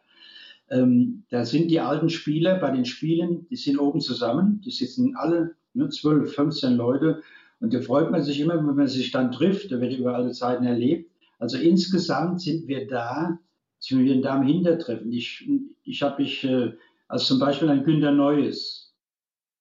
ähm, 0.69 1.23
da 1.29 1.45
sind 1.45 1.71
die 1.71 1.79
alten 1.79 2.09
Spieler 2.09 2.59
bei 2.59 2.71
den 2.71 2.85
Spielen, 2.85 3.47
die 3.49 3.55
sind 3.55 3.79
oben 3.79 4.01
zusammen, 4.01 4.61
die 4.63 4.71
sitzen 4.71 5.15
alle, 5.15 5.55
nur 5.73 5.89
12, 5.89 6.33
15 6.33 6.75
Leute. 6.75 7.21
Und 7.61 7.73
da 7.73 7.79
freut 7.79 8.09
man 8.11 8.23
sich 8.23 8.39
immer, 8.39 8.57
wenn 8.57 8.75
man 8.75 8.87
sich 8.87 9.11
dann 9.11 9.31
trifft, 9.31 9.71
da 9.71 9.79
wird 9.79 9.93
über 9.93 10.15
alle 10.15 10.31
Zeiten 10.31 10.65
erlebt. 10.65 11.11
Also 11.37 11.57
insgesamt 11.57 12.41
sind 12.41 12.67
wir 12.67 12.87
da, 12.87 13.39
sind 13.77 14.03
wir 14.03 14.19
da 14.19 14.37
im 14.37 14.47
Hintertreffen. 14.47 15.11
Ich, 15.11 15.47
ich 15.83 16.01
habe 16.01 16.23
mich, 16.23 16.43
äh, 16.43 16.73
als 17.07 17.25
zum 17.25 17.39
Beispiel 17.39 17.69
ein 17.69 17.83
Günter 17.83 18.11
Neues, 18.11 18.93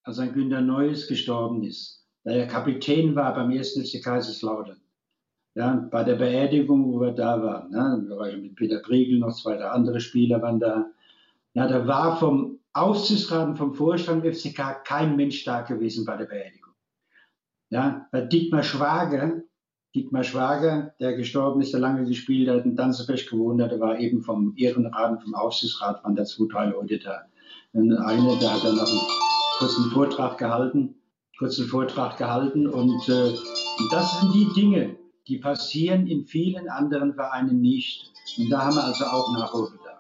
als 0.03 0.19
ein 0.19 0.33
Günter 0.33 0.63
Neues 0.63 1.09
gestorben 1.09 1.63
ist, 1.63 2.07
der 2.25 2.37
ja 2.37 2.47
Kapitän 2.47 3.15
war 3.15 3.35
beim 3.35 3.51
ersten 3.51 3.85
FC 3.85 4.03
Kaiserslautern. 4.03 4.81
Ja, 5.55 5.89
bei 5.91 6.05
der 6.05 6.15
Beerdigung, 6.15 6.93
wo 6.93 7.01
wir 7.01 7.13
da 7.13 7.43
waren, 7.43 7.71
ne, 7.71 8.07
da 8.09 8.17
war 8.17 8.31
ich 8.31 8.41
mit 8.41 8.57
Peter 8.57 8.79
Priegel, 8.79 9.19
noch 9.19 9.35
zwei 9.35 9.63
andere 9.63 10.01
Spieler 10.01 10.41
waren 10.41 10.61
da. 10.61 10.91
Ja, 11.55 11.67
da 11.67 11.87
war 11.87 12.17
vom 12.19 12.61
Aufsichtsrat 12.73 13.49
und 13.49 13.57
vom 13.57 13.75
Vorstand 13.75 14.25
FCK 14.25 14.85
kein 14.85 15.17
Mensch 15.17 15.45
da 15.45 15.63
gewesen 15.63 16.05
bei 16.05 16.17
der 16.17 16.27
Beerdigung. 16.27 16.60
Ja, 17.71 18.09
bei 18.11 18.23
Dietmar 18.23 18.65
Schwager, 18.65 19.43
Dietmar 19.95 20.25
Schwager, 20.25 20.93
der 20.99 21.15
gestorben 21.15 21.61
ist, 21.61 21.73
der 21.73 21.79
lange 21.79 22.05
gespielt 22.05 22.49
hat, 22.49 22.65
in 22.65 22.75
Danzefest 22.75 23.31
gewohnt 23.31 23.63
hat, 23.63 23.71
der 23.71 23.79
war 23.79 23.99
eben 23.99 24.23
vom 24.23 24.55
Ehrenrat 24.57 25.13
und 25.13 25.23
vom 25.23 25.35
Aufsichtsrat, 25.37 26.03
waren 26.03 26.17
da 26.17 26.25
zwei, 26.25 26.47
drei 26.51 26.67
Leute 26.67 26.99
da. 26.99 27.23
Und 27.73 27.93
einer, 27.93 28.37
der 28.41 28.55
hat 28.55 28.65
dann 28.65 28.75
noch 28.75 28.91
einen 28.91 29.01
kurzen 29.59 29.91
Vortrag 29.93 30.37
gehalten, 30.39 30.97
kurzen 31.39 31.67
Vortrag 31.67 32.17
gehalten 32.19 32.67
und 32.67 33.09
äh, 33.09 33.33
das 33.93 34.21
sind 34.21 34.35
die 34.35 34.53
Dinge, 34.53 34.97
die 35.29 35.39
passieren 35.39 36.09
in 36.09 36.25
vielen 36.25 36.69
anderen 36.69 37.15
Vereinen 37.15 37.61
nicht. 37.61 38.13
Und 38.37 38.51
da 38.51 38.65
haben 38.65 38.75
wir 38.75 38.85
also 38.85 39.05
auch 39.05 39.33
Nachholbedarf. 39.33 40.00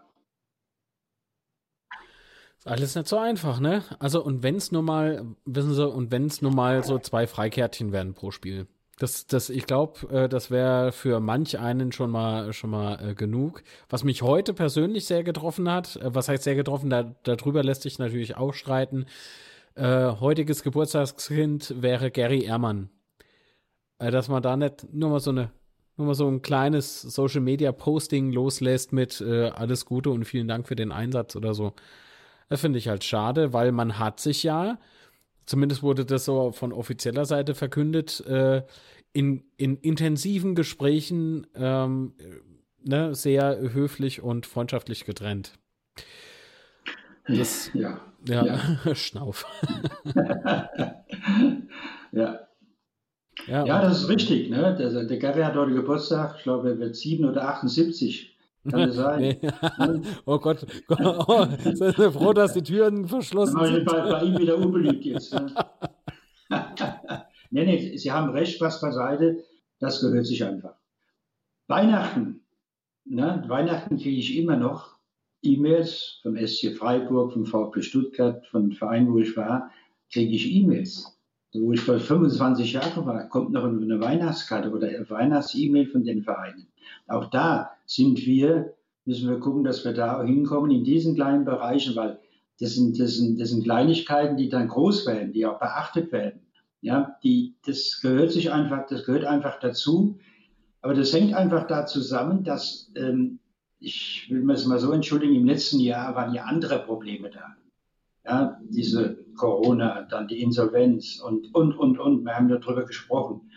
Ist 2.60 2.68
alles 2.68 2.94
nicht 2.94 3.08
so 3.08 3.16
einfach, 3.16 3.58
ne? 3.58 3.82
Also 4.00 4.22
und 4.22 4.42
wenn 4.42 4.56
es 4.56 4.70
nur 4.70 4.82
mal, 4.82 5.24
wissen 5.46 5.72
Sie, 5.72 5.88
und 5.88 6.10
wenn 6.10 6.26
es 6.26 6.42
nur 6.42 6.52
mal 6.52 6.84
so 6.84 6.98
zwei 6.98 7.26
Freikärtchen 7.26 7.90
werden 7.90 8.12
pro 8.12 8.30
Spiel. 8.30 8.66
Das, 8.98 9.26
das, 9.26 9.48
ich 9.48 9.64
glaube, 9.64 10.06
äh, 10.10 10.28
das 10.28 10.50
wäre 10.50 10.92
für 10.92 11.20
manch 11.20 11.58
einen 11.58 11.90
schon 11.90 12.10
mal, 12.10 12.52
schon 12.52 12.68
mal 12.68 13.12
äh, 13.12 13.14
genug. 13.14 13.62
Was 13.88 14.04
mich 14.04 14.20
heute 14.20 14.52
persönlich 14.52 15.06
sehr 15.06 15.24
getroffen 15.24 15.70
hat, 15.70 15.96
äh, 15.96 16.14
was 16.14 16.28
heißt 16.28 16.44
sehr 16.44 16.54
getroffen, 16.54 16.90
da, 16.90 17.14
darüber 17.22 17.62
lässt 17.62 17.80
sich 17.80 17.98
natürlich 17.98 18.36
auch 18.36 18.52
streiten, 18.52 19.06
äh, 19.74 20.12
heutiges 20.20 20.62
Geburtstagskind 20.62 21.80
wäre 21.80 22.10
Gary 22.10 22.44
Ehrmann. 22.44 22.90
Äh, 23.98 24.10
dass 24.10 24.28
man 24.28 24.42
da 24.42 24.58
nicht 24.58 24.92
nur 24.92 25.08
mal 25.08 25.20
so 25.20 25.30
eine, 25.30 25.50
nochmal 25.96 26.14
so 26.14 26.28
ein 26.28 26.42
kleines 26.42 27.00
Social 27.00 27.40
Media 27.40 27.72
Posting 27.72 28.32
loslässt 28.32 28.92
mit 28.92 29.22
äh, 29.22 29.48
alles 29.48 29.86
Gute 29.86 30.10
und 30.10 30.26
vielen 30.26 30.46
Dank 30.46 30.68
für 30.68 30.76
den 30.76 30.92
Einsatz 30.92 31.36
oder 31.36 31.54
so. 31.54 31.72
Das 32.50 32.60
finde 32.60 32.78
ich 32.78 32.88
halt 32.88 33.04
schade, 33.04 33.52
weil 33.52 33.72
man 33.72 33.98
hat 33.98 34.20
sich 34.20 34.42
ja, 34.42 34.78
zumindest 35.46 35.82
wurde 35.82 36.04
das 36.04 36.24
so 36.24 36.50
von 36.52 36.72
offizieller 36.72 37.24
Seite 37.24 37.54
verkündet, 37.54 38.20
äh, 38.26 38.62
in, 39.12 39.44
in 39.56 39.76
intensiven 39.76 40.54
Gesprächen 40.56 41.46
ähm, 41.54 42.14
ne, 42.84 43.14
sehr 43.14 43.58
höflich 43.72 44.20
und 44.20 44.46
freundschaftlich 44.46 45.04
getrennt. 45.04 45.52
Das, 47.26 47.70
ja. 47.72 48.00
Ja, 48.26 48.44
ja. 48.44 48.94
Schnauf. 48.94 49.46
ja. 52.12 52.40
Ja, 53.46 53.64
ja, 53.64 53.80
das 53.80 54.02
ist 54.02 54.08
richtig. 54.08 54.50
Ne? 54.50 54.76
Der, 54.76 55.04
der 55.04 55.18
Gary 55.18 55.42
hat 55.42 55.54
heute 55.54 55.72
Geburtstag, 55.72 56.34
ich 56.36 56.42
glaube, 56.42 56.70
er 56.70 56.78
wird 56.78 56.96
7 56.96 57.24
oder 57.24 57.48
78. 57.48 58.36
Kann 58.68 58.88
das 58.88 58.96
sein? 58.96 59.36
Oh 60.26 60.38
Gott, 60.38 60.66
oh, 60.88 61.46
sind 61.62 61.98
wir 61.98 62.12
froh, 62.12 62.32
dass 62.32 62.54
die 62.54 62.62
Türen 62.62 63.06
verschlossen 63.06 63.64
sind. 63.64 63.84
Bei, 63.84 64.00
bei 64.10 64.22
ihm 64.22 64.38
wieder 64.38 64.58
unbeliebt 64.58 65.04
jetzt. 65.04 65.32
Ne? 65.32 65.54
nee, 67.50 67.64
nee, 67.64 67.96
Sie 67.96 68.12
haben 68.12 68.30
recht, 68.30 68.56
Spaß 68.56 68.80
beiseite, 68.80 69.44
das 69.78 70.00
gehört 70.00 70.26
sich 70.26 70.44
einfach. 70.44 70.74
Weihnachten, 71.68 72.44
ne? 73.04 73.44
Weihnachten 73.46 73.96
kriege 73.96 74.18
ich 74.18 74.36
immer 74.36 74.56
noch 74.56 74.98
E-Mails 75.42 76.20
vom 76.22 76.36
SC 76.36 76.76
Freiburg, 76.76 77.32
vom 77.32 77.46
VfB 77.46 77.82
Stuttgart, 77.82 78.46
von 78.48 78.72
Vereinen, 78.72 79.12
wo 79.12 79.18
ich 79.18 79.36
war, 79.36 79.70
kriege 80.12 80.34
ich 80.34 80.52
E-Mails 80.52 81.19
wo 81.52 81.72
ich 81.72 81.80
vor 81.80 81.98
25 81.98 82.72
Jahren 82.72 83.06
war, 83.06 83.28
kommt 83.28 83.50
noch 83.50 83.64
eine 83.64 84.00
Weihnachtskarte 84.00 84.70
oder 84.70 84.88
eine 84.88 85.08
Weihnachts-E-Mail 85.08 85.86
von 85.86 86.04
den 86.04 86.22
Vereinen. 86.22 86.66
Auch 87.08 87.26
da 87.30 87.72
sind 87.86 88.24
wir, 88.24 88.74
müssen 89.04 89.28
wir 89.28 89.40
gucken, 89.40 89.64
dass 89.64 89.84
wir 89.84 89.92
da 89.92 90.22
hinkommen 90.22 90.70
in 90.70 90.84
diesen 90.84 91.16
kleinen 91.16 91.44
Bereichen, 91.44 91.96
weil 91.96 92.20
das 92.60 92.74
sind, 92.74 93.00
das 93.00 93.14
sind, 93.16 93.40
das 93.40 93.48
sind 93.48 93.64
Kleinigkeiten, 93.64 94.36
die 94.36 94.48
dann 94.48 94.68
groß 94.68 95.06
werden, 95.06 95.32
die 95.32 95.46
auch 95.46 95.58
beachtet 95.58 96.12
werden. 96.12 96.40
Ja, 96.82 97.16
die, 97.24 97.54
das 97.66 98.00
gehört 98.00 98.30
sich 98.30 98.52
einfach, 98.52 98.86
das 98.86 99.04
gehört 99.04 99.24
einfach 99.24 99.58
dazu. 99.60 100.18
Aber 100.82 100.94
das 100.94 101.12
hängt 101.12 101.34
einfach 101.34 101.66
da 101.66 101.84
zusammen, 101.84 102.44
dass, 102.44 102.90
ähm, 102.94 103.38
ich 103.80 104.26
will 104.30 104.42
mir 104.42 104.54
es 104.54 104.66
mal 104.66 104.78
so 104.78 104.92
entschuldigen, 104.92 105.34
im 105.34 105.46
letzten 105.46 105.80
Jahr 105.80 106.14
waren 106.14 106.34
ja 106.34 106.44
andere 106.44 106.78
Probleme 106.80 107.30
da. 107.30 107.56
Ja, 108.24 108.60
diese 108.68 109.24
Corona, 109.36 110.06
dann 110.10 110.28
die 110.28 110.42
Insolvenz 110.42 111.20
und, 111.20 111.54
und, 111.54 111.76
und, 111.76 111.98
und. 111.98 112.24
Wir 112.24 112.36
haben 112.36 112.48
darüber 112.48 112.84
gesprochen. 112.84 113.50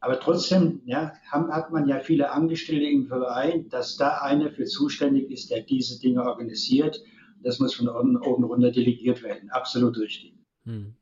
Aber 0.00 0.20
trotzdem 0.20 0.80
ja, 0.84 1.12
haben, 1.30 1.50
hat 1.52 1.70
man 1.72 1.88
ja 1.88 2.00
viele 2.00 2.30
Angestellte 2.30 2.86
im 2.86 3.06
Verein, 3.06 3.68
dass 3.68 3.96
da 3.96 4.18
einer 4.18 4.50
für 4.50 4.64
zuständig 4.64 5.30
ist, 5.30 5.50
der 5.50 5.62
diese 5.62 6.00
Dinge 6.00 6.22
organisiert. 6.22 7.02
Das 7.42 7.58
muss 7.58 7.74
von 7.74 7.88
oben, 7.88 8.16
oben 8.16 8.44
runter 8.44 8.70
delegiert 8.70 9.22
werden. 9.22 9.50
Absolut 9.50 9.98
richtig. 9.98 10.34
Hm. 10.64 10.94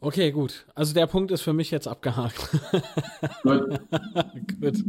Okay, 0.00 0.32
gut. 0.32 0.66
Also 0.74 0.94
der 0.94 1.06
Punkt 1.06 1.30
ist 1.30 1.42
für 1.42 1.52
mich 1.52 1.70
jetzt 1.70 1.86
abgehakt. 1.86 2.48
Gut. 3.44 3.80
gut. 4.60 4.84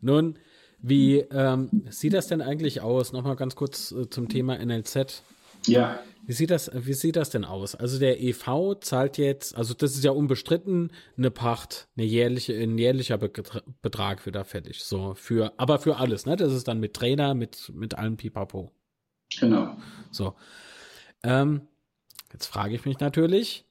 Nun, 0.00 0.38
wie 0.78 1.18
ähm, 1.18 1.82
sieht 1.90 2.12
das 2.12 2.28
denn 2.28 2.40
eigentlich 2.40 2.80
aus? 2.80 3.12
Nochmal 3.12 3.34
ganz 3.34 3.56
kurz 3.56 3.90
äh, 3.90 4.08
zum 4.08 4.28
Thema 4.28 4.56
NLZ. 4.64 5.22
Ja. 5.66 6.00
Wie 6.26 6.32
sieht 6.32 6.50
das, 6.50 6.70
wie 6.72 6.94
sieht 6.94 7.16
das 7.16 7.28
denn 7.30 7.44
aus? 7.44 7.74
Also 7.74 7.98
der 7.98 8.22
EV 8.22 8.76
zahlt 8.80 9.18
jetzt, 9.18 9.54
also 9.56 9.74
das 9.74 9.94
ist 9.94 10.04
ja 10.04 10.10
unbestritten 10.10 10.90
eine 11.18 11.30
Pacht, 11.30 11.88
eine 11.96 12.06
jährliche, 12.06 12.54
ein 12.54 12.78
jährlicher 12.78 13.18
Betrag 13.18 14.24
wird 14.24 14.34
da 14.34 14.44
fällig. 14.44 14.82
So 14.84 15.14
für, 15.14 15.52
aber 15.58 15.78
für 15.78 15.96
alles, 15.96 16.24
ne? 16.24 16.36
Das 16.36 16.52
ist 16.52 16.66
dann 16.66 16.80
mit 16.80 16.94
Trainer, 16.94 17.34
mit, 17.34 17.70
mit 17.74 17.98
allem 17.98 18.16
Pipapo. 18.16 18.72
Genau. 19.38 19.76
So. 20.10 20.34
Ähm, 21.22 21.68
jetzt 22.32 22.46
frage 22.46 22.74
ich 22.74 22.86
mich 22.86 23.00
natürlich, 23.00 23.66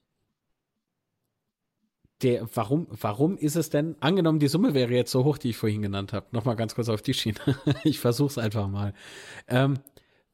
der, 2.22 2.48
warum, 2.54 2.86
warum 2.90 3.36
ist 3.36 3.56
es 3.56 3.68
denn, 3.68 3.96
angenommen, 4.00 4.38
die 4.38 4.48
Summe 4.48 4.74
wäre 4.74 4.92
jetzt 4.92 5.10
so 5.10 5.24
hoch, 5.24 5.38
die 5.38 5.50
ich 5.50 5.56
vorhin 5.56 5.82
genannt 5.82 6.12
habe, 6.12 6.26
nochmal 6.30 6.56
ganz 6.56 6.74
kurz 6.74 6.88
auf 6.88 7.02
die 7.02 7.14
Schiene. 7.14 7.38
ich 7.84 7.98
versuche 7.98 8.28
es 8.28 8.38
einfach 8.38 8.68
mal. 8.68 8.94
Ähm, 9.48 9.78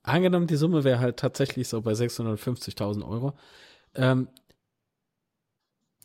angenommen, 0.02 0.46
die 0.46 0.56
Summe 0.56 0.84
wäre 0.84 1.00
halt 1.00 1.18
tatsächlich 1.18 1.68
so 1.68 1.80
bei 1.82 1.92
650.000 1.92 3.06
Euro. 3.06 3.34
Ähm, 3.94 4.28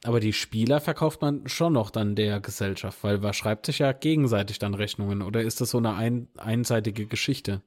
aber 0.03 0.19
die 0.19 0.33
Spieler 0.33 0.81
verkauft 0.81 1.21
man 1.21 1.47
schon 1.47 1.73
noch 1.73 1.89
dann 1.89 2.15
der 2.15 2.39
Gesellschaft, 2.39 3.03
weil 3.03 3.17
man 3.17 3.33
schreibt 3.33 3.65
sich 3.65 3.79
ja 3.79 3.91
gegenseitig 3.91 4.59
dann 4.59 4.75
Rechnungen 4.75 5.21
oder 5.21 5.41
ist 5.41 5.61
das 5.61 5.71
so 5.71 5.79
eine 5.79 5.95
ein, 5.95 6.27
einseitige 6.37 7.07
Geschichte? 7.07 7.61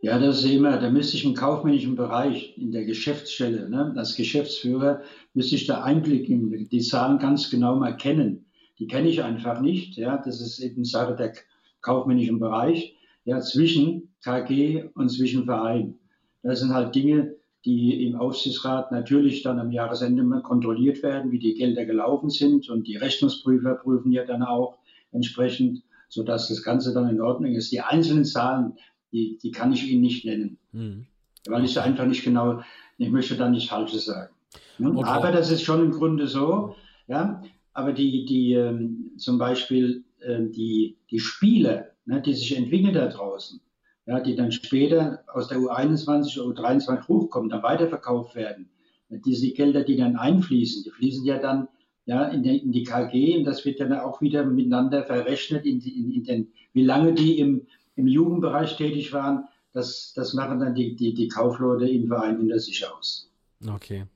Ja, 0.00 0.18
das 0.18 0.44
ist 0.44 0.50
immer, 0.50 0.78
da 0.78 0.90
müsste 0.90 1.16
ich 1.16 1.24
im 1.24 1.32
kaufmännischen 1.32 1.96
Bereich, 1.96 2.58
in 2.58 2.70
der 2.70 2.84
Geschäftsstelle, 2.84 3.70
ne, 3.70 3.94
als 3.96 4.14
Geschäftsführer, 4.14 5.00
müsste 5.32 5.54
ich 5.54 5.66
da 5.66 5.82
Einblick 5.82 6.28
in 6.28 6.68
die 6.68 6.80
Zahlen 6.80 7.18
ganz 7.18 7.48
genau 7.50 7.76
mal 7.76 7.96
kennen. 7.96 8.44
Die 8.78 8.86
kenne 8.86 9.08
ich 9.08 9.22
einfach 9.22 9.60
nicht. 9.60 9.96
Ja, 9.96 10.18
das 10.18 10.42
ist 10.42 10.58
eben 10.58 10.84
Sache 10.84 11.16
der 11.16 11.32
kaufmännischen 11.80 12.38
Bereich 12.38 12.95
ja, 13.26 13.40
zwischen 13.40 14.14
KG 14.24 14.88
und 14.94 15.10
zwischen 15.10 15.44
Verein. 15.44 15.98
Das 16.42 16.60
sind 16.60 16.72
halt 16.72 16.94
Dinge, 16.94 17.34
die 17.64 18.06
im 18.06 18.14
Aufsichtsrat 18.14 18.92
natürlich 18.92 19.42
dann 19.42 19.58
am 19.58 19.72
Jahresende 19.72 20.22
mal 20.22 20.42
kontrolliert 20.42 21.02
werden, 21.02 21.32
wie 21.32 21.40
die 21.40 21.54
Gelder 21.54 21.84
gelaufen 21.84 22.30
sind. 22.30 22.70
Und 22.70 22.86
die 22.86 22.96
Rechnungsprüfer 22.96 23.74
prüfen 23.74 24.12
ja 24.12 24.24
dann 24.24 24.44
auch 24.44 24.78
entsprechend, 25.10 25.82
sodass 26.08 26.48
das 26.48 26.62
Ganze 26.62 26.94
dann 26.94 27.10
in 27.10 27.20
Ordnung 27.20 27.52
ist. 27.52 27.72
Die 27.72 27.80
einzelnen 27.80 28.24
Zahlen, 28.24 28.74
die, 29.10 29.38
die 29.42 29.50
kann 29.50 29.72
ich 29.72 29.90
Ihnen 29.90 30.02
nicht 30.02 30.24
nennen, 30.24 30.58
mhm. 30.70 31.06
weil 31.48 31.64
ich 31.64 31.80
einfach 31.80 32.06
nicht 32.06 32.22
genau, 32.22 32.60
ich 32.96 33.10
möchte 33.10 33.34
da 33.36 33.50
nicht 33.50 33.68
Falsches 33.68 34.04
sagen. 34.04 34.32
Okay. 34.78 35.02
Aber 35.04 35.32
das 35.32 35.50
ist 35.50 35.62
schon 35.62 35.84
im 35.84 35.90
Grunde 35.90 36.28
so, 36.28 36.76
ja. 37.08 37.42
Aber 37.72 37.92
die, 37.92 38.24
die 38.24 38.52
ähm, 38.52 39.10
zum 39.16 39.38
Beispiel 39.38 40.04
äh, 40.20 40.44
die, 40.44 40.96
die 41.10 41.18
Spiele, 41.18 41.95
ne, 42.06 42.22
die 42.22 42.34
sich 42.34 42.56
entwickeln 42.56 42.94
da 42.94 43.08
draußen, 43.08 43.60
ja, 44.06 44.20
die 44.20 44.34
dann 44.34 44.52
später 44.52 45.24
aus 45.32 45.48
der 45.48 45.58
U21 45.58 46.40
oder 46.40 46.62
U23 46.62 47.08
hochkommen, 47.08 47.50
dann 47.50 47.62
weiterverkauft 47.62 48.34
werden. 48.34 48.68
Diese 49.08 49.50
Gelder, 49.52 49.84
die 49.84 49.96
dann 49.96 50.16
einfließen, 50.16 50.84
die 50.84 50.90
fließen 50.90 51.24
ja 51.24 51.38
dann 51.38 51.68
ja, 52.06 52.24
in, 52.28 52.42
die, 52.42 52.58
in 52.58 52.72
die 52.72 52.84
KG 52.84 53.38
und 53.38 53.44
das 53.44 53.64
wird 53.64 53.80
dann 53.80 53.92
auch 53.92 54.20
wieder 54.20 54.44
miteinander 54.44 55.04
verrechnet, 55.04 55.66
in, 55.66 55.80
in, 55.80 56.12
in 56.12 56.24
den, 56.24 56.48
wie 56.72 56.84
lange 56.84 57.12
die 57.12 57.38
im, 57.38 57.66
im 57.96 58.06
Jugendbereich 58.06 58.76
tätig 58.76 59.12
waren. 59.12 59.44
Das, 59.72 60.12
das 60.14 60.32
machen 60.32 60.60
dann 60.60 60.74
die, 60.74 60.94
die, 60.94 61.12
die 61.12 61.28
Kaufleute 61.28 61.88
im 61.88 62.06
Verein 62.06 62.38
hinter 62.38 62.60
sich 62.60 62.86
aus. 62.88 63.30
Okay. 63.68 64.06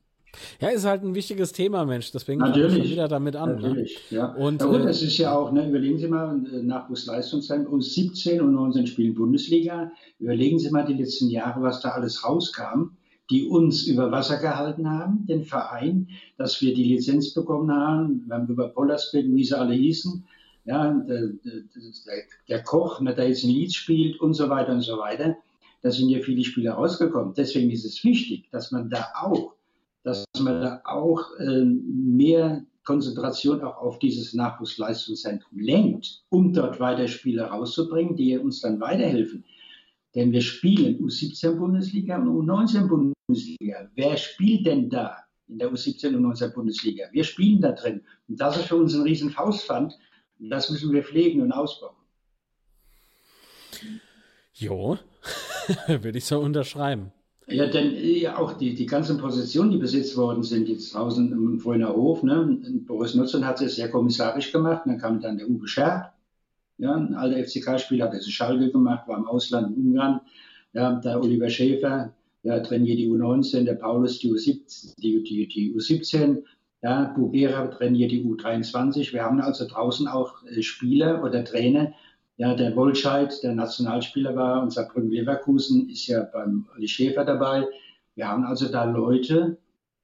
Ja, 0.61 0.69
ist 0.69 0.85
halt 0.85 1.03
ein 1.03 1.15
wichtiges 1.15 1.53
Thema, 1.53 1.85
Mensch. 1.85 2.13
Deswegen 2.13 2.41
natürlich, 2.41 2.85
ich 2.85 2.91
wieder 2.93 3.09
damit 3.09 3.37
an. 3.37 3.57
Ne? 3.57 3.69
Natürlich, 3.69 3.99
ne? 4.11 4.19
ja. 4.19 4.33
Und, 4.35 4.61
ja, 4.61 4.67
gut, 4.67 4.81
äh, 4.81 4.89
es 4.89 5.03
ist 5.03 5.19
ja 5.19 5.37
auch, 5.37 5.53
ne, 5.53 5.69
überlegen 5.69 5.99
Sie 5.99 6.09
mal, 6.09 6.41
äh, 6.53 6.63
Nachwuchsleistungszentrum, 6.63 7.75
uns 7.75 7.95
17 7.95 8.41
und 8.41 8.53
19 8.53 8.87
spielen 8.87 9.15
Bundesliga. 9.15 9.91
Überlegen 10.19 10.59
Sie 10.59 10.71
mal 10.71 10.85
die 10.85 10.95
letzten 10.95 11.29
Jahre, 11.29 11.63
was 11.63 11.81
da 11.81 11.91
alles 11.91 12.25
rauskam, 12.25 12.97
die 13.31 13.47
uns 13.47 13.87
über 13.87 14.11
Wasser 14.11 14.39
gehalten 14.39 14.89
haben, 14.91 15.27
den 15.27 15.45
Verein, 15.45 16.09
dass 16.37 16.61
wir 16.61 16.75
die 16.75 16.85
Lizenz 16.85 17.33
bekommen 17.33 17.71
haben. 17.73 18.25
Wir 18.27 18.35
haben 18.35 18.49
über 18.49 18.69
Pollersbeck, 18.69 19.27
wie 19.29 19.45
sie 19.45 19.59
alle 19.59 19.75
hießen, 19.75 20.25
ja, 20.65 20.91
der, 20.91 21.29
der, 21.45 22.23
der 22.49 22.63
Koch, 22.63 23.01
ne, 23.01 23.15
der 23.15 23.29
jetzt 23.29 23.45
ein 23.45 23.51
Lied 23.51 23.73
spielt 23.73 24.21
und 24.21 24.35
so 24.35 24.49
weiter 24.49 24.73
und 24.73 24.83
so 24.83 24.99
weiter. 24.99 25.37
Da 25.83 25.91
sind 25.91 26.11
ja 26.11 26.21
viele 26.21 26.45
Spieler 26.45 26.75
rausgekommen. 26.75 27.33
Deswegen 27.35 27.71
ist 27.71 27.85
es 27.85 28.05
wichtig, 28.05 28.51
dass 28.51 28.71
man 28.71 28.91
da 28.91 29.07
auch 29.23 29.55
dass 30.03 30.25
man 30.39 30.61
da 30.63 30.83
auch 30.85 31.23
äh, 31.39 31.65
mehr 31.65 32.65
Konzentration 32.85 33.61
auch 33.63 33.77
auf 33.77 33.99
dieses 33.99 34.35
Nachwuchsleistungszentrum 34.35 35.59
lenkt, 35.59 36.25
um 36.31 36.53
dort 36.53 36.81
weiter 36.81 37.07
Spieler 37.07 37.47
rauszubringen, 37.47 38.17
die 38.17 38.37
uns 38.39 38.61
dann 38.61 38.81
weiterhelfen. 38.81 39.45
Denn 40.15 40.33
wir 40.33 40.41
spielen 40.41 40.99
U17 40.99 41.57
Bundesliga 41.57 42.19
und 42.19 42.29
U19 42.29 42.89
Bundesliga. 42.89 43.89
Wer 43.95 44.17
spielt 44.17 44.67
denn 44.67 44.91
da 44.91 45.19
in 45.47 45.59
der 45.59 45.71
U17 45.71 46.17
und 46.17 46.27
U19 46.27 46.53
Bundesliga? 46.53 47.05
Wir 47.13 47.23
spielen 47.23 47.61
da 47.61 47.73
drin. 47.73 48.03
Und 48.29 48.41
das 48.41 48.57
ist 48.57 48.67
für 48.67 48.77
uns 48.77 48.95
ein 48.95 49.03
riesen 49.03 49.31
Faustpfand. 49.31 49.97
Und 50.41 50.51
das 50.51 50.71
müssen 50.71 50.93
wir 50.93 51.05
pflegen 51.05 51.43
und 51.43 51.53
ausbauen. 51.53 51.95
Jo, 54.55 54.99
würde 55.87 56.19
ich 56.19 56.25
so 56.25 56.41
unterschreiben. 56.41 57.13
Ja, 57.51 57.67
denn 57.67 57.95
ja, 57.97 58.39
auch 58.39 58.53
die, 58.53 58.75
die 58.75 58.87
ganzen 58.87 59.19
Positionen, 59.19 59.71
die 59.73 59.79
besetzt 59.79 60.17
worden 60.17 60.43
sind, 60.43 60.69
jetzt 60.69 60.95
draußen 60.95 61.33
im 61.33 61.59
Freundner 61.59 61.95
Hof, 61.95 62.23
ne? 62.23 62.59
Boris 62.87 63.15
Nutzern 63.15 63.45
hat 63.47 63.61
es 63.61 63.77
sehr 63.77 63.91
kommissarisch 63.91 64.53
gemacht, 64.53 64.83
dann 64.87 64.99
kam 64.99 65.21
dann 65.21 65.37
der 65.39 65.49
Uwe 65.49 65.67
Scherr, 65.67 66.13
ja, 66.79 66.95
ein 66.95 67.15
alter 67.15 67.45
FCK-Spieler, 67.45 68.07
hat 68.07 68.15
es 68.15 68.27
in 68.27 68.33
Schalke 68.33 68.71
gemacht, 68.71 69.09
war 69.09 69.19
im 69.19 69.27
Ausland 69.27 69.77
in 69.77 69.87
Ungarn, 69.89 70.21
ja, 70.73 70.93
der 71.01 71.21
Oliver 71.21 71.51
Schäfer, 71.51 72.13
ja, 72.43 72.61
trainiert 72.61 72.99
die 72.99 73.09
U19, 73.09 73.65
der 73.65 73.75
Paulus 73.75 74.19
die 74.21 74.31
U17, 74.31 74.95
die, 75.01 75.23
die, 75.23 75.49
die 75.49 75.75
U17, 75.75 76.43
Ja, 76.83 77.13
Bugera 77.15 77.67
trainiert 77.67 78.11
die 78.11 78.25
U23. 78.25 79.13
Wir 79.13 79.23
haben 79.23 79.41
also 79.41 79.67
draußen 79.67 80.09
auch 80.09 80.43
äh, 80.47 80.63
Spieler 80.63 81.23
oder 81.23 81.45
Trainer. 81.45 81.93
Ja, 82.41 82.55
der 82.55 82.75
Wolscheid, 82.75 83.35
der 83.43 83.55
Nationalspieler 83.55 84.35
war, 84.35 84.63
unser 84.63 84.85
Saarbrücken 84.85 85.11
Leverkusen 85.11 85.91
ist 85.91 86.07
ja 86.07 86.23
beim 86.23 86.67
Olli 86.75 86.89
Schäfer 86.89 87.23
dabei. 87.23 87.67
Wir 88.15 88.29
haben 88.29 88.45
also 88.45 88.69
da 88.69 88.85
Leute, 88.85 89.59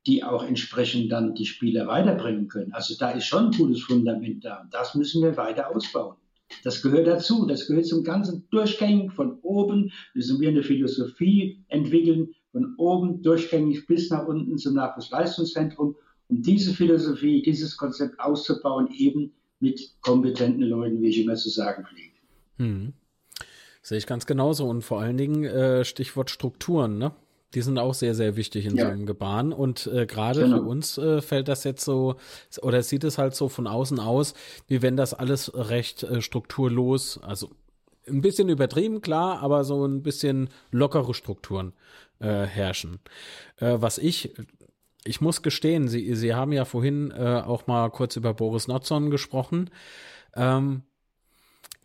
die 0.07 0.23
auch 0.23 0.45
entsprechend 0.45 1.11
dann 1.11 1.35
die 1.35 1.47
Spieler 1.47 1.87
weiterbringen 1.87 2.49
können. 2.49 2.75
Also 2.75 2.95
da 2.99 3.13
ist 3.13 3.25
schon 3.25 3.47
ein 3.47 3.53
gutes 3.53 3.85
Fundament 3.85 4.45
da. 4.45 4.69
Das 4.71 4.95
müssen 4.95 5.23
wir 5.23 5.39
weiter 5.39 5.75
ausbauen. 5.75 6.17
Das 6.63 6.83
gehört 6.83 7.07
dazu. 7.07 7.47
Das 7.47 7.69
gehört 7.69 7.87
zum 7.87 8.05
ganzen 8.05 8.47
Durchgängig 8.51 9.13
von 9.13 9.39
oben. 9.41 9.91
Müssen 10.13 10.39
wir 10.39 10.51
eine 10.51 10.63
Philosophie 10.63 11.65
entwickeln, 11.69 12.35
von 12.53 12.75
oben 12.77 13.23
durchgängig 13.23 13.87
bis 13.87 14.11
nach 14.11 14.27
unten 14.27 14.59
zum 14.59 14.75
Nachwuchsleistungszentrum 14.75 15.97
um 16.29 16.43
diese 16.43 16.75
Philosophie, 16.75 17.41
dieses 17.41 17.79
Konzept 17.79 18.21
auszubauen, 18.21 18.91
eben 18.93 19.33
mit 19.59 19.81
kompetenten 20.03 20.65
Leuten, 20.65 21.01
wie 21.01 21.09
ich 21.09 21.23
immer 21.23 21.37
zu 21.37 21.49
sagen 21.49 21.87
pflege. 21.87 22.16
Hm. 22.59 22.95
Sehe 23.83 23.99
ich 23.99 24.07
ganz 24.07 24.27
genauso. 24.27 24.69
Und 24.69 24.83
vor 24.83 25.01
allen 25.01 25.17
Dingen 25.17 25.45
äh, 25.45 25.85
Stichwort 25.85 26.31
Strukturen, 26.31 26.99
ne? 26.99 27.13
Die 27.55 27.63
sind 27.63 27.79
auch 27.79 27.95
sehr, 27.95 28.15
sehr 28.15 28.37
wichtig 28.37 28.67
in 28.67 28.77
ja. 28.77 28.85
so 28.85 28.91
einem 28.91 29.07
Gebaren. 29.07 29.53
Und 29.53 29.87
äh, 29.87 30.05
gerade 30.05 30.41
genau. 30.41 30.57
für 30.59 30.63
uns 30.63 30.99
äh, 30.99 31.23
fällt 31.23 31.49
das 31.49 31.65
jetzt 31.65 31.85
so, 31.85 32.17
oder 32.61 32.83
sieht 32.83 33.05
es 33.05 33.19
halt 33.19 33.35
so 33.35 33.49
von 33.49 33.67
außen 33.67 34.01
aus, 34.01 34.35
wie 34.67 34.83
wenn 34.83 34.97
das 34.97 35.15
alles 35.15 35.53
recht 35.55 36.03
äh, 36.03 36.21
strukturlos, 36.21 37.19
also 37.23 37.51
ein 38.09 38.21
bisschen 38.21 38.49
übertrieben, 38.49 39.01
klar, 39.01 39.41
aber 39.41 39.65
so 39.65 39.87
ein 39.87 40.03
bisschen 40.03 40.51
lockere 40.71 41.15
Strukturen 41.15 41.73
äh, 42.19 42.45
herrschen. 42.45 42.99
Äh, 43.59 43.77
was 43.79 43.99
ich 43.99 44.35
ich 45.07 45.21
muss 45.21 45.43
gestehen, 45.43 45.89
Sie, 45.89 46.15
Sie 46.15 46.35
haben 46.35 46.53
ja 46.53 46.65
vorhin 46.65 47.13
äh, 47.13 47.43
auch 47.45 47.67
mal 47.67 47.91
kurz 47.91 48.17
über 48.17 48.35
Boris 48.35 48.69
Notzon 48.69 49.11
gesprochen. 49.11 49.71
Ähm, 50.35 50.83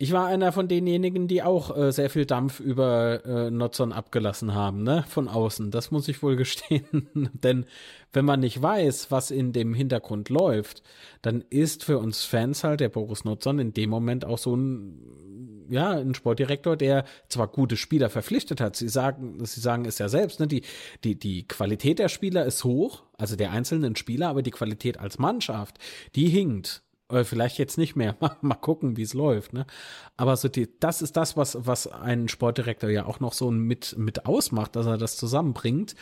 ich 0.02 0.10
war 0.10 0.26
einer 0.26 0.50
von 0.50 0.66
denjenigen, 0.66 1.28
die 1.28 1.44
auch 1.44 1.76
äh, 1.76 1.92
sehr 1.92 2.10
viel 2.10 2.26
Dampf 2.26 2.58
über 2.58 3.24
äh, 3.24 3.50
Notzon 3.52 3.92
abgelassen 3.92 4.52
haben, 4.52 4.82
ne, 4.82 5.04
von 5.08 5.28
außen. 5.28 5.70
Das 5.70 5.92
muss 5.92 6.08
ich 6.08 6.24
wohl 6.24 6.34
gestehen. 6.44 7.30
Denn 7.34 7.66
wenn 8.12 8.24
man 8.24 8.40
nicht 8.40 8.60
weiß, 8.60 9.12
was 9.12 9.30
in 9.30 9.52
dem 9.52 9.74
Hintergrund 9.74 10.28
läuft, 10.28 10.82
dann 11.22 11.44
ist 11.50 11.84
für 11.84 11.98
uns 11.98 12.24
Fans 12.24 12.64
halt 12.64 12.80
der 12.80 12.88
Boris 12.88 13.24
Notzon 13.24 13.60
in 13.60 13.74
dem 13.74 13.90
Moment 13.90 14.24
auch 14.24 14.38
so 14.38 14.56
ein, 14.56 15.68
ja, 15.70 15.92
ein 15.92 16.16
Sportdirektor, 16.16 16.76
der 16.76 17.04
zwar 17.28 17.46
gute 17.46 17.76
Spieler 17.76 18.10
verpflichtet 18.10 18.60
hat. 18.60 18.74
Sie 18.74 18.88
sagen, 18.88 19.44
sie 19.44 19.60
sagen 19.60 19.84
es 19.84 19.98
ja 19.98 20.08
selbst, 20.08 20.40
ne, 20.40 20.48
die, 20.48 20.62
die, 21.04 21.16
die 21.16 21.46
Qualität 21.46 22.00
der 22.00 22.08
Spieler 22.08 22.44
ist 22.44 22.64
hoch, 22.64 23.04
also 23.18 23.36
der 23.36 23.52
einzelnen 23.52 23.94
Spieler, 23.94 24.30
aber 24.30 24.42
die 24.42 24.50
Qualität 24.50 24.98
als 24.98 25.20
Mannschaft, 25.20 25.78
die 26.16 26.28
hinkt. 26.28 26.82
Oder 27.12 27.26
vielleicht 27.26 27.58
jetzt 27.58 27.76
nicht 27.76 27.94
mehr. 27.94 28.16
Mal, 28.40 28.54
gucken, 28.54 28.96
wie 28.96 29.02
es 29.02 29.12
läuft. 29.12 29.52
Ne? 29.52 29.66
Aber 30.16 30.34
so 30.38 30.48
die, 30.48 30.68
das 30.80 31.02
ist 31.02 31.14
das, 31.14 31.36
was, 31.36 31.58
was 31.60 31.86
ein 31.86 32.28
Sportdirektor 32.28 32.88
ja 32.88 33.04
auch 33.04 33.20
noch 33.20 33.34
so 33.34 33.50
mit, 33.50 33.96
mit 33.98 34.24
ausmacht, 34.24 34.76
dass 34.76 34.86
er 34.86 34.96
das 34.96 35.18
zusammenbringt. 35.18 35.94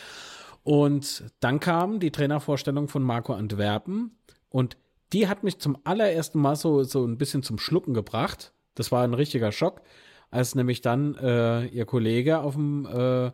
Und 0.63 1.25
dann 1.41 1.59
kam 1.59 1.99
die 1.99 2.13
Trainervorstellung 2.13 2.87
von 2.87 3.03
Marco 3.03 3.33
Antwerpen 3.33 4.13
und 4.51 4.77
die 5.13 5.27
hat 5.27 5.43
mich 5.43 5.59
zum 5.59 5.79
allerersten 5.83 6.39
Mal 6.39 6.55
so, 6.55 6.85
so 6.85 7.05
ein 7.05 7.19
bisschen 7.19 7.43
zum 7.43 7.59
Schlucken 7.59 7.93
gebracht. 7.93 8.53
Das 8.77 8.93
war 8.93 9.03
ein 9.03 9.15
richtiger 9.15 9.51
Schock, 9.51 9.83
als 10.31 10.55
nämlich 10.55 10.81
dann 10.81 11.17
äh, 11.17 11.67
ihr 11.67 11.87
Kollege 11.87 12.39
auf 12.39 12.55
dem, 12.55 12.87
äh, 12.87 13.33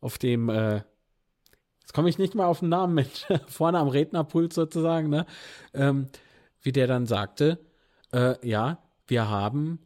auf 0.00 0.18
dem, 0.18 0.48
äh, 0.48 0.82
jetzt 1.80 1.94
komme 1.94 2.08
ich 2.08 2.18
nicht 2.18 2.34
mal 2.34 2.46
auf 2.46 2.58
den 2.58 2.70
Namen 2.70 2.94
mit, 2.96 3.28
vorne 3.46 3.78
am 3.78 3.86
Rednerpult 3.86 4.52
sozusagen, 4.52 5.10
ne? 5.10 5.26
Ähm, 5.74 6.08
wie 6.64 6.72
der 6.72 6.88
dann 6.88 7.06
sagte, 7.06 7.60
äh, 8.12 8.34
ja, 8.46 8.78
wir 9.06 9.28
haben 9.28 9.78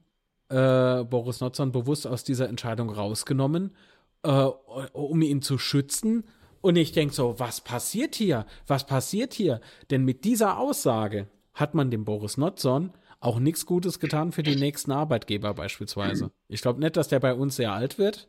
äh, 0.49 1.05
Boris 1.05 1.41
Notzon 1.41 1.73
bewusst 1.73 2.07
aus 2.07 2.25
dieser 2.25 2.49
Entscheidung 2.49 2.89
rausgenommen, 2.89 3.77
äh, 4.23 4.31
um 4.31 5.21
ihn 5.21 5.43
zu 5.43 5.59
schützen. 5.59 6.25
Und 6.61 6.77
ich 6.77 6.93
denke 6.93 7.15
so, 7.15 7.39
was 7.39 7.61
passiert 7.61 8.15
hier? 8.15 8.47
Was 8.67 8.87
passiert 8.87 9.35
hier? 9.35 9.61
Denn 9.91 10.05
mit 10.05 10.25
dieser 10.25 10.59
Aussage 10.59 11.29
hat 11.53 11.75
man 11.75 11.91
dem 11.91 12.05
Boris 12.05 12.37
Notzon 12.37 12.93
auch 13.21 13.41
nichts 13.41 13.67
Gutes 13.67 13.99
getan 13.99 14.33
für 14.33 14.45
die 14.45 14.57
nächsten 14.57 14.93
Arbeitgeber 14.93 15.53
beispielsweise. 15.55 16.31
Ich 16.47 16.63
glaube 16.63 16.81
nicht, 16.81 16.97
dass 16.97 17.09
der 17.09 17.21
bei 17.21 17.35
uns 17.35 17.57
sehr 17.57 17.73
alt 17.73 17.99
wird. 17.99 18.29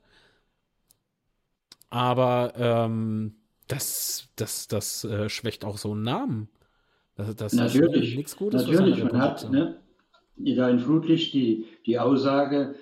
Aber 1.91 2.53
ähm, 2.55 3.35
das, 3.67 4.29
das, 4.35 4.67
das 4.67 5.03
äh, 5.03 5.29
schwächt 5.29 5.63
auch 5.63 5.77
so 5.77 5.91
einen 5.91 6.03
Namen. 6.03 6.49
Das, 7.19 7.35
das 7.35 7.53
natürlich, 7.53 8.11
ist 8.11 8.17
nichts 8.17 8.37
Gutes. 8.37 8.65
Natürlich, 8.65 9.03
man 9.03 9.21
hat 9.21 9.51
ne, 9.51 9.75
da 10.37 10.69
in 10.69 10.79
Flutlicht 10.79 11.33
die, 11.33 11.65
die 11.85 11.99
Aussage, 11.99 12.75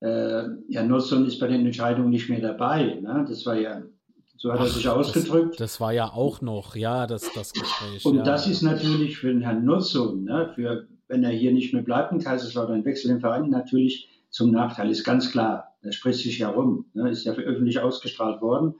äh, 0.00 0.42
ja, 0.68 0.82
Nusson 0.82 1.26
ist 1.26 1.38
bei 1.38 1.46
den 1.46 1.64
Entscheidungen 1.64 2.10
nicht 2.10 2.28
mehr 2.28 2.40
dabei. 2.40 2.98
Ne? 3.00 3.24
Das 3.26 3.46
war 3.46 3.54
ja, 3.54 3.82
so 4.36 4.52
hat 4.52 4.58
Ach, 4.60 4.64
er 4.64 4.70
sich 4.70 4.88
ausgedrückt. 4.88 5.52
Das, 5.52 5.72
das, 5.72 5.80
war 5.80 5.92
ja 5.92 6.12
auch 6.12 6.42
noch, 6.42 6.76
ja, 6.76 7.06
das, 7.06 7.32
das 7.32 7.54
Gespräch. 7.54 8.04
Und 8.04 8.16
ja. 8.18 8.22
das 8.24 8.46
ist 8.46 8.60
natürlich 8.60 9.16
für 9.16 9.28
den 9.28 9.40
Herrn 9.40 9.64
Nusson, 9.64 10.24
ne, 10.24 10.52
für, 10.54 10.86
wenn 11.08 11.24
er 11.24 11.30
hier 11.30 11.52
nicht 11.52 11.72
mehr 11.72 11.82
bleibt 11.82 12.12
in 12.12 12.18
Kaiserslautern, 12.18 12.84
Wechsel 12.84 13.10
im 13.10 13.20
Verein, 13.20 13.48
natürlich 13.48 14.10
zum 14.28 14.50
Nachteil, 14.50 14.90
ist 14.90 15.04
ganz 15.04 15.30
klar. 15.30 15.78
Das 15.82 15.94
spricht 15.94 16.18
sich 16.18 16.38
ja 16.38 16.50
rum, 16.50 16.84
ne, 16.92 17.08
ist 17.08 17.24
ja 17.24 17.32
öffentlich 17.32 17.80
ausgestrahlt 17.80 18.42
worden. 18.42 18.74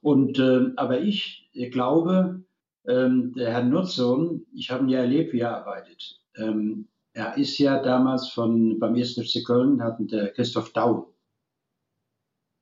Und, 0.00 0.40
äh, 0.40 0.72
aber 0.74 1.00
ich 1.00 1.48
glaube, 1.70 2.42
ähm, 2.88 3.34
der 3.34 3.52
Herr 3.52 3.64
Nutzung, 3.64 4.46
ich 4.54 4.70
habe 4.70 4.84
ihn 4.84 4.88
ja 4.88 5.00
erlebt, 5.00 5.32
wie 5.32 5.40
er 5.40 5.56
arbeitet. 5.58 6.20
Ähm, 6.36 6.88
er 7.12 7.36
ist 7.36 7.58
ja 7.58 7.82
damals 7.82 8.28
von, 8.30 8.78
beim 8.78 8.94
1. 8.94 9.14
FC 9.14 9.44
Köln, 9.44 9.82
hatten 9.82 10.08
der 10.08 10.32
Christoph 10.32 10.72
Dau, 10.72 11.12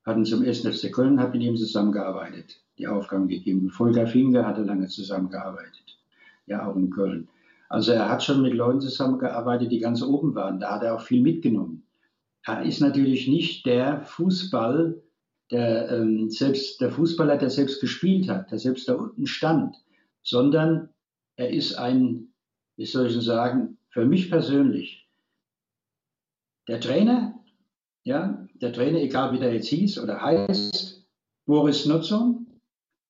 hatten 0.04 0.24
zum 0.24 0.42
1. 0.42 0.66
FC 0.66 0.92
Köln, 0.92 1.20
hat 1.20 1.32
mit 1.32 1.42
ihm 1.42 1.56
zusammengearbeitet, 1.56 2.60
die 2.76 2.88
Aufgaben 2.88 3.28
gegeben. 3.28 3.70
Volker 3.70 4.06
Finger 4.06 4.46
hatte 4.46 4.62
lange 4.62 4.88
zusammengearbeitet, 4.88 5.98
ja 6.46 6.66
auch 6.66 6.76
in 6.76 6.90
Köln. 6.90 7.28
Also 7.68 7.92
er 7.92 8.08
hat 8.08 8.22
schon 8.22 8.42
mit 8.42 8.54
Leuten 8.54 8.80
zusammengearbeitet, 8.80 9.70
die 9.70 9.80
ganz 9.80 10.02
oben 10.02 10.34
waren. 10.34 10.60
Da 10.60 10.74
hat 10.74 10.82
er 10.82 10.94
auch 10.94 11.00
viel 11.00 11.20
mitgenommen. 11.20 11.84
Er 12.44 12.62
ist 12.62 12.80
natürlich 12.80 13.28
nicht 13.28 13.66
der 13.66 14.02
Fußball, 14.02 15.02
der 15.50 15.90
ähm, 15.90 16.30
selbst 16.30 16.80
der 16.80 16.90
Fußballer, 16.90 17.36
der 17.36 17.50
selbst 17.50 17.80
gespielt 17.80 18.28
hat, 18.28 18.50
der 18.50 18.58
selbst 18.58 18.88
da 18.88 18.94
unten 18.94 19.26
stand 19.26 19.76
sondern 20.26 20.88
er 21.36 21.50
ist 21.50 21.74
ein, 21.74 22.34
wie 22.76 22.84
soll 22.84 23.06
ich 23.06 23.24
sagen, 23.24 23.78
für 23.90 24.04
mich 24.04 24.28
persönlich, 24.28 25.08
der 26.68 26.80
Trainer, 26.80 27.38
ja, 28.04 28.46
der 28.54 28.72
Trainer, 28.72 28.98
egal 28.98 29.32
wie 29.32 29.38
der 29.38 29.54
jetzt 29.54 29.68
hieß 29.68 30.00
oder 30.00 30.20
heißt, 30.20 31.06
Boris 31.46 31.86
Nutzung 31.86 32.60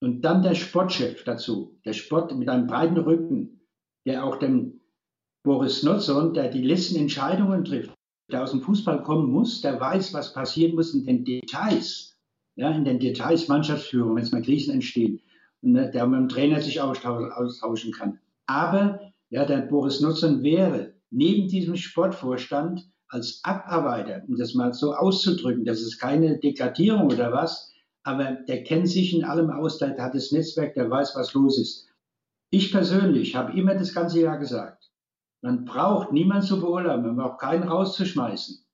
und 0.03 0.21
dann 0.23 0.43
der 0.43 0.55
Sportchef 0.55 1.25
dazu, 1.25 1.81
der 1.87 1.95
Sport 1.95 2.37
mit 2.37 2.51
einem 2.51 2.67
breiten 2.67 2.99
Rücken, 2.99 3.61
der 4.07 4.25
auch 4.25 4.39
dem 4.39 4.81
Boris 5.43 5.83
Nutzung, 5.83 6.35
der 6.35 6.51
die 6.51 6.63
letzten 6.63 6.97
Entscheidungen 6.97 7.65
trifft, 7.65 7.95
der 8.31 8.43
aus 8.43 8.51
dem 8.51 8.61
Fußball 8.61 9.03
kommen 9.03 9.31
muss, 9.31 9.63
der 9.63 9.81
weiß, 9.81 10.13
was 10.13 10.35
passieren 10.35 10.75
muss 10.75 10.93
in 10.93 11.07
den 11.07 11.25
Details, 11.25 12.19
ja, 12.57 12.71
in 12.73 12.85
den 12.85 12.99
Details 12.99 13.49
Mannschaftsführung, 13.49 14.17
wenn 14.17 14.23
es 14.23 14.33
mal 14.33 14.43
Krisen 14.43 14.75
entstehen 14.75 15.23
ne, 15.63 15.91
der 15.91 16.07
mit 16.07 16.21
dem 16.21 16.29
Trainer 16.29 16.61
sich 16.61 16.81
austauschen 16.81 17.93
kann. 17.93 18.19
Aber 18.47 19.01
ja, 19.31 19.45
der 19.45 19.59
Boris 19.63 20.01
Nutzern 20.01 20.43
wäre 20.43 20.95
neben 21.11 21.49
diesem 21.49 21.77
Sportvorstand 21.77 22.89
als 23.09 23.41
Abarbeiter, 23.45 24.23
um 24.29 24.37
das 24.37 24.55
mal 24.55 24.73
so 24.73 24.95
auszudrücken, 24.95 25.65
das 25.65 25.81
ist 25.81 25.99
keine 25.99 26.39
Dekadierung 26.39 27.07
oder 27.07 27.33
was, 27.33 27.73
aber 28.03 28.33
der 28.49 28.65
kennt 28.65 28.89
sich 28.89 29.15
in 29.15 29.25
allem 29.25 29.51
aus, 29.51 29.79
der 29.79 29.97
hat 29.99 30.15
das 30.15 30.33
Netzwerk, 30.33 30.75
der 30.75 30.91
weiß, 30.91 31.15
was 31.17 31.35
los 31.35 31.59
ist. 31.59 31.89
Ich 32.51 32.71
persönlich 32.71 33.35
habe 33.35 33.59
immer 33.59 33.75
das 33.75 33.95
ganze 33.95 34.21
Jahr 34.21 34.39
gesagt, 34.39 34.91
man 35.43 35.65
braucht 35.65 36.13
niemanden 36.13 36.47
zu 36.47 36.61
beurlauben, 36.61 37.07
man 37.07 37.17
braucht 37.17 37.41
keinen 37.41 37.65
rauszuschmeißen. 37.69 38.65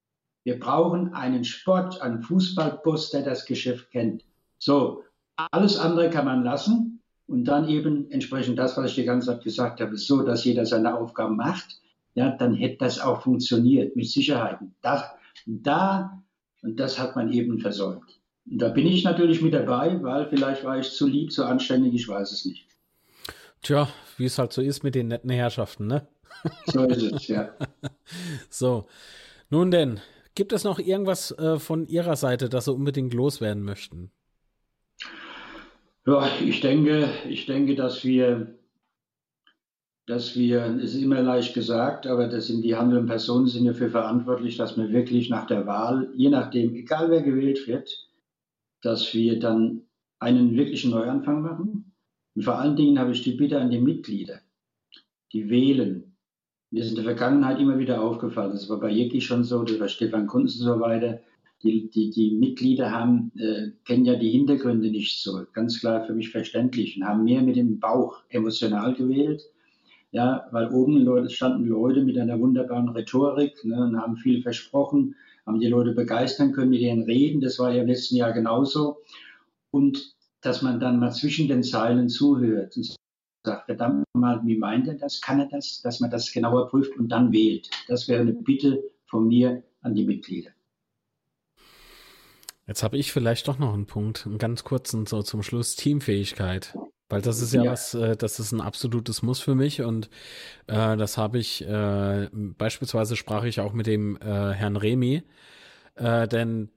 Wir 0.45 0.59
brauchen 0.59 1.15
einen 1.15 1.45
Sport, 1.45 2.01
einen 2.03 2.23
Fußballboss, 2.23 3.11
der 3.11 3.23
das 3.23 3.47
Geschäft 3.47 3.91
kennt. 3.91 4.25
So, 4.59 5.05
alles 5.37 5.79
andere 5.79 6.11
kann 6.11 6.25
man 6.25 6.45
lassen 6.45 7.01
und 7.27 7.45
dann 7.45 7.69
eben 7.69 8.11
entsprechend 8.11 8.59
das, 8.59 8.77
was 8.77 8.91
ich 8.91 8.97
die 8.97 9.05
ganze 9.05 9.29
Zeit 9.29 9.43
gesagt 9.43 9.81
habe, 9.81 9.97
so, 9.97 10.23
dass 10.23 10.45
jeder 10.45 10.67
seine 10.67 10.95
Aufgaben 10.95 11.37
macht, 11.37 11.81
ja, 12.15 12.31
dann 12.31 12.55
hätte 12.55 12.79
das 12.79 13.01
auch 13.01 13.23
funktioniert, 13.23 13.97
mit 13.97 14.07
Sicherheit. 14.07 14.59
Das, 14.83 15.03
da, 15.47 16.23
und 16.63 16.79
das 16.79 16.99
hat 16.99 17.17
man 17.17 17.33
eben 17.33 17.59
versäumt. 17.59 18.21
Und 18.51 18.59
da 18.61 18.69
bin 18.69 18.87
ich 18.87 19.05
natürlich 19.05 19.41
mit 19.41 19.55
dabei, 19.55 20.03
weil 20.03 20.29
vielleicht 20.29 20.65
war 20.65 20.79
ich 20.79 20.91
zu 20.91 21.07
lieb, 21.07 21.33
zu 21.33 21.45
anständig, 21.45 21.95
ich 21.95 22.09
weiß 22.09 22.33
es 22.33 22.45
nicht. 22.45 22.67
Tja, 23.63 23.89
wie 24.19 24.25
es 24.25 24.39
halt 24.39 24.53
so 24.53 24.61
ist 24.61 24.83
mit 24.83 24.95
den 24.95 25.09
netten 25.09 25.31
Herrschaften, 25.31 25.87
ne? 25.87 26.07
So 26.67 26.85
ist 26.85 27.03
es, 27.03 27.29
ja. 27.29 27.51
so, 28.51 28.87
nun 29.49 29.71
denn, 29.71 30.01
gibt 30.35 30.53
es 30.53 30.65
noch 30.65 30.81
irgendwas 30.81 31.31
äh, 31.33 31.59
von 31.59 31.87
Ihrer 31.87 32.17
Seite, 32.17 32.49
das 32.49 32.65
Sie 32.65 32.73
unbedingt 32.73 33.15
loswerden 33.15 33.63
möchten? 33.63 34.11
Ja, 36.05 36.29
ich 36.41 36.61
denke, 36.61 37.09
ich 37.29 37.47
denke, 37.47 37.75
dass 37.75 38.05
wir 38.05 38.59
dass 40.07 40.37
wir, 40.37 40.65
es 40.83 40.95
ist 40.95 41.03
immer 41.03 41.23
leicht 41.23 41.55
gesagt, 41.55 42.07
aber 42.07 42.27
das 42.27 42.49
sind 42.49 42.63
die 42.63 42.75
handelnden 42.75 43.07
Personen 43.07 43.47
sind 43.47 43.67
dafür 43.67 43.89
verantwortlich, 43.91 44.57
dass 44.57 44.77
wir 44.77 44.91
wirklich 44.91 45.31
nach 45.31 45.47
der 45.47 45.67
Wahl, 45.67 46.11
je 46.15 46.29
nachdem, 46.29 46.75
egal 46.75 47.11
wer 47.11 47.23
gewählt 47.23 47.67
wird, 47.69 48.09
dass 48.83 49.15
wir 49.15 49.39
dann 49.39 49.83
einen 50.19 50.57
wirklichen 50.57 50.91
Neuanfang 50.91 51.43
machen. 51.43 51.95
Und 52.35 52.43
vor 52.43 52.59
allen 52.59 52.77
Dingen 52.77 52.99
habe 52.99 53.13
ich 53.13 53.23
die 53.23 53.33
Bitte 53.33 53.61
an 53.61 53.71
die 53.71 53.81
Mitglieder, 53.81 54.41
die 55.33 55.49
wählen. 55.49 56.17
Mir 56.71 56.83
ist 56.83 56.91
in 56.91 56.97
der 56.97 57.05
Vergangenheit 57.05 57.61
immer 57.61 57.79
wieder 57.79 58.03
aufgefallen, 58.03 58.53
das 58.53 58.69
war 58.69 58.81
bei 58.81 58.91
Jeki 58.91 59.21
schon 59.21 59.45
so, 59.45 59.63
das 59.63 59.79
war 59.79 59.89
Stefan 59.89 60.27
Kunz 60.27 60.59
und 60.59 60.65
so 60.65 60.81
weiter, 60.81 61.21
die, 61.63 61.89
die, 61.91 62.11
die 62.11 62.33
Mitglieder 62.33 62.91
haben, 62.91 63.33
äh, 63.37 63.71
kennen 63.85 64.05
ja 64.05 64.17
die 64.17 64.31
Hintergründe 64.31 64.91
nicht 64.91 65.23
so, 65.23 65.45
ganz 65.53 65.81
klar 65.81 66.05
für 66.07 66.15
mich 66.15 66.31
verständlich, 66.31 66.97
und 66.97 67.05
haben 67.05 67.25
mehr 67.25 67.43
mit 67.43 67.57
dem 67.57 67.81
Bauch 67.81 68.23
emotional 68.29 68.95
gewählt 68.95 69.43
ja, 70.13 70.47
weil 70.51 70.71
oben 70.71 70.99
Leute, 70.99 71.31
standen 71.31 71.67
Leute 71.67 72.03
mit 72.03 72.19
einer 72.19 72.39
wunderbaren 72.39 72.91
Rhetorik 72.91 73.65
ne, 73.65 73.83
und 73.83 74.01
haben 74.01 74.17
viel 74.17 74.43
versprochen, 74.43 75.17
haben 75.47 75.59
die 75.59 75.69
Leute 75.69 75.93
begeistern 75.93 76.53
können 76.53 76.71
mit 76.71 76.81
ihren 76.81 77.03
Reden. 77.03 77.41
Das 77.41 77.59
war 77.59 77.73
ja 77.73 77.83
im 77.83 77.89
letzten 77.89 78.17
Jahr 78.17 78.33
genauso. 78.33 78.99
Und 79.71 80.15
dass 80.43 80.61
man 80.61 80.79
dann 80.79 81.01
mal 81.01 81.13
zwischen 81.13 81.49
den 81.49 81.63
Zeilen 81.63 82.11
zuhört 82.11 82.77
und 82.77 82.95
sagt, 83.45 83.65
verdammt 83.65 84.05
mal, 84.13 84.41
wie 84.45 84.59
meint 84.59 84.87
er 84.87 84.95
das? 84.95 85.21
Kann 85.21 85.41
er 85.41 85.47
das? 85.47 85.81
Dass 85.81 86.01
man 86.01 86.11
das 86.11 86.31
genauer 86.31 86.69
prüft 86.69 86.97
und 86.99 87.09
dann 87.09 87.33
wählt. 87.33 87.71
Das 87.89 88.07
wäre 88.07 88.21
eine 88.21 88.35
Bitte 88.35 88.83
von 89.07 89.27
mir 89.27 89.63
an 89.81 89.95
die 89.95 90.05
Mitglieder. 90.05 90.51
Jetzt 92.73 92.83
habe 92.83 92.97
ich 92.97 93.13
vielleicht 93.13 93.49
doch 93.49 93.59
noch 93.59 93.75
einen 93.75 93.85
Punkt, 93.85 94.25
einen 94.25 94.39
ganz 94.39 94.65
kurzen 94.65 95.05
so 95.05 95.23
zum 95.23 95.43
Schluss. 95.43 95.77
Teamfähigkeit. 95.77 96.75
Weil 97.11 97.21
das 97.21 97.43
ist 97.43 97.53
ja, 97.53 97.65
ja. 97.65 97.71
was, 97.71 97.93
äh, 97.93 98.17
das 98.17 98.41
ist 98.41 98.51
ein 98.53 98.63
absolutes 98.63 99.21
Muss 99.21 99.41
für 99.41 99.55
mich 99.55 99.83
und 99.83 100.09
äh, 100.69 100.97
das 100.97 101.19
habe 101.19 101.39
ich, 101.39 101.69
äh, 101.69 102.31
beispielsweise 102.33 103.17
sprach 103.17 103.45
ich 103.45 103.61
auch 103.61 103.75
mit 103.75 103.87
dem 103.87 104.17
äh, 104.17 104.53
Herrn 104.55 104.77
Remy, 104.77 105.23
äh, 105.97 106.27
denn 106.27 106.71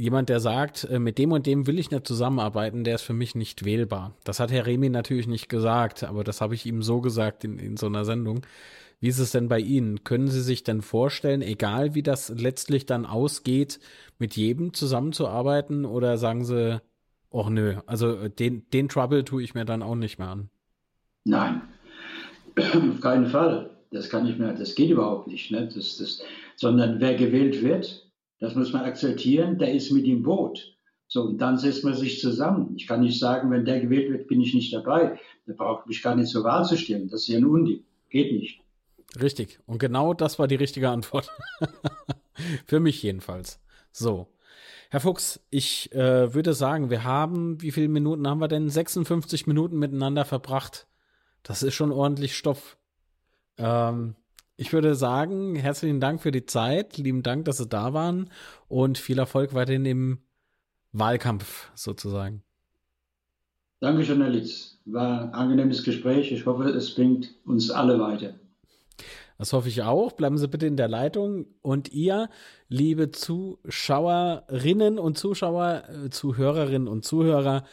jemand, 0.00 0.28
der 0.28 0.40
sagt, 0.40 0.84
äh, 0.84 0.98
mit 0.98 1.18
dem 1.18 1.32
und 1.32 1.46
dem 1.46 1.66
will 1.66 1.78
ich 1.78 1.90
nicht 1.90 2.06
zusammenarbeiten, 2.06 2.84
der 2.84 2.96
ist 2.96 3.02
für 3.02 3.12
mich 3.12 3.34
nicht 3.34 3.64
wählbar. 3.64 4.14
Das 4.24 4.40
hat 4.40 4.50
Herr 4.50 4.66
Remy 4.66 4.88
natürlich 4.88 5.26
nicht 5.26 5.48
gesagt, 5.48 6.04
aber 6.04 6.24
das 6.24 6.40
habe 6.40 6.54
ich 6.54 6.66
ihm 6.66 6.82
so 6.82 7.00
gesagt 7.00 7.44
in, 7.44 7.58
in 7.58 7.76
so 7.76 7.86
einer 7.86 8.04
Sendung. 8.04 8.42
Wie 9.00 9.08
ist 9.08 9.18
es 9.18 9.30
denn 9.30 9.48
bei 9.48 9.60
Ihnen? 9.60 10.04
Können 10.04 10.28
Sie 10.28 10.42
sich 10.42 10.62
denn 10.62 10.82
vorstellen, 10.82 11.40
egal 11.40 11.94
wie 11.94 12.02
das 12.02 12.28
letztlich 12.28 12.84
dann 12.84 13.06
ausgeht, 13.06 13.80
mit 14.18 14.36
jedem 14.36 14.74
zusammenzuarbeiten 14.74 15.86
oder 15.86 16.18
sagen 16.18 16.44
Sie, 16.44 16.80
Och 17.32 17.48
nö, 17.48 17.76
also 17.86 18.16
äh, 18.16 18.30
den, 18.30 18.68
den 18.72 18.88
Trouble 18.88 19.24
tue 19.24 19.42
ich 19.42 19.54
mir 19.54 19.64
dann 19.64 19.82
auch 19.82 19.94
nicht 19.94 20.18
mehr 20.18 20.28
an. 20.28 20.50
Nein, 21.24 21.62
auf 22.56 23.00
keinen 23.00 23.26
Fall. 23.26 23.70
Das 23.92 24.08
kann 24.08 24.26
ich 24.26 24.38
mir, 24.38 24.52
das 24.54 24.74
geht 24.74 24.90
überhaupt 24.90 25.26
nicht. 25.26 25.50
Ne? 25.50 25.68
Das, 25.72 25.96
das, 25.98 26.22
sondern 26.56 27.00
wer 27.00 27.14
gewählt 27.14 27.62
wird, 27.62 28.09
das 28.40 28.54
muss 28.54 28.72
man 28.72 28.84
akzeptieren, 28.84 29.58
der 29.58 29.72
ist 29.72 29.92
mit 29.92 30.06
im 30.06 30.22
Boot. 30.22 30.76
So, 31.06 31.22
und 31.22 31.38
dann 31.38 31.58
setzt 31.58 31.84
man 31.84 31.94
sich 31.94 32.20
zusammen. 32.20 32.74
Ich 32.76 32.86
kann 32.86 33.00
nicht 33.00 33.18
sagen, 33.18 33.50
wenn 33.50 33.64
der 33.64 33.80
gewählt 33.80 34.10
wird, 34.10 34.28
bin 34.28 34.40
ich 34.40 34.54
nicht 34.54 34.72
dabei. 34.72 35.18
Der 35.46 35.54
braucht 35.54 35.86
mich 35.86 36.02
gar 36.02 36.14
nicht 36.14 36.28
zur 36.28 36.44
Wahl 36.44 36.64
zu 36.64 36.76
stellen. 36.76 37.08
Das 37.08 37.22
ist 37.22 37.28
ja 37.28 37.38
ein 37.38 37.44
Unding. 37.44 37.84
Geht 38.08 38.32
nicht. 38.32 38.60
Richtig. 39.20 39.58
Und 39.66 39.78
genau 39.78 40.14
das 40.14 40.38
war 40.38 40.46
die 40.46 40.54
richtige 40.54 40.88
Antwort. 40.88 41.28
Für 42.66 42.80
mich 42.80 43.02
jedenfalls. 43.02 43.60
So. 43.92 44.28
Herr 44.90 45.00
Fuchs, 45.00 45.40
ich 45.50 45.92
äh, 45.92 46.32
würde 46.32 46.54
sagen, 46.54 46.90
wir 46.90 47.04
haben, 47.04 47.60
wie 47.60 47.72
viele 47.72 47.88
Minuten 47.88 48.26
haben 48.26 48.40
wir 48.40 48.48
denn? 48.48 48.68
56 48.68 49.46
Minuten 49.46 49.78
miteinander 49.78 50.24
verbracht. 50.24 50.86
Das 51.42 51.62
ist 51.62 51.74
schon 51.74 51.92
ordentlich 51.92 52.36
Stoff. 52.36 52.76
Ähm, 53.56 54.14
ich 54.60 54.74
würde 54.74 54.94
sagen, 54.94 55.56
herzlichen 55.56 56.00
Dank 56.00 56.20
für 56.20 56.32
die 56.32 56.44
Zeit, 56.44 56.98
lieben 56.98 57.22
Dank, 57.22 57.46
dass 57.46 57.56
Sie 57.56 57.66
da 57.66 57.94
waren 57.94 58.28
und 58.68 58.98
viel 58.98 59.18
Erfolg 59.18 59.54
weiterhin 59.54 59.86
im 59.86 60.18
Wahlkampf 60.92 61.70
sozusagen. 61.74 62.42
Dankeschön, 63.80 64.20
Herr 64.20 64.28
Litz. 64.28 64.78
War 64.84 65.22
ein 65.22 65.32
angenehmes 65.32 65.82
Gespräch. 65.82 66.30
Ich 66.30 66.44
hoffe, 66.44 66.64
es 66.64 66.94
bringt 66.94 67.34
uns 67.46 67.70
alle 67.70 67.98
weiter. 67.98 68.34
Das 69.38 69.54
hoffe 69.54 69.70
ich 69.70 69.82
auch. 69.82 70.12
Bleiben 70.12 70.36
Sie 70.36 70.46
bitte 70.46 70.66
in 70.66 70.76
der 70.76 70.88
Leitung. 70.88 71.46
Und 71.62 71.90
ihr, 71.94 72.28
liebe 72.68 73.12
Zuschauerinnen 73.12 74.98
und 74.98 75.16
Zuschauer, 75.16 75.84
äh, 75.88 76.10
Zuhörerinnen 76.10 76.86
und 76.86 77.06
Zuhörer, 77.06 77.64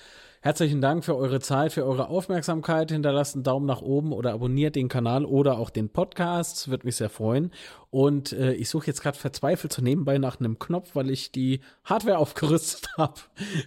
herzlichen 0.47 0.79
Dank 0.79 1.03
für 1.03 1.17
eure 1.17 1.41
Zeit, 1.41 1.73
für 1.73 1.85
eure 1.85 2.07
Aufmerksamkeit. 2.07 2.89
Hinterlasst 2.89 3.35
einen 3.35 3.43
Daumen 3.43 3.65
nach 3.65 3.81
oben 3.81 4.13
oder 4.13 4.31
abonniert 4.31 4.77
den 4.77 4.87
Kanal 4.87 5.25
oder 5.25 5.57
auch 5.57 5.69
den 5.69 5.89
Podcast. 5.89 6.69
Würde 6.69 6.85
mich 6.85 6.95
sehr 6.95 7.09
freuen. 7.09 7.51
Und 7.89 8.31
äh, 8.31 8.53
ich 8.53 8.69
suche 8.69 8.87
jetzt 8.87 9.01
gerade 9.01 9.17
verzweifelt 9.17 9.73
so 9.73 9.81
nebenbei 9.81 10.19
nach 10.19 10.39
einem 10.39 10.57
Knopf, 10.57 10.95
weil 10.95 11.09
ich 11.09 11.33
die 11.33 11.59
Hardware 11.83 12.17
aufgerüstet 12.19 12.87
habe 12.97 13.15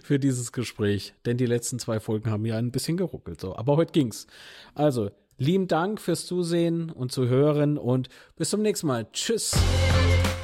für 0.01 0.17
dieses 0.17 0.51
Gespräch. 0.51 1.13
Denn 1.27 1.37
die 1.37 1.45
letzten 1.45 1.77
zwei 1.77 1.99
Folgen 1.99 2.31
haben 2.31 2.47
ja 2.47 2.57
ein 2.57 2.71
bisschen 2.71 2.97
geruckelt. 2.97 3.41
So, 3.41 3.55
aber 3.55 3.77
heute 3.77 3.91
ging's. 3.91 4.25
Also, 4.73 5.11
Lieben 5.37 5.67
Dank 5.67 5.99
fürs 5.99 6.27
Zusehen 6.27 6.91
und 6.91 7.11
Zuhören 7.11 7.79
und 7.79 8.09
bis 8.35 8.51
zum 8.51 8.61
nächsten 8.61 8.85
Mal. 8.85 9.07
Tschüss. 9.11 9.57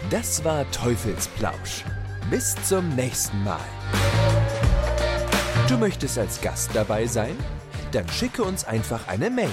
Das 0.10 0.44
war 0.44 0.70
Teufelsplausch. 0.72 1.84
Bis 2.32 2.56
zum 2.68 2.96
nächsten 2.96 3.44
Mal. 3.44 3.60
Du 5.68 5.78
möchtest 5.78 6.18
als 6.18 6.40
Gast 6.40 6.70
dabei 6.74 7.08
sein? 7.08 7.36
Dann 7.92 8.08
schicke 8.08 8.42
uns 8.42 8.64
einfach 8.64 9.06
eine 9.10 9.30
Mail 9.30 9.50